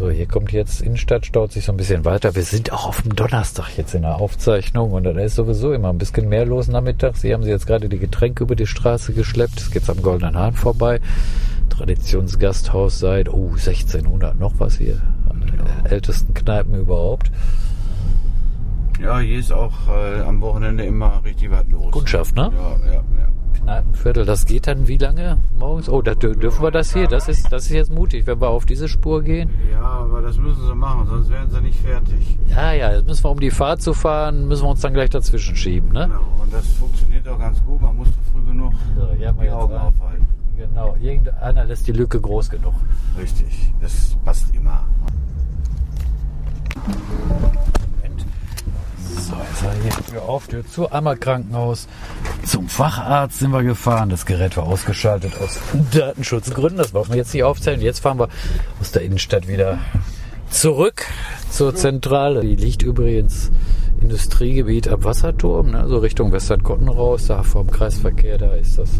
So, 0.00 0.08
hier 0.08 0.24
kommt 0.24 0.50
jetzt 0.50 0.80
Innenstadt, 0.80 1.26
staut 1.26 1.52
sich 1.52 1.66
so 1.66 1.72
ein 1.72 1.76
bisschen 1.76 2.06
weiter. 2.06 2.34
Wir 2.34 2.42
sind 2.42 2.72
auch 2.72 2.86
auf 2.86 3.02
dem 3.02 3.14
Donnerstag 3.14 3.76
jetzt 3.76 3.94
in 3.94 4.00
der 4.00 4.16
Aufzeichnung 4.16 4.92
und 4.92 5.04
da 5.04 5.10
ist 5.10 5.34
sowieso 5.34 5.74
immer 5.74 5.90
ein 5.90 5.98
bisschen 5.98 6.26
mehr 6.26 6.46
los 6.46 6.68
nachmittags. 6.68 7.20
Sie 7.20 7.34
haben 7.34 7.42
sie 7.42 7.50
jetzt 7.50 7.66
gerade 7.66 7.90
die 7.90 7.98
Getränke 7.98 8.44
über 8.44 8.56
die 8.56 8.66
Straße 8.66 9.12
geschleppt. 9.12 9.60
Es 9.60 9.70
geht 9.70 9.90
am 9.90 10.00
Goldenen 10.00 10.38
Hahn 10.38 10.54
vorbei. 10.54 11.02
Traditionsgasthaus 11.68 12.98
seit, 12.98 13.28
oh, 13.28 13.50
1600 13.50 14.40
noch 14.40 14.54
was 14.56 14.78
hier. 14.78 15.02
Der 15.84 15.92
ältesten 15.92 16.32
Kneipen 16.32 16.76
überhaupt. 16.76 17.30
Ja, 19.02 19.18
hier 19.18 19.38
ist 19.38 19.52
auch 19.52 19.74
äh, 19.86 20.22
am 20.22 20.40
Wochenende 20.40 20.82
immer 20.86 21.22
richtig 21.22 21.50
was 21.50 21.68
los. 21.68 21.90
Kundschaft, 21.90 22.34
ne? 22.36 22.50
Ja, 22.54 22.90
ja, 22.90 22.94
ja. 22.94 23.29
Kneipenviertel, 23.62 24.24
das 24.24 24.46
geht 24.46 24.66
dann 24.66 24.88
wie 24.88 24.96
lange 24.96 25.38
morgens? 25.58 25.88
Oh, 25.88 26.02
da 26.02 26.12
dür- 26.12 26.34
dürfen 26.38 26.62
wir 26.62 26.70
das 26.70 26.92
hier? 26.92 27.06
Das 27.06 27.28
ist, 27.28 27.52
das 27.52 27.64
ist 27.64 27.70
jetzt 27.70 27.92
mutig, 27.92 28.26
wenn 28.26 28.40
wir 28.40 28.48
auf 28.48 28.64
diese 28.66 28.88
Spur 28.88 29.22
gehen. 29.22 29.50
Ja, 29.70 29.80
aber 29.82 30.22
das 30.22 30.36
müssen 30.38 30.66
sie 30.66 30.74
machen, 30.74 31.06
sonst 31.06 31.30
werden 31.30 31.50
sie 31.50 31.60
nicht 31.60 31.78
fertig. 31.80 32.38
Ja, 32.48 32.72
ja, 32.72 32.92
jetzt 32.92 33.06
müssen 33.06 33.24
wir, 33.24 33.30
um 33.30 33.40
die 33.40 33.50
Fahrt 33.50 33.82
zu 33.82 33.92
fahren, 33.94 34.48
müssen 34.48 34.64
wir 34.64 34.70
uns 34.70 34.80
dann 34.80 34.94
gleich 34.94 35.10
dazwischen 35.10 35.54
schieben, 35.56 35.92
ne? 35.92 36.06
Genau, 36.08 36.42
und 36.42 36.52
das 36.52 36.66
funktioniert 36.74 37.28
auch 37.28 37.38
ganz 37.38 37.62
gut. 37.64 37.80
Man 37.80 37.96
muss 37.96 38.08
früh 38.32 38.42
genug 38.44 38.72
So, 38.96 39.06
die 39.16 39.26
Augen 39.26 39.72
einen. 39.74 39.80
aufhalten. 39.82 40.26
Genau, 40.56 40.96
irgendeiner 41.00 41.64
lässt 41.64 41.86
die 41.86 41.92
Lücke 41.92 42.20
groß 42.20 42.50
genug. 42.50 42.74
Richtig, 43.18 43.72
das 43.80 44.16
passt 44.24 44.54
immer. 44.54 44.84
So, 49.16 49.34
jetzt 49.34 49.64
war 49.64 49.72
hier 49.82 50.06
Tür 50.06 50.22
auf, 50.22 50.46
Tür 50.46 50.66
zu, 50.66 50.90
einmal 50.90 51.16
Krankenhaus. 51.16 51.88
Zum 52.44 52.68
Facharzt 52.68 53.40
sind 53.40 53.50
wir 53.50 53.62
gefahren. 53.62 54.08
Das 54.08 54.24
Gerät 54.24 54.56
war 54.56 54.64
ausgeschaltet 54.64 55.32
aus 55.42 55.58
Datenschutzgründen. 55.92 56.78
Das 56.78 56.94
wollten 56.94 57.10
wir 57.10 57.16
jetzt 57.16 57.34
nicht 57.34 57.42
aufzählen. 57.42 57.80
Jetzt 57.80 58.00
fahren 58.00 58.18
wir 58.18 58.28
aus 58.80 58.92
der 58.92 59.02
Innenstadt 59.02 59.48
wieder 59.48 59.78
zurück 60.50 61.04
zur 61.50 61.74
Zentrale. 61.74 62.42
Die 62.42 62.56
liegt 62.56 62.82
übrigens 62.82 63.50
Industriegebiet 64.00 64.88
am 64.88 65.04
Wasserturm, 65.04 65.70
ne? 65.70 65.86
so 65.88 65.98
Richtung 65.98 66.32
Westerkotten 66.32 66.88
raus. 66.88 67.26
Da 67.26 67.42
vom 67.42 67.70
Kreisverkehr, 67.70 68.38
da 68.38 68.52
ist 68.54 68.78
das, 68.78 68.90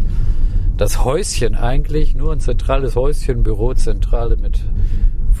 das 0.77 1.03
Häuschen 1.05 1.55
eigentlich. 1.55 2.15
Nur 2.15 2.33
ein 2.33 2.39
zentrales 2.39 2.95
Häuschen, 2.95 3.43
Bürozentrale 3.43 4.35
mit 4.35 4.59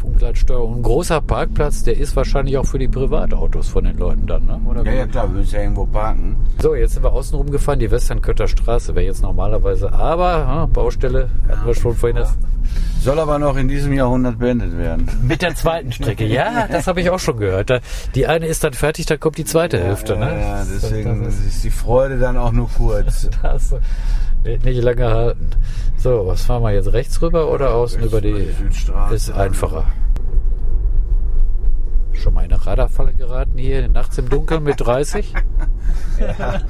Funkleitsteuerung. 0.01 0.77
Ein 0.77 0.83
großer 0.83 1.21
Parkplatz, 1.21 1.83
der 1.83 1.97
ist 1.97 2.15
wahrscheinlich 2.15 2.57
auch 2.57 2.65
für 2.65 2.79
die 2.79 2.87
Privatautos 2.87 3.69
von 3.69 3.83
den 3.83 3.97
Leuten 3.97 4.25
dann, 4.25 4.45
ne? 4.45 4.59
Oder 4.67 4.83
Ja, 4.83 4.93
ja, 4.93 5.05
klar, 5.05 5.31
wir 5.31 5.39
müssen 5.39 5.55
ja 5.55 5.61
irgendwo 5.61 5.85
parken. 5.85 6.35
so, 6.59 6.75
jetzt 6.75 6.93
sind 6.93 7.03
wir 7.03 7.13
außen 7.13 7.37
rumgefahren. 7.37 7.79
Die 7.79 7.91
Westernkötter 7.91 8.47
Straße 8.47 8.95
wäre 8.95 9.05
jetzt 9.05 9.21
normalerweise, 9.21 9.93
aber 9.93 10.39
ja, 10.39 10.65
Baustelle 10.65 11.29
hatten 11.47 11.67
wir 11.67 11.75
schon 11.75 11.95
vorhin. 11.95 12.17
Das, 12.17 12.35
Soll 13.01 13.19
aber 13.19 13.39
noch 13.39 13.57
in 13.57 13.67
diesem 13.67 13.93
Jahrhundert 13.93 14.37
beendet 14.37 14.77
werden. 14.77 15.09
mit 15.23 15.41
der 15.41 15.55
zweiten 15.55 15.91
Strecke. 15.91 16.25
Ja, 16.25 16.67
das 16.67 16.85
habe 16.85 17.01
ich 17.01 17.09
auch 17.09 17.19
schon 17.19 17.37
gehört. 17.37 17.69
Da, 17.69 17.79
die 18.13 18.27
eine 18.27 18.45
ist 18.45 18.63
dann 18.63 18.73
fertig, 18.73 19.07
dann 19.07 19.19
kommt 19.19 19.37
die 19.37 19.45
zweite 19.45 19.79
Hälfte. 19.79 20.13
ja, 20.13 20.19
ne? 20.19 20.39
ja, 20.39 20.63
deswegen 20.63 21.25
ist, 21.25 21.63
die 21.63 21.71
Freude 21.71 22.19
dann 22.19 22.37
auch 22.37 22.51
nur 22.51 22.69
kurz. 22.69 23.27
das 23.41 23.75
nicht 24.43 24.81
lange 24.81 25.07
halten. 25.09 25.49
So, 25.97 26.25
was 26.25 26.43
fahren 26.45 26.63
wir 26.63 26.71
jetzt? 26.71 26.91
Rechts 26.93 27.21
rüber 27.21 27.51
oder 27.51 27.73
außen 27.75 28.01
über 28.03 28.21
die? 28.21 28.51
Südstraße. 28.57 29.13
Ist 29.15 29.31
einfacher. 29.31 29.85
Schon 32.13 32.33
mal 32.33 32.45
in 32.45 32.51
eine 32.53 32.65
Radarfalle 32.65 33.13
geraten 33.13 33.57
hier, 33.57 33.87
nachts 33.87 34.17
im 34.17 34.29
Dunkeln 34.29 34.63
mit 34.63 34.79
30? 34.79 35.33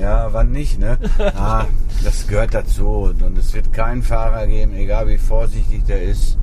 Ja, 0.00 0.32
wann 0.32 0.52
nicht, 0.52 0.78
ne? 0.78 0.98
Ah, 1.36 1.66
das 2.02 2.26
gehört 2.26 2.54
dazu. 2.54 3.12
Und 3.20 3.36
es 3.38 3.52
wird 3.54 3.72
keinen 3.72 4.02
Fahrer 4.02 4.46
geben, 4.46 4.72
egal 4.74 5.06
wie 5.08 5.18
vorsichtig 5.18 5.84
der 5.84 6.02
ist. 6.02 6.38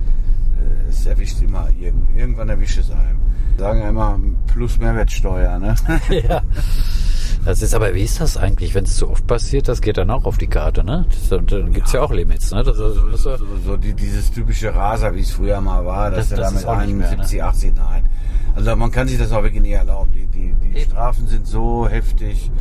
äh, 0.59 0.89
Es 0.89 1.05
erwischt 1.05 1.41
immer 1.41 1.67
irgend, 1.79 2.15
irgendwann 2.15 2.49
erwischt 2.49 2.79
es 2.79 2.91
einem. 2.91 3.19
Sagen 3.57 3.81
ja 3.81 3.89
immer 3.89 4.19
plus 4.47 4.77
Mehrwertsteuer, 4.77 5.57
ne? 5.59 5.75
ja. 6.09 6.41
Das 7.45 7.61
ist 7.61 7.73
aber, 7.73 7.93
wie 7.93 8.03
ist 8.03 8.19
das 8.21 8.37
eigentlich, 8.37 8.75
wenn 8.75 8.83
es 8.85 8.95
zu 8.95 9.09
oft 9.09 9.25
passiert? 9.27 9.67
Das 9.67 9.81
geht 9.81 9.97
dann 9.97 10.09
auch 10.09 10.25
auf 10.25 10.37
die 10.37 10.47
Karte, 10.47 10.83
ne? 10.83 11.05
Das, 11.09 11.29
dann 11.45 11.73
gibt's 11.73 11.93
ja. 11.93 12.01
auch 12.01 12.11
Limits, 12.11 12.51
ne? 12.51 12.63
Das, 12.63 12.77
das, 12.77 12.93
das, 13.11 13.21
So, 13.23 13.37
so 13.65 13.77
die, 13.77 13.93
dieses 13.93 14.31
typische 14.31 14.73
Raser, 14.73 15.13
wie 15.15 15.21
es 15.21 15.31
früher 15.31 15.61
mal 15.61 15.85
war, 15.85 16.11
dass 16.11 16.29
Das- 16.29 16.31
er 16.31 16.37
das 16.37 16.47
da 16.47 16.51
mit 16.51 16.59
ist 16.61 16.67
auch 16.67 16.85
nicht 16.85 16.95
mehr, 16.95 17.09
71, 17.09 17.43
80, 17.43 17.73
nein. 17.75 18.03
Also 18.55 18.75
man 18.75 18.91
kann 18.91 19.07
sich 19.07 19.17
das 19.17 19.31
auch 19.31 19.43
wirklich 19.43 19.61
nicht 19.61 19.73
erlauben. 19.73 20.11
Die, 20.11 20.25
die, 20.27 20.53
die. 20.73 20.81
Strafen 20.81 21.27
sind 21.27 21.47
so 21.47 21.87
heftig, 21.87 22.51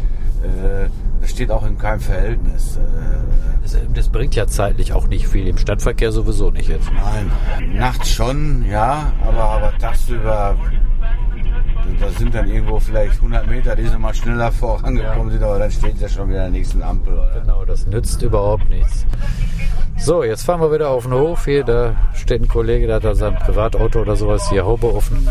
äh, 0.42 0.88
das 1.20 1.31
steht 1.31 1.50
auch 1.50 1.66
in 1.66 1.76
keinem 1.78 2.00
Verhältnis. 2.00 2.76
Äh, 2.76 2.81
das, 3.62 3.76
das 3.94 4.09
bringt 4.09 4.35
ja 4.35 4.46
zeitlich 4.46 4.92
auch 4.92 5.09
nicht 5.09 5.26
viel, 5.26 5.46
im 5.48 5.59
Stadtverkehr 5.59 6.12
sowieso 6.12 6.50
nicht 6.50 6.68
jetzt. 6.68 6.88
Nein, 6.92 7.31
nachts 7.74 8.11
schon, 8.11 8.64
ja, 8.68 9.12
aber, 9.26 9.42
aber 9.44 9.72
tagsüber, 9.78 10.57
da 12.00 12.08
sind 12.11 12.34
dann 12.34 12.48
irgendwo 12.50 12.78
vielleicht 12.80 13.14
100 13.16 13.46
Meter, 13.48 13.76
die 13.76 13.87
sie 13.87 13.98
mal 13.98 14.14
schneller 14.14 14.50
vorangekommen 14.52 15.30
sind, 15.30 15.42
aber 15.42 15.58
dann 15.58 15.70
steht 15.70 15.96
sie 15.96 16.02
ja 16.02 16.08
schon 16.08 16.28
wieder 16.30 16.44
an 16.44 16.52
der 16.52 16.61
nächsten 16.61 16.82
Ampel. 16.82 17.14
Oder? 17.14 17.40
Genau, 17.40 17.64
das 17.64 17.87
nützt 17.87 18.22
überhaupt 18.22 18.68
nichts. 18.70 19.06
So, 19.98 20.22
jetzt 20.22 20.44
fahren 20.44 20.61
wir 20.61 20.72
wieder 20.72 20.90
auf 20.90 21.04
den 21.04 21.12
Hof. 21.12 21.44
Hier, 21.44 21.64
da 21.64 21.94
steht 22.14 22.40
ein 22.42 22.48
Kollege, 22.48 22.87
der 22.87 22.96
hat 22.96 23.04
da 23.04 23.14
sein 23.14 23.34
Privatauto 23.37 24.00
oder 24.00 24.14
sowas 24.16 24.48
hier 24.48 24.64
Haube 24.64 24.94
offen. 24.94 25.26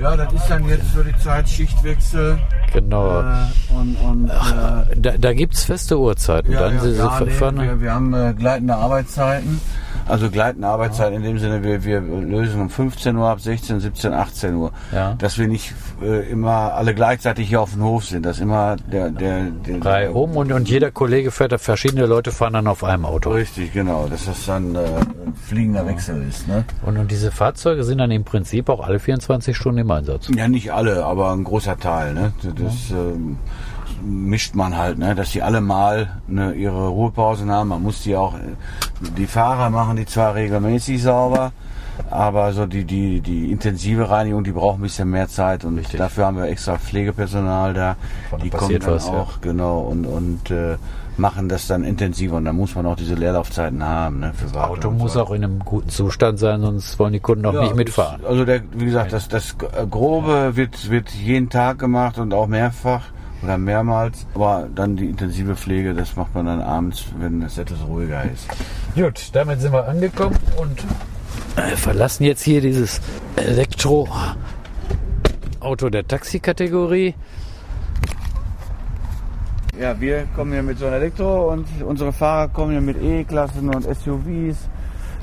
Ja, 0.00 0.16
das 0.16 0.32
ist 0.32 0.48
dann 0.48 0.66
jetzt 0.68 0.86
für 0.90 1.04
die 1.04 1.16
Zeit 1.18 1.48
Schichtwechsel 1.48 2.38
Genau. 2.72 3.20
äh, 3.20 3.24
und, 3.78 3.96
und 3.96 4.28
äh, 4.28 4.96
Da, 4.96 5.12
da 5.18 5.32
gibt's 5.34 5.64
feste 5.64 5.98
Uhrzeiten. 5.98 6.52
ja, 6.52 6.60
dann 6.60 6.74
ja, 6.76 6.80
sie, 6.80 6.92
sie 6.92 6.98
ja, 6.98 7.20
nee, 7.24 7.30
fahren. 7.30 7.60
wir, 7.60 7.80
wir 7.80 7.92
haben 7.94 8.12
äh, 8.14 8.34
gleitende 8.36 8.74
Arbeitszeiten. 8.74 9.60
Also 10.06 10.30
gleitende 10.30 10.68
Arbeitszeiten 10.68 11.16
in 11.16 11.22
dem 11.22 11.38
Sinne, 11.38 11.62
wir, 11.62 11.84
wir 11.84 12.00
lösen 12.00 12.60
um 12.60 12.70
15 12.70 13.16
Uhr 13.16 13.28
ab, 13.28 13.40
16, 13.40 13.80
17, 13.80 14.12
18 14.12 14.54
Uhr. 14.54 14.72
Ja. 14.92 15.14
Dass 15.14 15.38
wir 15.38 15.48
nicht 15.48 15.72
äh, 16.02 16.28
immer 16.30 16.74
alle 16.74 16.94
gleichzeitig 16.94 17.48
hier 17.48 17.60
auf 17.60 17.72
dem 17.72 17.82
Hof 17.82 18.04
sind. 18.04 18.26
Dass 18.26 18.38
immer 18.38 18.76
der, 18.76 19.10
der, 19.10 19.50
der 19.50 19.78
Drei 19.78 20.10
um 20.10 20.36
und, 20.36 20.52
und 20.52 20.68
jeder 20.68 20.90
Kollege 20.90 21.30
fährt, 21.30 21.52
da 21.52 21.58
verschiedene 21.58 22.06
Leute 22.06 22.32
fahren 22.32 22.52
dann 22.52 22.66
auf 22.66 22.84
einem 22.84 23.06
Auto. 23.06 23.30
Richtig, 23.30 23.72
genau. 23.72 24.06
Dass 24.06 24.26
das 24.26 24.44
dann 24.46 24.74
äh, 24.74 24.78
ein 24.78 25.34
fliegender 25.34 25.86
Wechsel 25.86 26.22
ist. 26.28 26.46
Ne? 26.48 26.64
Und, 26.84 26.98
und 26.98 27.10
diese 27.10 27.30
Fahrzeuge 27.30 27.84
sind 27.84 27.98
dann 27.98 28.10
im 28.10 28.24
Prinzip 28.24 28.68
auch 28.68 28.86
alle 28.86 28.98
24 28.98 29.56
Stunden 29.56 29.78
im 29.78 29.90
Einsatz. 29.90 30.28
Ja, 30.36 30.48
nicht 30.48 30.72
alle, 30.72 31.04
aber 31.04 31.32
ein 31.32 31.44
großer 31.44 31.78
Teil. 31.78 32.14
Ne? 32.14 32.32
Das 32.42 32.90
ähm, 32.90 33.38
mischt 34.04 34.54
man 34.54 34.76
halt, 34.76 34.98
ne? 34.98 35.14
dass 35.14 35.30
die 35.32 35.42
alle 35.42 35.60
mal 35.60 36.20
ne, 36.26 36.52
ihre 36.52 36.88
Ruhepausen 36.88 37.50
haben. 37.50 37.68
Man 37.68 37.82
muss 37.82 38.02
die 38.02 38.16
auch, 38.16 38.34
äh, 38.34 38.38
die 39.16 39.26
Fahrer 39.26 39.70
machen 39.70 39.96
die 39.96 40.06
zwar 40.06 40.34
regelmäßig 40.34 41.02
sauber, 41.02 41.52
aber 42.10 42.52
so 42.52 42.66
die, 42.66 42.84
die, 42.84 43.20
die 43.20 43.50
intensive 43.52 44.10
Reinigung, 44.10 44.42
die 44.44 44.52
braucht 44.52 44.78
ein 44.78 44.82
bisschen 44.82 45.10
mehr 45.10 45.28
Zeit 45.28 45.64
und 45.64 45.78
Richtig. 45.78 45.98
dafür 45.98 46.26
haben 46.26 46.36
wir 46.36 46.44
extra 46.44 46.76
Pflegepersonal 46.78 47.72
da. 47.74 47.96
Die 48.42 48.50
kommen 48.50 48.78
dann 48.80 48.92
was, 48.94 49.06
ja. 49.06 49.12
auch, 49.14 49.40
genau, 49.40 49.80
und, 49.80 50.04
und 50.06 50.50
äh, 50.50 50.76
machen 51.16 51.48
das 51.48 51.68
dann 51.68 51.84
intensiver 51.84 52.36
und 52.36 52.44
dann 52.44 52.56
muss 52.56 52.74
man 52.74 52.86
auch 52.86 52.96
diese 52.96 53.14
Leerlaufzeiten 53.14 53.84
haben. 53.84 54.18
Ne, 54.20 54.32
Das 54.42 54.56
Auto 54.56 54.90
muss 54.90 55.12
so. 55.12 55.22
auch 55.22 55.30
in 55.30 55.44
einem 55.44 55.60
guten 55.60 55.88
Zustand 55.88 56.40
sein, 56.40 56.60
sonst 56.60 56.98
wollen 56.98 57.12
die 57.12 57.20
Kunden 57.20 57.46
auch 57.46 57.54
Ja, 57.54 57.62
nicht 57.62 57.76
mitfahren. 57.76 58.20
ist- 58.20 58.26
Also 58.26 58.44
der, 58.44 58.62
wie 58.72 58.86
gesagt, 58.86 59.12
das, 59.12 59.28
das 59.28 59.56
Grobe 59.90 60.56
wird, 60.56 60.90
wird 60.90 61.10
jeden 61.10 61.48
Tag 61.50 61.78
gemacht 61.78 62.18
und 62.18 62.34
auch 62.34 62.48
mehrfach 62.48 63.02
oder 63.44 63.58
mehrmals. 63.58 64.26
Aber 64.34 64.68
dann 64.74 64.96
die 64.96 65.10
intensive 65.10 65.54
Pflege, 65.54 65.94
das 65.94 66.16
macht 66.16 66.34
man 66.34 66.46
dann 66.46 66.60
abends, 66.60 67.04
wenn 67.18 67.40
es 67.42 67.58
etwas 67.58 67.78
ruhiger 67.86 68.24
ist. 68.24 68.48
Gut, 68.94 69.28
damit 69.32 69.60
sind 69.60 69.72
wir 69.72 69.86
angekommen 69.86 70.36
und 70.56 70.82
verlassen 71.76 72.24
jetzt 72.24 72.42
hier 72.42 72.60
dieses 72.60 73.00
Elektro-Auto 73.36 75.90
der 75.90 76.04
Taxikategorie. 76.06 77.14
Ja, 79.80 80.00
wir 80.00 80.26
kommen 80.36 80.52
hier 80.52 80.62
mit 80.62 80.78
so 80.78 80.86
einem 80.86 80.94
Elektro 80.94 81.52
und 81.52 81.66
unsere 81.84 82.12
Fahrer 82.12 82.46
kommen 82.48 82.70
hier 82.72 82.80
mit 82.80 83.02
E-Klassen 83.02 83.74
und 83.74 83.82
SUVs. 83.82 84.68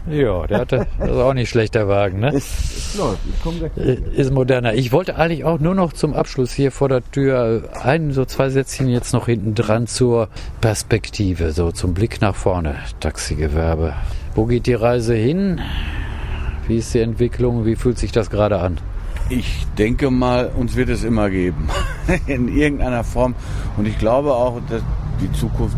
Ja, 0.09 0.47
der 0.47 0.59
hatte, 0.59 0.87
das 0.99 1.09
ist 1.09 1.15
auch 1.15 1.33
nicht 1.33 1.49
schlechter 1.49 1.87
Wagen, 1.87 2.19
ne? 2.19 2.29
Es, 2.29 2.45
es 2.75 2.97
läuft, 2.97 3.19
ich 3.29 3.41
komme 3.41 3.57
gleich. 3.69 3.77
Äh, 3.87 4.19
Ist 4.19 4.33
moderner. 4.33 4.73
Ich 4.73 4.91
wollte 4.91 5.15
eigentlich 5.15 5.43
auch 5.45 5.59
nur 5.59 5.75
noch 5.75 5.93
zum 5.93 6.13
Abschluss 6.13 6.51
hier 6.51 6.71
vor 6.71 6.89
der 6.89 7.03
Tür 7.11 7.69
ein, 7.83 8.11
so 8.11 8.25
zwei 8.25 8.49
Sätzchen 8.49 8.89
jetzt 8.89 9.13
noch 9.13 9.27
hinten 9.27 9.53
dran 9.53 9.85
zur 9.87 10.27
Perspektive, 10.59 11.51
so 11.51 11.71
zum 11.71 11.93
Blick 11.93 12.19
nach 12.19 12.35
vorne, 12.35 12.75
Taxigewerbe. 12.99 13.93
Wo 14.33 14.45
geht 14.45 14.65
die 14.65 14.73
Reise 14.73 15.13
hin? 15.13 15.61
Wie 16.67 16.77
ist 16.77 16.93
die 16.93 16.99
Entwicklung? 16.99 17.65
Wie 17.65 17.75
fühlt 17.75 17.99
sich 17.99 18.11
das 18.11 18.29
gerade 18.29 18.59
an? 18.59 18.79
Ich 19.29 19.65
denke 19.77 20.09
mal, 20.09 20.51
uns 20.57 20.75
wird 20.75 20.89
es 20.89 21.03
immer 21.03 21.29
geben. 21.29 21.69
In 22.27 22.47
irgendeiner 22.55 23.03
Form. 23.03 23.35
Und 23.77 23.87
ich 23.87 23.97
glaube 23.97 24.33
auch, 24.33 24.59
dass 24.69 24.81
die 25.21 25.31
Zukunft 25.33 25.77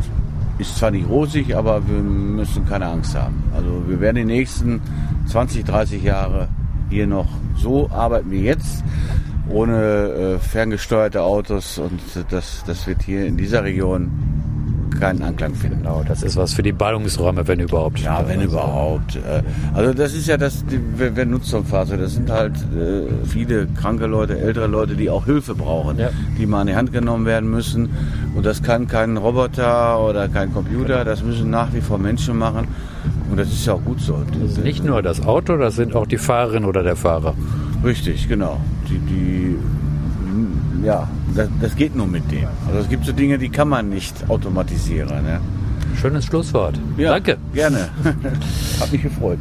ist 0.60 0.78
zwar 0.78 0.92
nicht 0.92 1.08
rosig, 1.08 1.56
aber 1.56 1.88
wir 1.88 2.00
müssen 2.00 2.66
keine 2.68 2.88
Angst 2.88 3.16
haben. 3.16 3.44
Also 3.56 3.84
wir 3.88 4.00
werden 4.00 4.18
die 4.18 4.26
nächsten 4.26 4.82
20, 5.28 5.66
30 5.66 6.04
Jahre 6.04 6.48
hier 6.90 7.08
noch 7.08 7.28
so 7.56 7.90
arbeiten 7.90 8.32
wie 8.32 8.42
jetzt, 8.42 8.84
ohne 9.50 9.78
äh, 9.78 10.40
ferngesteuerte 10.40 11.22
Autos. 11.24 11.78
Und 11.78 12.00
das, 12.30 12.64
das 12.66 12.88
wird 12.88 13.04
hier 13.04 13.26
in 13.26 13.38
dieser 13.38 13.64
Region 13.64 14.12
keinen 15.00 15.22
Anklang 15.24 15.54
finden. 15.56 15.80
Genau, 15.80 16.04
das 16.08 16.24
ist 16.24 16.36
was 16.36 16.54
für 16.54 16.64
die 16.64 16.72
Ballungsräume, 16.72 17.48
wenn 17.48 17.60
überhaupt. 17.60 18.00
Ja, 18.00 18.24
wenn 18.28 18.42
überhaupt. 18.42 19.16
Äh, 19.16 19.42
Also 19.74 19.94
das 19.94 20.14
ist 20.14 20.28
ja 20.28 20.38
das, 20.38 20.64
wer, 20.98 21.26
nutzt 21.26 21.48
so 21.50 21.64
Fahrzeug? 21.64 22.00
Das 22.00 22.14
sind 22.14 22.30
halt 22.30 22.54
äh, 22.56 23.26
viele 23.26 23.68
kranke 23.68 24.06
Leute, 24.08 24.40
ältere 24.40 24.68
Leute, 24.68 24.96
die 24.96 25.10
auch 25.10 25.26
Hilfe 25.26 25.56
brauchen, 25.56 25.98
Ja. 26.00 26.10
die 26.38 26.46
mal 26.46 26.62
an 26.62 26.68
die 26.68 26.76
Hand 26.76 26.92
genommen 26.94 27.26
werden 27.26 27.50
müssen. 27.50 27.90
Und 28.36 28.46
das 28.46 28.62
kann 28.64 28.88
kein 28.88 29.18
Roboter 29.18 30.00
oder 30.02 30.28
kein 30.28 30.54
Computer, 30.54 31.04
das 31.06 31.24
müssen 31.24 31.50
nach 31.50 31.74
wie 31.74 31.82
vor 31.82 31.98
Menschen 31.98 32.38
machen. 32.38 32.68
Und 33.30 33.38
das 33.40 33.48
ist 33.50 33.66
ja 33.66 33.74
auch 33.74 33.84
gut 33.84 34.00
so. 34.00 34.18
Nicht 34.64 34.84
nur 34.86 35.02
das 35.02 35.26
Auto, 35.26 35.58
das 35.58 35.76
sind 35.76 35.96
auch 35.96 36.06
die 36.08 36.18
Fahrerin 36.18 36.66
oder 36.66 36.84
der 36.84 36.96
Fahrer. 36.96 37.34
Richtig, 37.84 38.28
genau. 38.30 38.60
Die, 38.90 39.00
die, 39.00 39.56
ja, 40.84 41.08
das, 41.36 41.50
das 41.62 41.76
geht 41.76 41.96
nur 41.96 42.08
mit 42.08 42.30
dem. 42.32 42.48
Also 42.68 42.80
es 42.80 42.90
gibt 42.90 43.06
so 43.06 43.12
Dinge, 43.12 43.38
die 43.38 43.50
kann 43.50 43.70
man 43.70 43.90
nicht 43.90 44.30
automatisieren. 44.30 45.10
Ne? 45.10 45.40
Schönes 46.00 46.26
Schlusswort. 46.26 46.80
Ja, 46.98 47.12
Danke. 47.12 47.38
Gerne. 47.54 47.90
Hat 48.80 48.92
mich 48.92 49.02
gefreut. 49.02 49.40